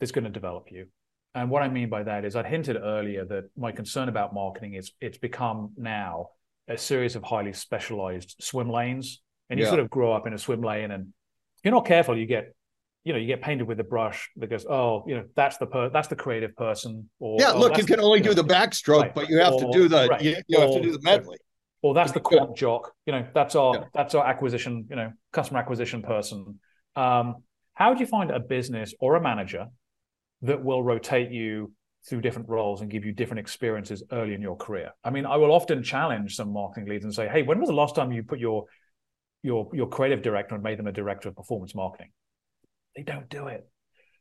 that's 0.00 0.12
going 0.12 0.24
to 0.24 0.30
develop 0.30 0.70
you. 0.70 0.86
And 1.34 1.50
what 1.50 1.62
I 1.62 1.68
mean 1.68 1.90
by 1.90 2.02
that 2.04 2.24
is 2.24 2.34
I'd 2.34 2.46
hinted 2.46 2.76
earlier 2.76 3.24
that 3.26 3.50
my 3.56 3.72
concern 3.72 4.08
about 4.08 4.32
marketing 4.32 4.74
is 4.74 4.92
it's 5.00 5.18
become 5.18 5.72
now 5.76 6.30
a 6.68 6.78
series 6.78 7.16
of 7.16 7.22
highly 7.22 7.52
specialized 7.52 8.36
swim 8.40 8.70
lanes. 8.70 9.20
And 9.50 9.58
you 9.58 9.64
yeah. 9.64 9.70
sort 9.70 9.80
of 9.80 9.88
grow 9.88 10.12
up 10.12 10.26
in 10.26 10.34
a 10.34 10.38
swim 10.38 10.60
lane 10.60 10.90
and 10.90 11.12
you're 11.64 11.72
not 11.72 11.86
careful, 11.86 12.16
you 12.16 12.26
get 12.26 12.54
you 13.04 13.14
know, 13.14 13.18
you 13.18 13.26
get 13.26 13.40
painted 13.40 13.66
with 13.66 13.80
a 13.80 13.84
brush 13.84 14.28
that 14.36 14.48
goes, 14.50 14.66
oh, 14.66 15.02
you 15.06 15.14
know, 15.16 15.24
that's 15.34 15.56
the 15.56 15.64
per- 15.64 15.88
that's 15.88 16.08
the 16.08 16.16
creative 16.16 16.54
person. 16.56 17.08
Or 17.18 17.38
yeah, 17.40 17.52
oh, 17.54 17.58
look, 17.58 17.78
you 17.78 17.84
can 17.84 18.00
the, 18.00 18.02
only 18.02 18.18
you 18.18 18.24
do 18.24 18.34
the 18.34 18.44
backstroke, 18.44 19.00
right. 19.00 19.14
but 19.14 19.30
you 19.30 19.38
have 19.38 19.54
or, 19.54 19.60
to 19.60 19.70
do 19.72 19.88
the 19.88 20.08
right. 20.08 20.20
you, 20.20 20.36
you 20.46 20.58
or, 20.58 20.60
have 20.66 20.74
to 20.74 20.82
do 20.82 20.92
the 20.92 21.00
medley 21.00 21.38
or 21.82 21.94
that's 21.94 22.12
the 22.12 22.20
quant 22.20 22.56
jock. 22.56 22.92
You 23.06 23.12
know, 23.12 23.26
that's 23.34 23.54
our 23.54 23.74
yeah. 23.74 23.84
that's 23.94 24.14
our 24.14 24.26
acquisition, 24.26 24.86
you 24.90 24.96
know, 24.96 25.12
customer 25.32 25.60
acquisition 25.60 26.02
person. 26.02 26.58
Um, 26.96 27.36
how 27.74 27.94
do 27.94 28.00
you 28.00 28.06
find 28.06 28.30
a 28.30 28.40
business 28.40 28.94
or 29.00 29.14
a 29.14 29.20
manager 29.20 29.66
that 30.42 30.62
will 30.62 30.82
rotate 30.82 31.30
you 31.30 31.72
through 32.06 32.20
different 32.20 32.48
roles 32.48 32.80
and 32.80 32.90
give 32.90 33.04
you 33.04 33.12
different 33.12 33.40
experiences 33.40 34.02
early 34.12 34.34
in 34.34 34.42
your 34.42 34.56
career? 34.56 34.92
I 35.04 35.10
mean, 35.10 35.26
I 35.26 35.36
will 35.36 35.52
often 35.52 35.82
challenge 35.82 36.36
some 36.36 36.52
marketing 36.52 36.88
leads 36.88 37.04
and 37.04 37.14
say, 37.14 37.28
"Hey, 37.28 37.42
when 37.42 37.60
was 37.60 37.68
the 37.68 37.74
last 37.74 37.94
time 37.94 38.12
you 38.12 38.22
put 38.22 38.38
your 38.38 38.66
your 39.42 39.68
your 39.72 39.88
creative 39.88 40.22
director 40.22 40.54
and 40.54 40.64
made 40.64 40.78
them 40.78 40.86
a 40.86 40.92
director 40.92 41.28
of 41.28 41.36
performance 41.36 41.74
marketing?" 41.74 42.10
They 42.96 43.02
don't 43.02 43.28
do 43.28 43.48
it. 43.48 43.68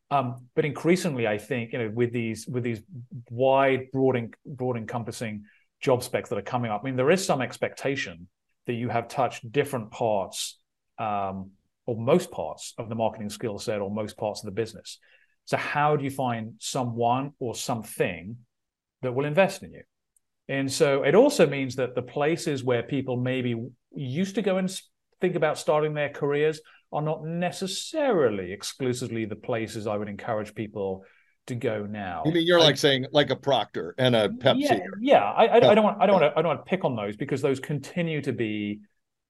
Um, 0.10 0.48
but 0.56 0.64
increasingly, 0.64 1.28
I 1.28 1.38
think 1.38 1.74
you 1.74 1.80
know, 1.80 1.90
with 1.90 2.14
these 2.14 2.48
with 2.48 2.64
these 2.64 2.82
wide, 3.30 3.92
broad, 3.92 4.18
broad 4.46 4.78
encompassing 4.78 5.44
job 5.80 6.04
specs 6.04 6.30
that 6.30 6.38
are 6.38 6.44
coming 6.44 6.72
up. 6.72 6.82
I 6.82 6.86
mean, 6.86 6.96
there 6.96 7.12
is 7.12 7.26
some 7.26 7.42
expectation 7.42 8.28
that 8.66 8.74
you 8.74 8.90
have 8.90 9.08
touched 9.08 9.52
different 9.52 9.92
parts 9.92 10.60
um, 10.98 11.52
or 11.86 11.96
most 11.96 12.32
parts 12.32 12.74
of 12.78 12.90
the 12.90 12.96
marketing 12.96 13.30
skill 13.30 13.60
set 13.60 13.80
or 13.80 13.92
most 13.92 14.18
parts 14.18 14.42
of 14.42 14.46
the 14.46 14.52
business. 14.52 15.00
So, 15.48 15.58
how 15.58 15.96
do 15.96 16.04
you 16.04 16.12
find 16.12 16.54
someone 16.60 17.32
or 17.40 17.56
something 17.56 18.38
that 19.02 19.14
will 19.14 19.26
invest 19.26 19.64
in 19.64 19.72
you? 19.72 19.84
And 20.50 20.72
so, 20.72 21.04
it 21.04 21.16
also 21.16 21.48
means 21.48 21.78
that 21.78 21.96
the 21.96 22.02
places 22.02 22.64
where 22.64 22.84
people 22.84 23.18
maybe 23.18 23.56
used 23.96 24.36
to 24.36 24.42
go 24.42 24.58
and 24.58 24.70
think 25.20 25.36
about 25.36 25.58
starting 25.58 25.94
their 25.94 26.10
careers 26.10 26.60
are 26.92 27.02
not 27.02 27.26
necessarily 27.26 28.52
exclusively 28.52 29.26
the 29.26 29.36
places 29.36 29.88
I 29.88 29.98
would 29.98 30.10
encourage 30.10 30.54
people 30.54 31.04
to 31.48 31.56
go 31.56 31.86
now. 31.86 32.24
You 32.26 32.34
mean 32.34 32.46
you're 32.46 32.60
I, 32.60 32.64
like 32.64 32.78
saying 32.78 33.08
like 33.12 33.30
a 33.30 33.36
Procter 33.36 33.96
and 33.98 34.16
a 34.16 34.30
Pepsi? 34.30 34.58
Yeah, 34.60 34.80
yeah. 35.00 35.24
I, 35.24 35.46
I, 35.46 35.56
I, 35.56 35.76
don't 35.76 35.84
want 35.84 36.02
I 36.02 36.06
don't 36.06 36.22
want 36.22 36.34
to 36.34 36.40
I 36.40 36.42
don't 36.42 36.50
want 36.56 36.66
to 36.66 36.70
pick 36.70 36.86
on 36.86 36.96
those 36.96 37.16
because 37.16 37.42
those 37.42 37.60
continue 37.60 38.22
to 38.22 38.34
be 38.34 38.82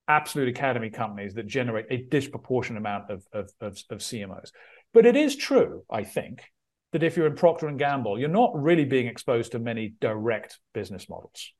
absolute 0.08 0.48
academy 0.48 0.90
companies 0.90 1.34
that 1.36 1.48
generate 1.48 1.86
a 1.92 1.98
disproportionate 1.98 2.82
amount 2.82 3.12
of 3.12 3.24
of, 3.34 3.52
of, 3.62 3.78
of 3.90 4.00
CMOs. 4.00 4.52
But 4.94 5.06
it 5.06 5.16
is 5.16 5.36
true, 5.36 5.84
I 5.90 6.04
think, 6.04 6.44
that 6.92 7.04
if 7.04 7.18
you're 7.18 7.28
in 7.28 7.36
Procter 7.36 7.68
and 7.68 7.78
Gamble, 7.78 8.20
you're 8.20 8.30
not 8.30 8.52
really 8.56 8.86
being 8.86 9.08
exposed 9.08 9.52
to 9.52 9.60
many 9.60 9.94
direct 10.00 10.60
business 10.74 11.10
models. 11.10 11.54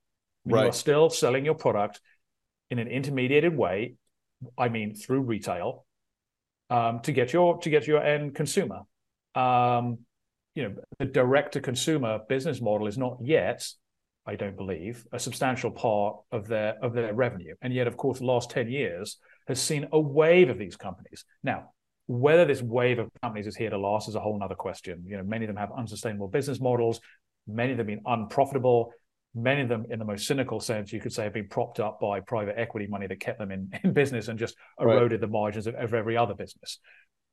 Right. 0.46 0.64
You 0.64 0.70
are 0.70 0.74
still 0.74 1.10
selling 1.10 1.46
your 1.46 1.56
product 1.56 2.00
in 2.72 2.80
an 2.80 2.88
intermediated 2.88 3.56
way. 3.56 3.96
I 4.58 4.70
mean, 4.70 4.96
through 4.96 5.22
retail, 5.22 5.86
um, 6.70 7.00
to 7.02 7.12
get 7.12 7.34
your 7.34 7.58
to 7.60 7.70
get 7.70 7.88
your 7.88 8.04
end 8.04 8.36
consumer. 8.36 8.82
Um, 9.36 10.00
you 10.58 10.64
know 10.64 10.76
the 10.98 11.06
direct 11.06 11.54
to 11.54 11.62
consumer 11.62 12.20
business 12.28 12.60
model 12.60 12.88
is 12.88 12.98
not 12.98 13.18
yet 13.22 13.64
i 14.26 14.36
don't 14.36 14.58
believe 14.58 15.06
a 15.14 15.20
substantial 15.20 15.70
part 15.70 16.18
of 16.32 16.48
their 16.48 16.74
of 16.82 16.94
their 16.94 17.14
revenue 17.14 17.54
and 17.62 17.72
yet 17.72 17.86
of 17.86 17.96
course 17.96 18.18
the 18.18 18.26
last 18.26 18.50
10 18.50 18.68
years 18.68 19.18
has 19.48 19.62
seen 19.62 19.88
a 19.92 20.00
wave 20.00 20.50
of 20.50 20.58
these 20.58 20.76
companies 20.76 21.26
now 21.44 21.70
whether 22.08 22.46
this 22.46 22.62
wave 22.62 23.00
of 23.00 23.10
companies 23.22 23.48
is 23.48 23.56
here 23.56 23.70
to 23.70 23.78
last 23.78 24.08
is 24.08 24.16
a 24.16 24.20
whole 24.20 24.42
other 24.42 24.56
question 24.56 25.04
you 25.06 25.18
know 25.18 25.24
many 25.24 25.46
of 25.46 25.48
them 25.48 25.58
have 25.58 25.72
unsustainable 25.78 26.28
business 26.28 26.60
models 26.60 27.00
many 27.48 27.72
of 27.72 27.78
them 27.78 27.88
been 27.88 28.02
unprofitable 28.06 28.92
many 29.36 29.62
of 29.62 29.70
them 29.70 29.86
in 29.90 30.00
the 30.00 30.06
most 30.06 30.26
cynical 30.26 30.60
sense 30.60 30.92
you 30.92 31.00
could 31.00 31.14
say 31.14 31.24
have 31.24 31.34
been 31.34 31.48
propped 31.48 31.80
up 31.80 32.00
by 32.00 32.20
private 32.22 32.56
equity 32.58 32.88
money 32.88 33.08
that 33.08 33.20
kept 33.20 33.40
them 33.40 33.52
in, 33.52 33.70
in 33.84 33.94
business 33.94 34.28
and 34.28 34.40
just 34.40 34.56
eroded 34.80 35.12
right. 35.12 35.22
the 35.22 35.28
margins 35.28 35.68
of, 35.68 35.76
of 35.76 35.94
every 35.94 36.18
other 36.18 36.34
business 36.34 36.80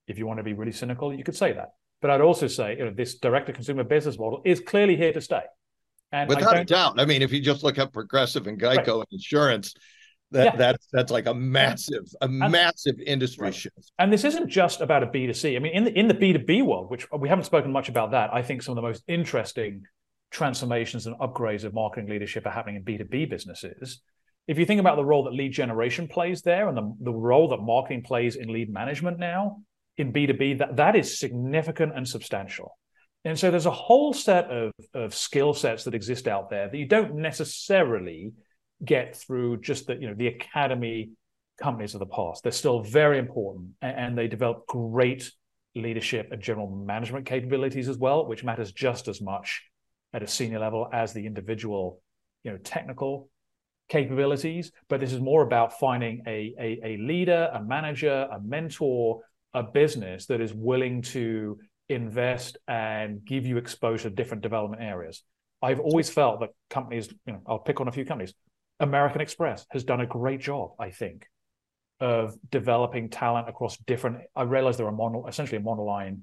if 0.07 0.19
you 0.19 0.27
want 0.27 0.39
to 0.39 0.45
be 0.45 0.53
really 0.53 0.73
cynical 0.73 1.15
you 1.15 1.25
could 1.25 1.37
say 1.37 1.53
that 1.53 1.71
but 2.05 2.11
I'd 2.11 2.21
also 2.21 2.49
say, 2.49 2.77
you 2.77 2.85
know, 2.85 2.91
this 2.91 3.15
direct 3.15 3.47
to 3.47 3.55
consumer 3.55 3.83
business 3.83 4.19
model 4.19 4.43
is 4.45 4.61
clearly 4.61 4.95
here 4.95 5.11
to 5.15 5.23
stay. 5.23 5.41
And 6.13 6.29
without 6.29 6.55
a 6.55 6.63
doubt, 6.63 7.01
I 7.01 7.07
mean, 7.07 7.23
if 7.23 7.33
you 7.33 7.41
just 7.41 7.65
look 7.65 7.79
at 7.79 7.95
Progressive 7.95 8.47
and 8.47 8.61
Geico 8.61 8.77
right. 8.77 8.89
and 8.89 9.07
insurance, 9.11 9.75
that 10.35 10.45
yeah. 10.45 10.57
that's 10.57 10.87
that's 10.93 11.11
like 11.11 11.27
a 11.27 11.35
massive, 11.35 12.05
a 12.21 12.27
and, 12.27 12.53
massive 12.53 12.97
industry 13.01 13.45
right. 13.45 13.55
shift. 13.55 13.93
And 13.99 14.13
this 14.13 14.25
isn't 14.25 14.49
just 14.49 14.81
about 14.81 15.03
a 15.03 15.07
B 15.07 15.27
2 15.27 15.33
C. 15.33 15.57
I 15.57 15.59
mean, 15.59 15.73
in 15.73 15.85
the 15.85 15.99
in 15.99 16.09
the 16.09 16.15
B 16.15 16.33
2 16.33 16.41
B 16.41 16.63
world, 16.63 16.91
which 16.91 17.07
we 17.13 17.29
haven't 17.29 17.45
spoken 17.45 17.73
much 17.73 17.89
about 17.89 18.11
that, 18.11 18.31
I 18.33 18.43
think 18.43 18.63
some 18.63 18.73
of 18.73 18.77
the 18.77 18.89
most 18.89 19.03
interesting 19.09 19.85
transformations 20.31 21.07
and 21.07 21.17
upgrades 21.19 21.65
of 21.65 21.73
marketing 21.73 22.11
leadership 22.11 22.45
are 22.47 22.51
happening 22.51 22.77
in 22.77 22.83
B 22.83 22.99
2 22.99 23.05
B 23.05 23.25
businesses. 23.25 24.01
If 24.47 24.59
you 24.59 24.67
think 24.67 24.81
about 24.81 24.97
the 24.97 25.05
role 25.05 25.25
that 25.25 25.33
lead 25.33 25.53
generation 25.53 26.07
plays 26.07 26.43
there 26.43 26.69
and 26.69 26.77
the, 26.77 26.95
the 27.01 27.13
role 27.13 27.49
that 27.49 27.63
marketing 27.63 28.03
plays 28.03 28.37
in 28.37 28.53
lead 28.53 28.71
management 28.71 29.19
now, 29.19 29.63
in 29.97 30.13
B2B, 30.13 30.59
that, 30.59 30.77
that 30.77 30.97
is 30.97 31.19
significant 31.19 31.97
and 31.97 32.07
substantial. 32.07 32.77
And 33.25 33.39
so 33.39 33.51
there's 33.51 33.67
a 33.67 33.71
whole 33.71 34.13
set 34.13 34.51
of, 34.51 34.73
of 34.93 35.15
skill 35.15 35.55
sets 35.55 35.85
that 35.85 35.95
exist 35.95 36.29
out 36.29 36.51
there 36.51 36.69
that 36.69 36.77
you 36.77 36.87
don't 36.87 37.15
necessarily 37.15 38.33
get 38.85 39.17
through 39.17 39.61
just 39.61 39.87
the 39.87 39.95
you 39.97 40.09
know 40.09 40.15
the 40.15 40.29
academy 40.29 41.11
companies 41.61 41.95
of 41.95 42.01
the 42.01 42.07
past. 42.07 42.43
They're 42.43 42.53
still 42.53 42.83
very 42.83 43.19
important, 43.19 43.71
and, 43.81 44.17
they 44.19 44.29
develop 44.29 44.67
great 44.67 45.31
leadership 45.75 46.29
and 46.31 46.43
general 46.43 46.69
management 46.69 47.27
capabilities 47.27 47.89
as 47.89 47.99
well, 47.99 48.27
which 48.27 48.45
matters 48.45 48.73
just 48.73 49.09
as 49.09 49.21
much 49.21 49.63
at 50.13 50.23
a 50.23 50.27
senior 50.27 50.59
level 50.59 50.89
as 50.93 51.13
the 51.13 51.27
individual, 51.27 52.01
you 52.45 52.51
know, 52.51 52.59
technical 52.59 53.29
capabilities. 53.89 54.73
But 54.89 55.01
this 55.01 55.13
is 55.13 55.21
more 55.21 55.43
about 55.43 55.79
finding 55.79 56.23
a, 56.27 56.55
a, 56.59 56.81
a 56.85 56.97
leader, 56.99 57.51
a 57.53 57.63
manager, 57.63 58.29
a 58.31 58.41
mentor, 58.41 59.21
a 59.53 59.63
business 59.63 60.27
that 60.27 60.41
is 60.41 60.53
willing 60.55 61.03
to 61.03 61.59
invest 61.89 62.57
and 62.67 63.25
give 63.25 63.47
you 63.47 63.57
exposure 63.57 64.09
to 64.09 64.15
different 64.15 64.43
development 64.43 64.83
areas. 64.83 65.23
I've 65.61 65.81
always 65.81 66.11
felt 66.11 66.41
that 66.41 66.51
companies, 66.71 67.09
you 67.27 67.33
know, 67.33 67.41
I'll 67.47 67.59
pick 67.59 67.81
on 67.81 67.89
a 67.89 67.93
few 67.93 68.05
companies. 68.05 68.35
American 68.81 69.21
Express 69.21 69.67
has 69.71 69.85
done 69.85 70.01
a 70.01 70.07
great 70.07 70.41
job, 70.41 70.73
I 70.79 70.91
think, 70.91 71.27
of 72.01 72.35
developing 72.51 73.09
talent 73.09 73.49
across 73.49 73.77
different. 73.79 74.19
I 74.35 74.43
realize 74.43 74.77
they're 74.77 74.89
a 74.89 74.93
mono, 74.93 75.27
essentially 75.27 75.59
a 75.59 75.65
monoline 75.65 76.21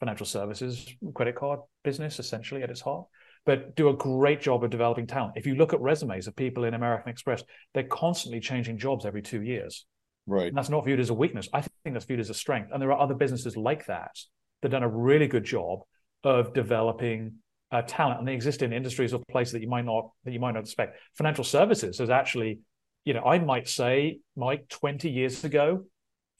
financial 0.00 0.26
services 0.26 0.92
credit 1.14 1.36
card 1.36 1.60
business, 1.82 2.18
essentially 2.18 2.62
at 2.62 2.70
its 2.70 2.80
heart, 2.80 3.06
but 3.46 3.76
do 3.76 3.88
a 3.88 3.94
great 3.94 4.40
job 4.40 4.64
of 4.64 4.70
developing 4.70 5.06
talent. 5.06 5.34
If 5.36 5.46
you 5.46 5.54
look 5.54 5.72
at 5.72 5.80
resumes 5.80 6.26
of 6.26 6.34
people 6.34 6.64
in 6.64 6.74
American 6.74 7.10
Express, 7.10 7.42
they're 7.72 7.84
constantly 7.84 8.40
changing 8.40 8.78
jobs 8.78 9.06
every 9.06 9.22
two 9.22 9.42
years. 9.42 9.86
Right. 10.26 10.48
And 10.48 10.56
that's 10.56 10.70
not 10.70 10.84
viewed 10.84 11.00
as 11.00 11.10
a 11.10 11.14
weakness. 11.14 11.48
I 11.52 11.60
think 11.60 11.92
that's 11.92 12.06
viewed 12.06 12.20
as 12.20 12.30
a 12.30 12.34
strength. 12.34 12.70
And 12.72 12.82
there 12.82 12.92
are 12.92 13.00
other 13.00 13.14
businesses 13.14 13.56
like 13.56 13.86
that 13.86 14.16
that 14.62 14.70
done 14.70 14.82
a 14.82 14.88
really 14.88 15.28
good 15.28 15.44
job 15.44 15.80
of 16.24 16.54
developing 16.54 17.34
uh, 17.74 17.82
talent, 17.82 18.20
and 18.20 18.28
they 18.28 18.34
exist 18.34 18.62
in 18.62 18.72
industries 18.72 19.12
or 19.12 19.20
places 19.30 19.52
that 19.52 19.60
you 19.60 19.68
might 19.68 19.84
not 19.84 20.10
that 20.24 20.32
you 20.32 20.40
might 20.40 20.52
not 20.52 20.62
expect. 20.62 20.98
Financial 21.16 21.44
services 21.44 21.98
has 21.98 22.08
actually 22.08 22.60
you 23.04 23.12
know, 23.12 23.22
I 23.24 23.38
might 23.38 23.68
say, 23.68 24.20
Mike, 24.36 24.68
20 24.68 25.10
years 25.10 25.44
ago, 25.44 25.84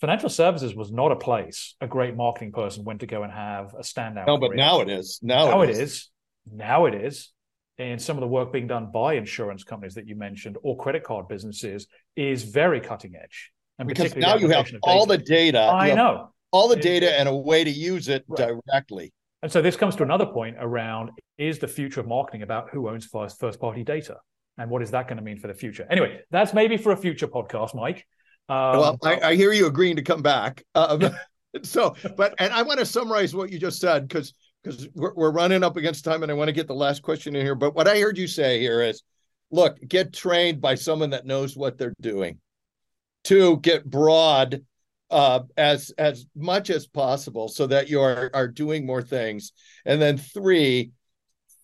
financial 0.00 0.28
services 0.28 0.74
was 0.74 0.90
not 0.90 1.12
a 1.12 1.16
place 1.16 1.74
a 1.80 1.86
great 1.86 2.16
marketing 2.16 2.52
person 2.52 2.84
went 2.84 3.00
to 3.00 3.06
go 3.06 3.22
and 3.22 3.32
have 3.32 3.74
a 3.74 3.82
standout. 3.82 4.26
No, 4.26 4.38
but 4.38 4.48
career. 4.48 4.56
now 4.56 4.80
it 4.80 4.88
is. 4.88 5.20
Now, 5.22 5.46
now 5.46 5.62
it 5.62 5.70
is. 5.70 5.78
is. 5.78 6.10
Now 6.50 6.86
it 6.86 6.94
is. 6.94 7.30
And 7.78 8.00
some 8.00 8.16
of 8.16 8.20
the 8.20 8.28
work 8.28 8.52
being 8.52 8.66
done 8.66 8.90
by 8.92 9.14
insurance 9.14 9.64
companies 9.64 9.94
that 9.94 10.06
you 10.06 10.14
mentioned 10.14 10.56
or 10.62 10.76
credit 10.76 11.04
card 11.04 11.26
businesses 11.28 11.86
is 12.16 12.44
very 12.44 12.80
cutting 12.80 13.14
edge. 13.20 13.50
And 13.78 13.88
because 13.88 14.14
now 14.14 14.36
you 14.36 14.48
have 14.50 14.70
all 14.82 15.06
the 15.06 15.18
data. 15.18 15.60
I 15.60 15.92
know. 15.94 16.30
All 16.52 16.68
the 16.68 16.76
data 16.76 17.18
and 17.18 17.28
a 17.28 17.34
way 17.34 17.64
to 17.64 17.70
use 17.70 18.08
it 18.08 18.24
right. 18.28 18.52
directly. 18.64 19.12
And 19.44 19.52
so 19.52 19.62
this 19.62 19.76
comes 19.76 19.94
to 19.96 20.02
another 20.02 20.26
point 20.26 20.56
around 20.58 21.10
is 21.38 21.60
the 21.60 21.68
future 21.68 22.00
of 22.00 22.08
marketing 22.08 22.42
about 22.42 22.70
who 22.70 22.88
owns 22.88 23.04
first, 23.04 23.38
first 23.38 23.60
party 23.60 23.84
data? 23.84 24.16
and 24.58 24.70
what 24.70 24.82
is 24.82 24.90
that 24.92 25.08
going 25.08 25.16
to 25.16 25.22
mean 25.22 25.38
for 25.38 25.48
the 25.48 25.54
future? 25.54 25.86
Anyway, 25.90 26.20
that's 26.30 26.54
maybe 26.54 26.76
for 26.76 26.92
a 26.92 26.96
future 26.96 27.26
podcast, 27.26 27.74
Mike. 27.74 28.06
Um, 28.48 28.78
well, 28.78 28.98
I, 29.02 29.20
I, 29.20 29.34
hear 29.34 29.52
you 29.52 29.66
agreeing 29.66 29.96
to 29.96 30.02
come 30.02 30.22
back. 30.22 30.62
Um, 30.74 31.10
so, 31.62 31.94
but 32.16 32.34
and 32.38 32.52
I 32.52 32.62
want 32.62 32.78
to 32.78 32.86
summarize 32.86 33.34
what 33.34 33.50
you 33.50 33.58
just 33.58 33.80
said 33.80 34.06
because 34.06 34.34
because 34.62 34.88
we're, 34.94 35.14
we're 35.14 35.30
running 35.30 35.64
up 35.64 35.76
against 35.76 36.04
time, 36.04 36.22
and 36.22 36.30
I 36.30 36.34
want 36.34 36.48
to 36.48 36.52
get 36.52 36.66
the 36.66 36.74
last 36.74 37.02
question 37.02 37.34
in 37.36 37.44
here. 37.44 37.54
But 37.54 37.74
what 37.74 37.88
I 37.88 37.98
heard 38.00 38.18
you 38.18 38.26
say 38.26 38.60
here 38.60 38.82
is, 38.82 39.02
look, 39.50 39.78
get 39.86 40.12
trained 40.12 40.60
by 40.60 40.74
someone 40.74 41.10
that 41.10 41.26
knows 41.26 41.56
what 41.56 41.78
they're 41.78 41.94
doing. 42.00 42.38
Two, 43.24 43.58
get 43.58 43.84
broad 43.84 44.62
uh, 45.14 45.44
as 45.56 45.92
as 45.96 46.26
much 46.34 46.70
as 46.70 46.88
possible 46.88 47.46
so 47.46 47.68
that 47.68 47.88
you 47.88 48.00
are 48.00 48.32
are 48.34 48.48
doing 48.48 48.84
more 48.84 49.00
things. 49.00 49.52
And 49.86 50.02
then 50.02 50.18
three, 50.18 50.90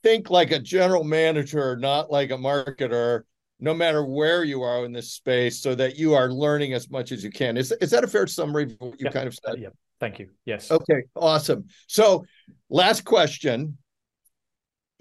think 0.05 0.31
like 0.31 0.53
a 0.53 0.61
general 0.61 1.03
manager, 1.03 1.77
not 1.77 2.13
like 2.13 2.31
a 2.31 2.37
marketer, 2.37 3.23
no 3.59 3.75
matter 3.75 4.05
where 4.05 4.45
you 4.45 4.63
are 4.63 4.85
in 4.85 4.93
this 4.93 5.13
space, 5.13 5.61
so 5.61 5.75
that 5.75 5.97
you 5.97 6.15
are 6.15 6.31
learning 6.31 6.75
as 6.75 6.89
much 6.91 7.11
as 7.11 7.25
you 7.25 7.31
can. 7.31 7.57
Is, 7.57 7.73
is 7.81 7.91
that 7.91 8.05
a 8.05 8.07
fair 8.07 8.29
summary 8.29 8.65
of 8.65 8.77
what 8.79 9.01
you 9.01 9.07
yeah. 9.07 9.11
kind 9.11 9.27
of 9.27 9.35
said? 9.35 9.57
Yeah. 9.59 9.71
Thank 9.99 10.21
you. 10.21 10.29
Yes. 10.45 10.71
Okay. 10.71 11.03
Awesome. 11.17 11.67
So, 11.89 12.25
last 12.69 13.05
question 13.05 13.77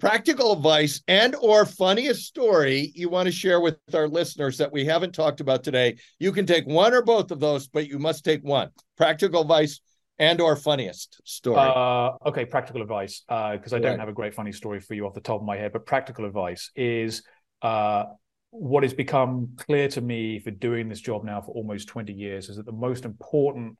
practical 0.00 0.52
advice 0.52 1.02
and 1.06 1.36
or 1.36 1.66
funniest 1.66 2.26
story 2.26 2.90
you 2.94 3.08
want 3.08 3.26
to 3.26 3.32
share 3.32 3.60
with 3.60 3.76
our 3.94 4.08
listeners 4.08 4.56
that 4.58 4.72
we 4.72 4.84
haven't 4.84 5.12
talked 5.12 5.40
about 5.40 5.62
today. 5.62 5.96
You 6.18 6.32
can 6.32 6.46
take 6.46 6.66
one 6.66 6.94
or 6.94 7.02
both 7.02 7.30
of 7.30 7.38
those 7.38 7.68
but 7.68 7.86
you 7.86 7.98
must 7.98 8.24
take 8.24 8.42
one. 8.42 8.70
Practical 8.96 9.42
advice 9.42 9.80
and 10.18 10.40
or 10.40 10.56
funniest 10.56 11.20
story. 11.24 11.58
Uh, 11.58 12.12
okay 12.26 12.44
practical 12.44 12.82
advice 12.82 13.22
because 13.28 13.72
uh, 13.72 13.76
i 13.76 13.78
don't 13.78 13.98
have 13.98 14.08
a 14.08 14.12
great 14.12 14.34
funny 14.34 14.52
story 14.52 14.80
for 14.80 14.94
you 14.94 15.06
off 15.06 15.14
the 15.14 15.20
top 15.20 15.40
of 15.40 15.46
my 15.46 15.56
head 15.56 15.72
but 15.72 15.86
practical 15.86 16.24
advice 16.24 16.70
is 16.76 17.22
uh, 17.62 18.04
what 18.50 18.82
has 18.82 18.92
become 18.92 19.50
clear 19.56 19.88
to 19.88 20.00
me 20.00 20.38
for 20.38 20.50
doing 20.50 20.88
this 20.88 21.00
job 21.00 21.24
now 21.24 21.40
for 21.40 21.52
almost 21.52 21.88
20 21.88 22.12
years 22.12 22.48
is 22.48 22.56
that 22.56 22.66
the 22.66 22.72
most 22.72 23.04
important 23.04 23.76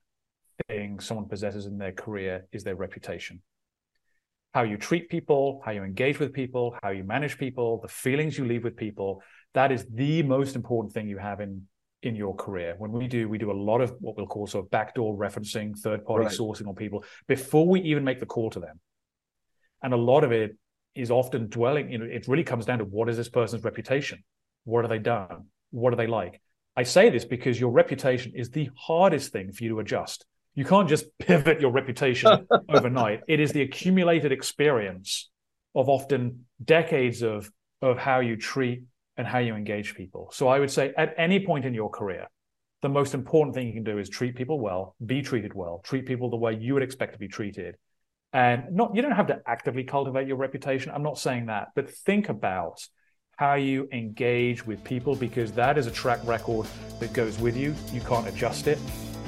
thing 0.68 1.00
someone 1.00 1.26
possesses 1.26 1.66
in 1.66 1.78
their 1.78 1.92
career 1.92 2.46
is 2.52 2.62
their 2.62 2.76
reputation 2.76 3.42
how 4.52 4.62
you 4.62 4.76
treat 4.76 5.08
people 5.08 5.62
how 5.64 5.70
you 5.70 5.82
engage 5.82 6.18
with 6.18 6.32
people 6.32 6.76
how 6.82 6.90
you 6.90 7.04
manage 7.04 7.38
people 7.38 7.80
the 7.80 7.88
feelings 7.88 8.36
you 8.36 8.44
leave 8.44 8.64
with 8.64 8.76
people 8.76 9.22
that 9.54 9.72
is 9.72 9.86
the 9.92 10.22
most 10.22 10.56
important 10.56 10.92
thing 10.92 11.08
you 11.08 11.18
have 11.18 11.40
in 11.40 11.62
in 12.02 12.16
your 12.16 12.34
career. 12.34 12.74
When 12.78 12.92
we 12.92 13.06
do, 13.06 13.28
we 13.28 13.38
do 13.38 13.50
a 13.50 13.52
lot 13.52 13.80
of 13.80 13.94
what 14.00 14.16
we'll 14.16 14.26
call 14.26 14.46
sort 14.46 14.64
of 14.64 14.70
backdoor 14.70 15.16
referencing, 15.16 15.78
third 15.78 16.04
party 16.04 16.24
right. 16.24 16.34
sourcing 16.34 16.66
on 16.66 16.74
people 16.74 17.04
before 17.28 17.66
we 17.68 17.80
even 17.82 18.04
make 18.04 18.20
the 18.20 18.26
call 18.26 18.50
to 18.50 18.60
them. 18.60 18.80
And 19.82 19.92
a 19.92 19.98
lot 19.98 20.24
of 20.24 20.32
it 20.32 20.56
is 20.94 21.10
often 21.10 21.48
dwelling, 21.48 21.90
you 21.90 21.98
know, 21.98 22.04
it 22.04 22.26
really 22.26 22.44
comes 22.44 22.66
down 22.66 22.78
to 22.78 22.84
what 22.84 23.08
is 23.08 23.16
this 23.16 23.28
person's 23.28 23.64
reputation? 23.64 24.24
What 24.64 24.84
have 24.84 24.90
they 24.90 24.98
done? 24.98 25.46
What 25.70 25.92
are 25.92 25.96
they 25.96 26.06
like? 26.06 26.40
I 26.76 26.82
say 26.84 27.10
this 27.10 27.24
because 27.24 27.60
your 27.60 27.70
reputation 27.70 28.32
is 28.34 28.50
the 28.50 28.70
hardest 28.76 29.32
thing 29.32 29.52
for 29.52 29.64
you 29.64 29.70
to 29.70 29.80
adjust. 29.80 30.24
You 30.60 30.66
can't 30.66 30.90
just 30.90 31.06
pivot 31.18 31.58
your 31.58 31.70
reputation 31.70 32.46
overnight. 32.68 33.22
It 33.26 33.40
is 33.40 33.50
the 33.50 33.62
accumulated 33.62 34.30
experience 34.30 35.30
of 35.74 35.88
often 35.88 36.44
decades 36.62 37.22
of 37.22 37.50
of 37.80 37.96
how 37.96 38.20
you 38.20 38.36
treat 38.36 38.82
and 39.16 39.26
how 39.26 39.38
you 39.38 39.54
engage 39.54 39.94
people. 39.94 40.28
So 40.34 40.48
I 40.48 40.58
would 40.58 40.70
say 40.70 40.92
at 40.98 41.14
any 41.16 41.46
point 41.46 41.64
in 41.64 41.72
your 41.72 41.88
career, 41.88 42.26
the 42.82 42.90
most 42.90 43.14
important 43.14 43.54
thing 43.54 43.68
you 43.68 43.72
can 43.72 43.84
do 43.84 43.96
is 43.96 44.10
treat 44.10 44.36
people 44.36 44.60
well, 44.60 44.96
be 45.06 45.22
treated 45.22 45.54
well, 45.54 45.80
treat 45.82 46.04
people 46.04 46.28
the 46.28 46.36
way 46.36 46.52
you 46.54 46.74
would 46.74 46.82
expect 46.82 47.14
to 47.14 47.18
be 47.18 47.28
treated. 47.28 47.76
And 48.34 48.70
not 48.70 48.94
you 48.94 49.00
don't 49.00 49.12
have 49.12 49.28
to 49.28 49.40
actively 49.46 49.84
cultivate 49.84 50.28
your 50.28 50.36
reputation. 50.36 50.92
I'm 50.94 51.02
not 51.02 51.18
saying 51.18 51.46
that, 51.46 51.68
but 51.74 51.88
think 51.88 52.28
about 52.28 52.86
how 53.38 53.54
you 53.54 53.88
engage 53.92 54.66
with 54.66 54.84
people 54.84 55.16
because 55.16 55.52
that 55.52 55.78
is 55.78 55.86
a 55.86 55.90
track 55.90 56.20
record 56.24 56.66
that 56.98 57.14
goes 57.14 57.38
with 57.38 57.56
you. 57.56 57.74
You 57.94 58.02
can't 58.02 58.28
adjust 58.28 58.66
it 58.66 58.78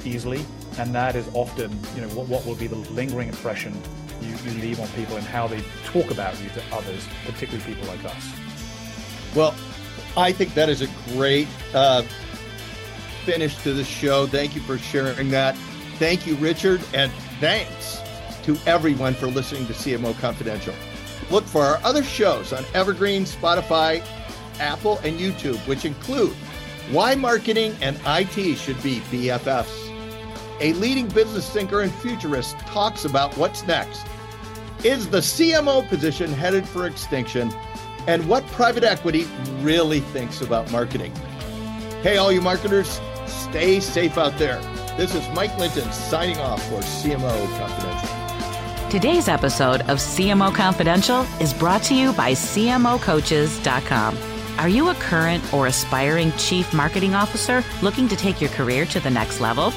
easily. 0.05 0.45
And 0.77 0.93
that 0.95 1.15
is 1.15 1.29
often, 1.33 1.71
you 1.95 2.01
know, 2.01 2.09
what, 2.09 2.27
what 2.27 2.45
will 2.45 2.55
be 2.55 2.67
the 2.67 2.75
lingering 2.75 3.29
impression 3.29 3.79
you, 4.21 4.35
you 4.45 4.59
leave 4.59 4.79
on 4.79 4.87
people 4.89 5.15
and 5.17 5.25
how 5.25 5.47
they 5.47 5.61
talk 5.85 6.09
about 6.11 6.39
you 6.41 6.49
to 6.49 6.63
others, 6.71 7.07
particularly 7.25 7.73
people 7.73 7.87
like 7.87 8.03
us. 8.05 8.31
Well, 9.35 9.55
I 10.15 10.31
think 10.31 10.53
that 10.53 10.69
is 10.69 10.81
a 10.81 10.87
great 11.13 11.47
uh, 11.73 12.03
finish 13.25 13.55
to 13.63 13.73
the 13.73 13.83
show. 13.83 14.27
Thank 14.27 14.55
you 14.55 14.61
for 14.61 14.77
sharing 14.77 15.29
that. 15.31 15.55
Thank 15.97 16.27
you, 16.27 16.35
Richard, 16.35 16.81
and 16.93 17.11
thanks 17.39 17.99
to 18.43 18.57
everyone 18.65 19.13
for 19.13 19.27
listening 19.27 19.65
to 19.67 19.73
CMO 19.73 20.17
Confidential. 20.19 20.73
Look 21.31 21.45
for 21.45 21.61
our 21.61 21.79
other 21.83 22.03
shows 22.03 22.53
on 22.53 22.65
Evergreen, 22.73 23.23
Spotify, 23.23 24.05
Apple, 24.59 24.99
and 25.03 25.19
YouTube, 25.19 25.57
which 25.67 25.85
include 25.85 26.33
Why 26.91 27.15
Marketing 27.15 27.75
and 27.81 27.99
IT 28.05 28.57
Should 28.57 28.81
Be 28.83 28.99
BFFs. 29.11 29.82
A 30.63 30.73
leading 30.73 31.07
business 31.07 31.47
thinker 31.49 31.81
and 31.81 31.93
futurist 31.93 32.57
talks 32.59 33.05
about 33.05 33.37
what's 33.37 33.67
next. 33.67 34.07
Is 34.83 35.09
the 35.09 35.19
CMO 35.19 35.87
position 35.87 36.31
headed 36.31 36.67
for 36.67 36.87
extinction? 36.87 37.53
and 38.07 38.27
what 38.27 38.45
private 38.47 38.83
equity 38.83 39.25
really 39.61 39.99
thinks 39.99 40.41
about 40.41 40.69
marketing. 40.71 41.13
Hey, 42.01 42.17
all 42.17 42.31
you 42.31 42.41
marketers, 42.41 42.99
stay 43.25 43.79
safe 43.79 44.17
out 44.17 44.37
there. 44.37 44.59
This 44.97 45.15
is 45.15 45.27
Mike 45.29 45.57
Linton 45.57 45.89
signing 45.91 46.37
off 46.37 46.61
for 46.69 46.79
CMO 46.79 47.57
Confidential. 47.57 48.89
Today's 48.89 49.27
episode 49.27 49.81
of 49.81 49.97
CMO 49.97 50.53
Confidential 50.53 51.21
is 51.39 51.53
brought 51.53 51.81
to 51.83 51.95
you 51.95 52.13
by 52.13 52.33
CMOcoaches.com. 52.33 54.17
Are 54.59 54.69
you 54.69 54.89
a 54.89 54.95
current 54.95 55.51
or 55.51 55.65
aspiring 55.65 56.31
chief 56.33 56.73
marketing 56.73 57.15
officer 57.15 57.63
looking 57.81 58.07
to 58.07 58.15
take 58.15 58.39
your 58.39 58.51
career 58.51 58.85
to 58.85 58.99
the 58.99 59.09
next 59.09 59.41
level? 59.41 59.73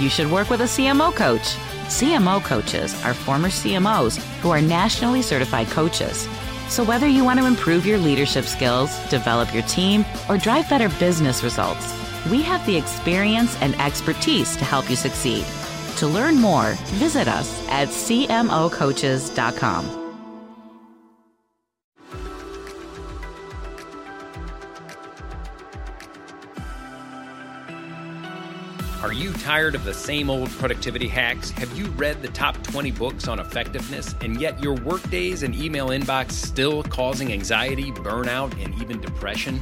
You 0.00 0.08
should 0.08 0.30
work 0.30 0.50
with 0.50 0.60
a 0.60 0.64
CMO 0.64 1.14
coach. 1.14 1.56
CMO 1.88 2.44
coaches 2.44 2.94
are 3.04 3.14
former 3.14 3.48
CMOs 3.48 4.18
who 4.40 4.50
are 4.50 4.60
nationally 4.60 5.22
certified 5.22 5.68
coaches 5.68 6.28
so, 6.68 6.84
whether 6.84 7.08
you 7.08 7.24
want 7.24 7.40
to 7.40 7.46
improve 7.46 7.86
your 7.86 7.96
leadership 7.98 8.44
skills, 8.44 8.96
develop 9.08 9.54
your 9.54 9.62
team, 9.64 10.04
or 10.28 10.36
drive 10.36 10.68
better 10.68 10.90
business 11.00 11.42
results, 11.42 11.94
we 12.30 12.42
have 12.42 12.64
the 12.66 12.76
experience 12.76 13.56
and 13.62 13.74
expertise 13.80 14.54
to 14.56 14.64
help 14.64 14.90
you 14.90 14.96
succeed. 14.96 15.46
To 15.96 16.06
learn 16.06 16.36
more, 16.36 16.74
visit 17.00 17.26
us 17.26 17.66
at 17.68 17.88
cmocoaches.com. 17.88 19.97
you 29.18 29.32
tired 29.32 29.74
of 29.74 29.82
the 29.82 29.92
same 29.92 30.30
old 30.30 30.48
productivity 30.50 31.08
hacks? 31.08 31.50
Have 31.50 31.76
you 31.76 31.86
read 31.96 32.22
the 32.22 32.28
top 32.28 32.62
20 32.62 32.92
books 32.92 33.26
on 33.26 33.40
effectiveness, 33.40 34.14
and 34.20 34.40
yet 34.40 34.62
your 34.62 34.74
workdays 34.74 35.42
and 35.42 35.56
email 35.56 35.88
inbox 35.88 36.30
still 36.30 36.84
causing 36.84 37.32
anxiety, 37.32 37.90
burnout, 37.90 38.52
and 38.64 38.72
even 38.80 39.00
depression? 39.00 39.60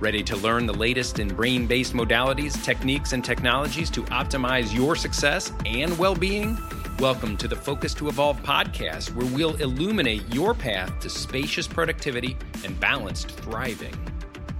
Ready 0.00 0.22
to 0.22 0.36
learn 0.36 0.64
the 0.64 0.72
latest 0.72 1.18
in 1.18 1.28
brain 1.28 1.66
based 1.66 1.92
modalities, 1.92 2.64
techniques, 2.64 3.12
and 3.12 3.22
technologies 3.22 3.90
to 3.90 4.02
optimize 4.04 4.74
your 4.74 4.96
success 4.96 5.52
and 5.66 5.96
well 5.98 6.14
being? 6.14 6.56
Welcome 6.98 7.36
to 7.38 7.48
the 7.48 7.56
Focus 7.56 7.92
to 7.94 8.08
Evolve 8.08 8.42
podcast, 8.42 9.14
where 9.14 9.26
we'll 9.34 9.56
illuminate 9.56 10.22
your 10.32 10.54
path 10.54 10.98
to 11.00 11.10
spacious 11.10 11.66
productivity 11.66 12.38
and 12.64 12.80
balanced 12.80 13.30
thriving. 13.32 14.13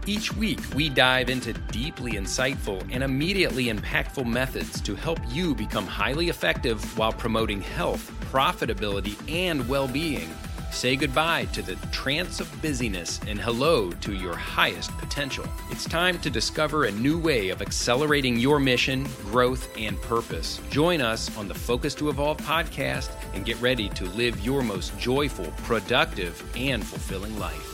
Each 0.06 0.34
week, 0.36 0.60
we 0.74 0.90
dive 0.90 1.30
into 1.30 1.54
deeply 1.54 2.12
insightful 2.12 2.86
and 2.92 3.02
immediately 3.02 3.66
impactful 3.66 4.26
methods 4.26 4.82
to 4.82 4.94
help 4.94 5.18
you 5.30 5.54
become 5.54 5.86
highly 5.86 6.28
effective 6.28 6.98
while 6.98 7.12
promoting 7.12 7.62
health, 7.62 8.12
profitability, 8.30 9.16
and 9.32 9.66
well 9.66 9.88
being. 9.88 10.28
Say 10.70 10.96
goodbye 10.96 11.46
to 11.52 11.62
the 11.62 11.76
trance 11.90 12.38
of 12.38 12.50
busyness 12.60 13.18
and 13.26 13.40
hello 13.40 13.92
to 13.92 14.12
your 14.12 14.34
highest 14.34 14.90
potential. 14.98 15.46
It's 15.70 15.84
time 15.86 16.18
to 16.18 16.28
discover 16.28 16.84
a 16.84 16.90
new 16.90 17.18
way 17.18 17.48
of 17.48 17.62
accelerating 17.62 18.36
your 18.36 18.60
mission, 18.60 19.06
growth, 19.22 19.68
and 19.78 19.98
purpose. 20.02 20.60
Join 20.68 21.00
us 21.00 21.34
on 21.38 21.48
the 21.48 21.54
Focus 21.54 21.94
to 21.94 22.10
Evolve 22.10 22.38
podcast 22.38 23.10
and 23.32 23.46
get 23.46 23.58
ready 23.58 23.88
to 23.90 24.04
live 24.10 24.38
your 24.44 24.62
most 24.62 24.98
joyful, 24.98 25.46
productive, 25.62 26.42
and 26.56 26.84
fulfilling 26.84 27.38
life. 27.38 27.73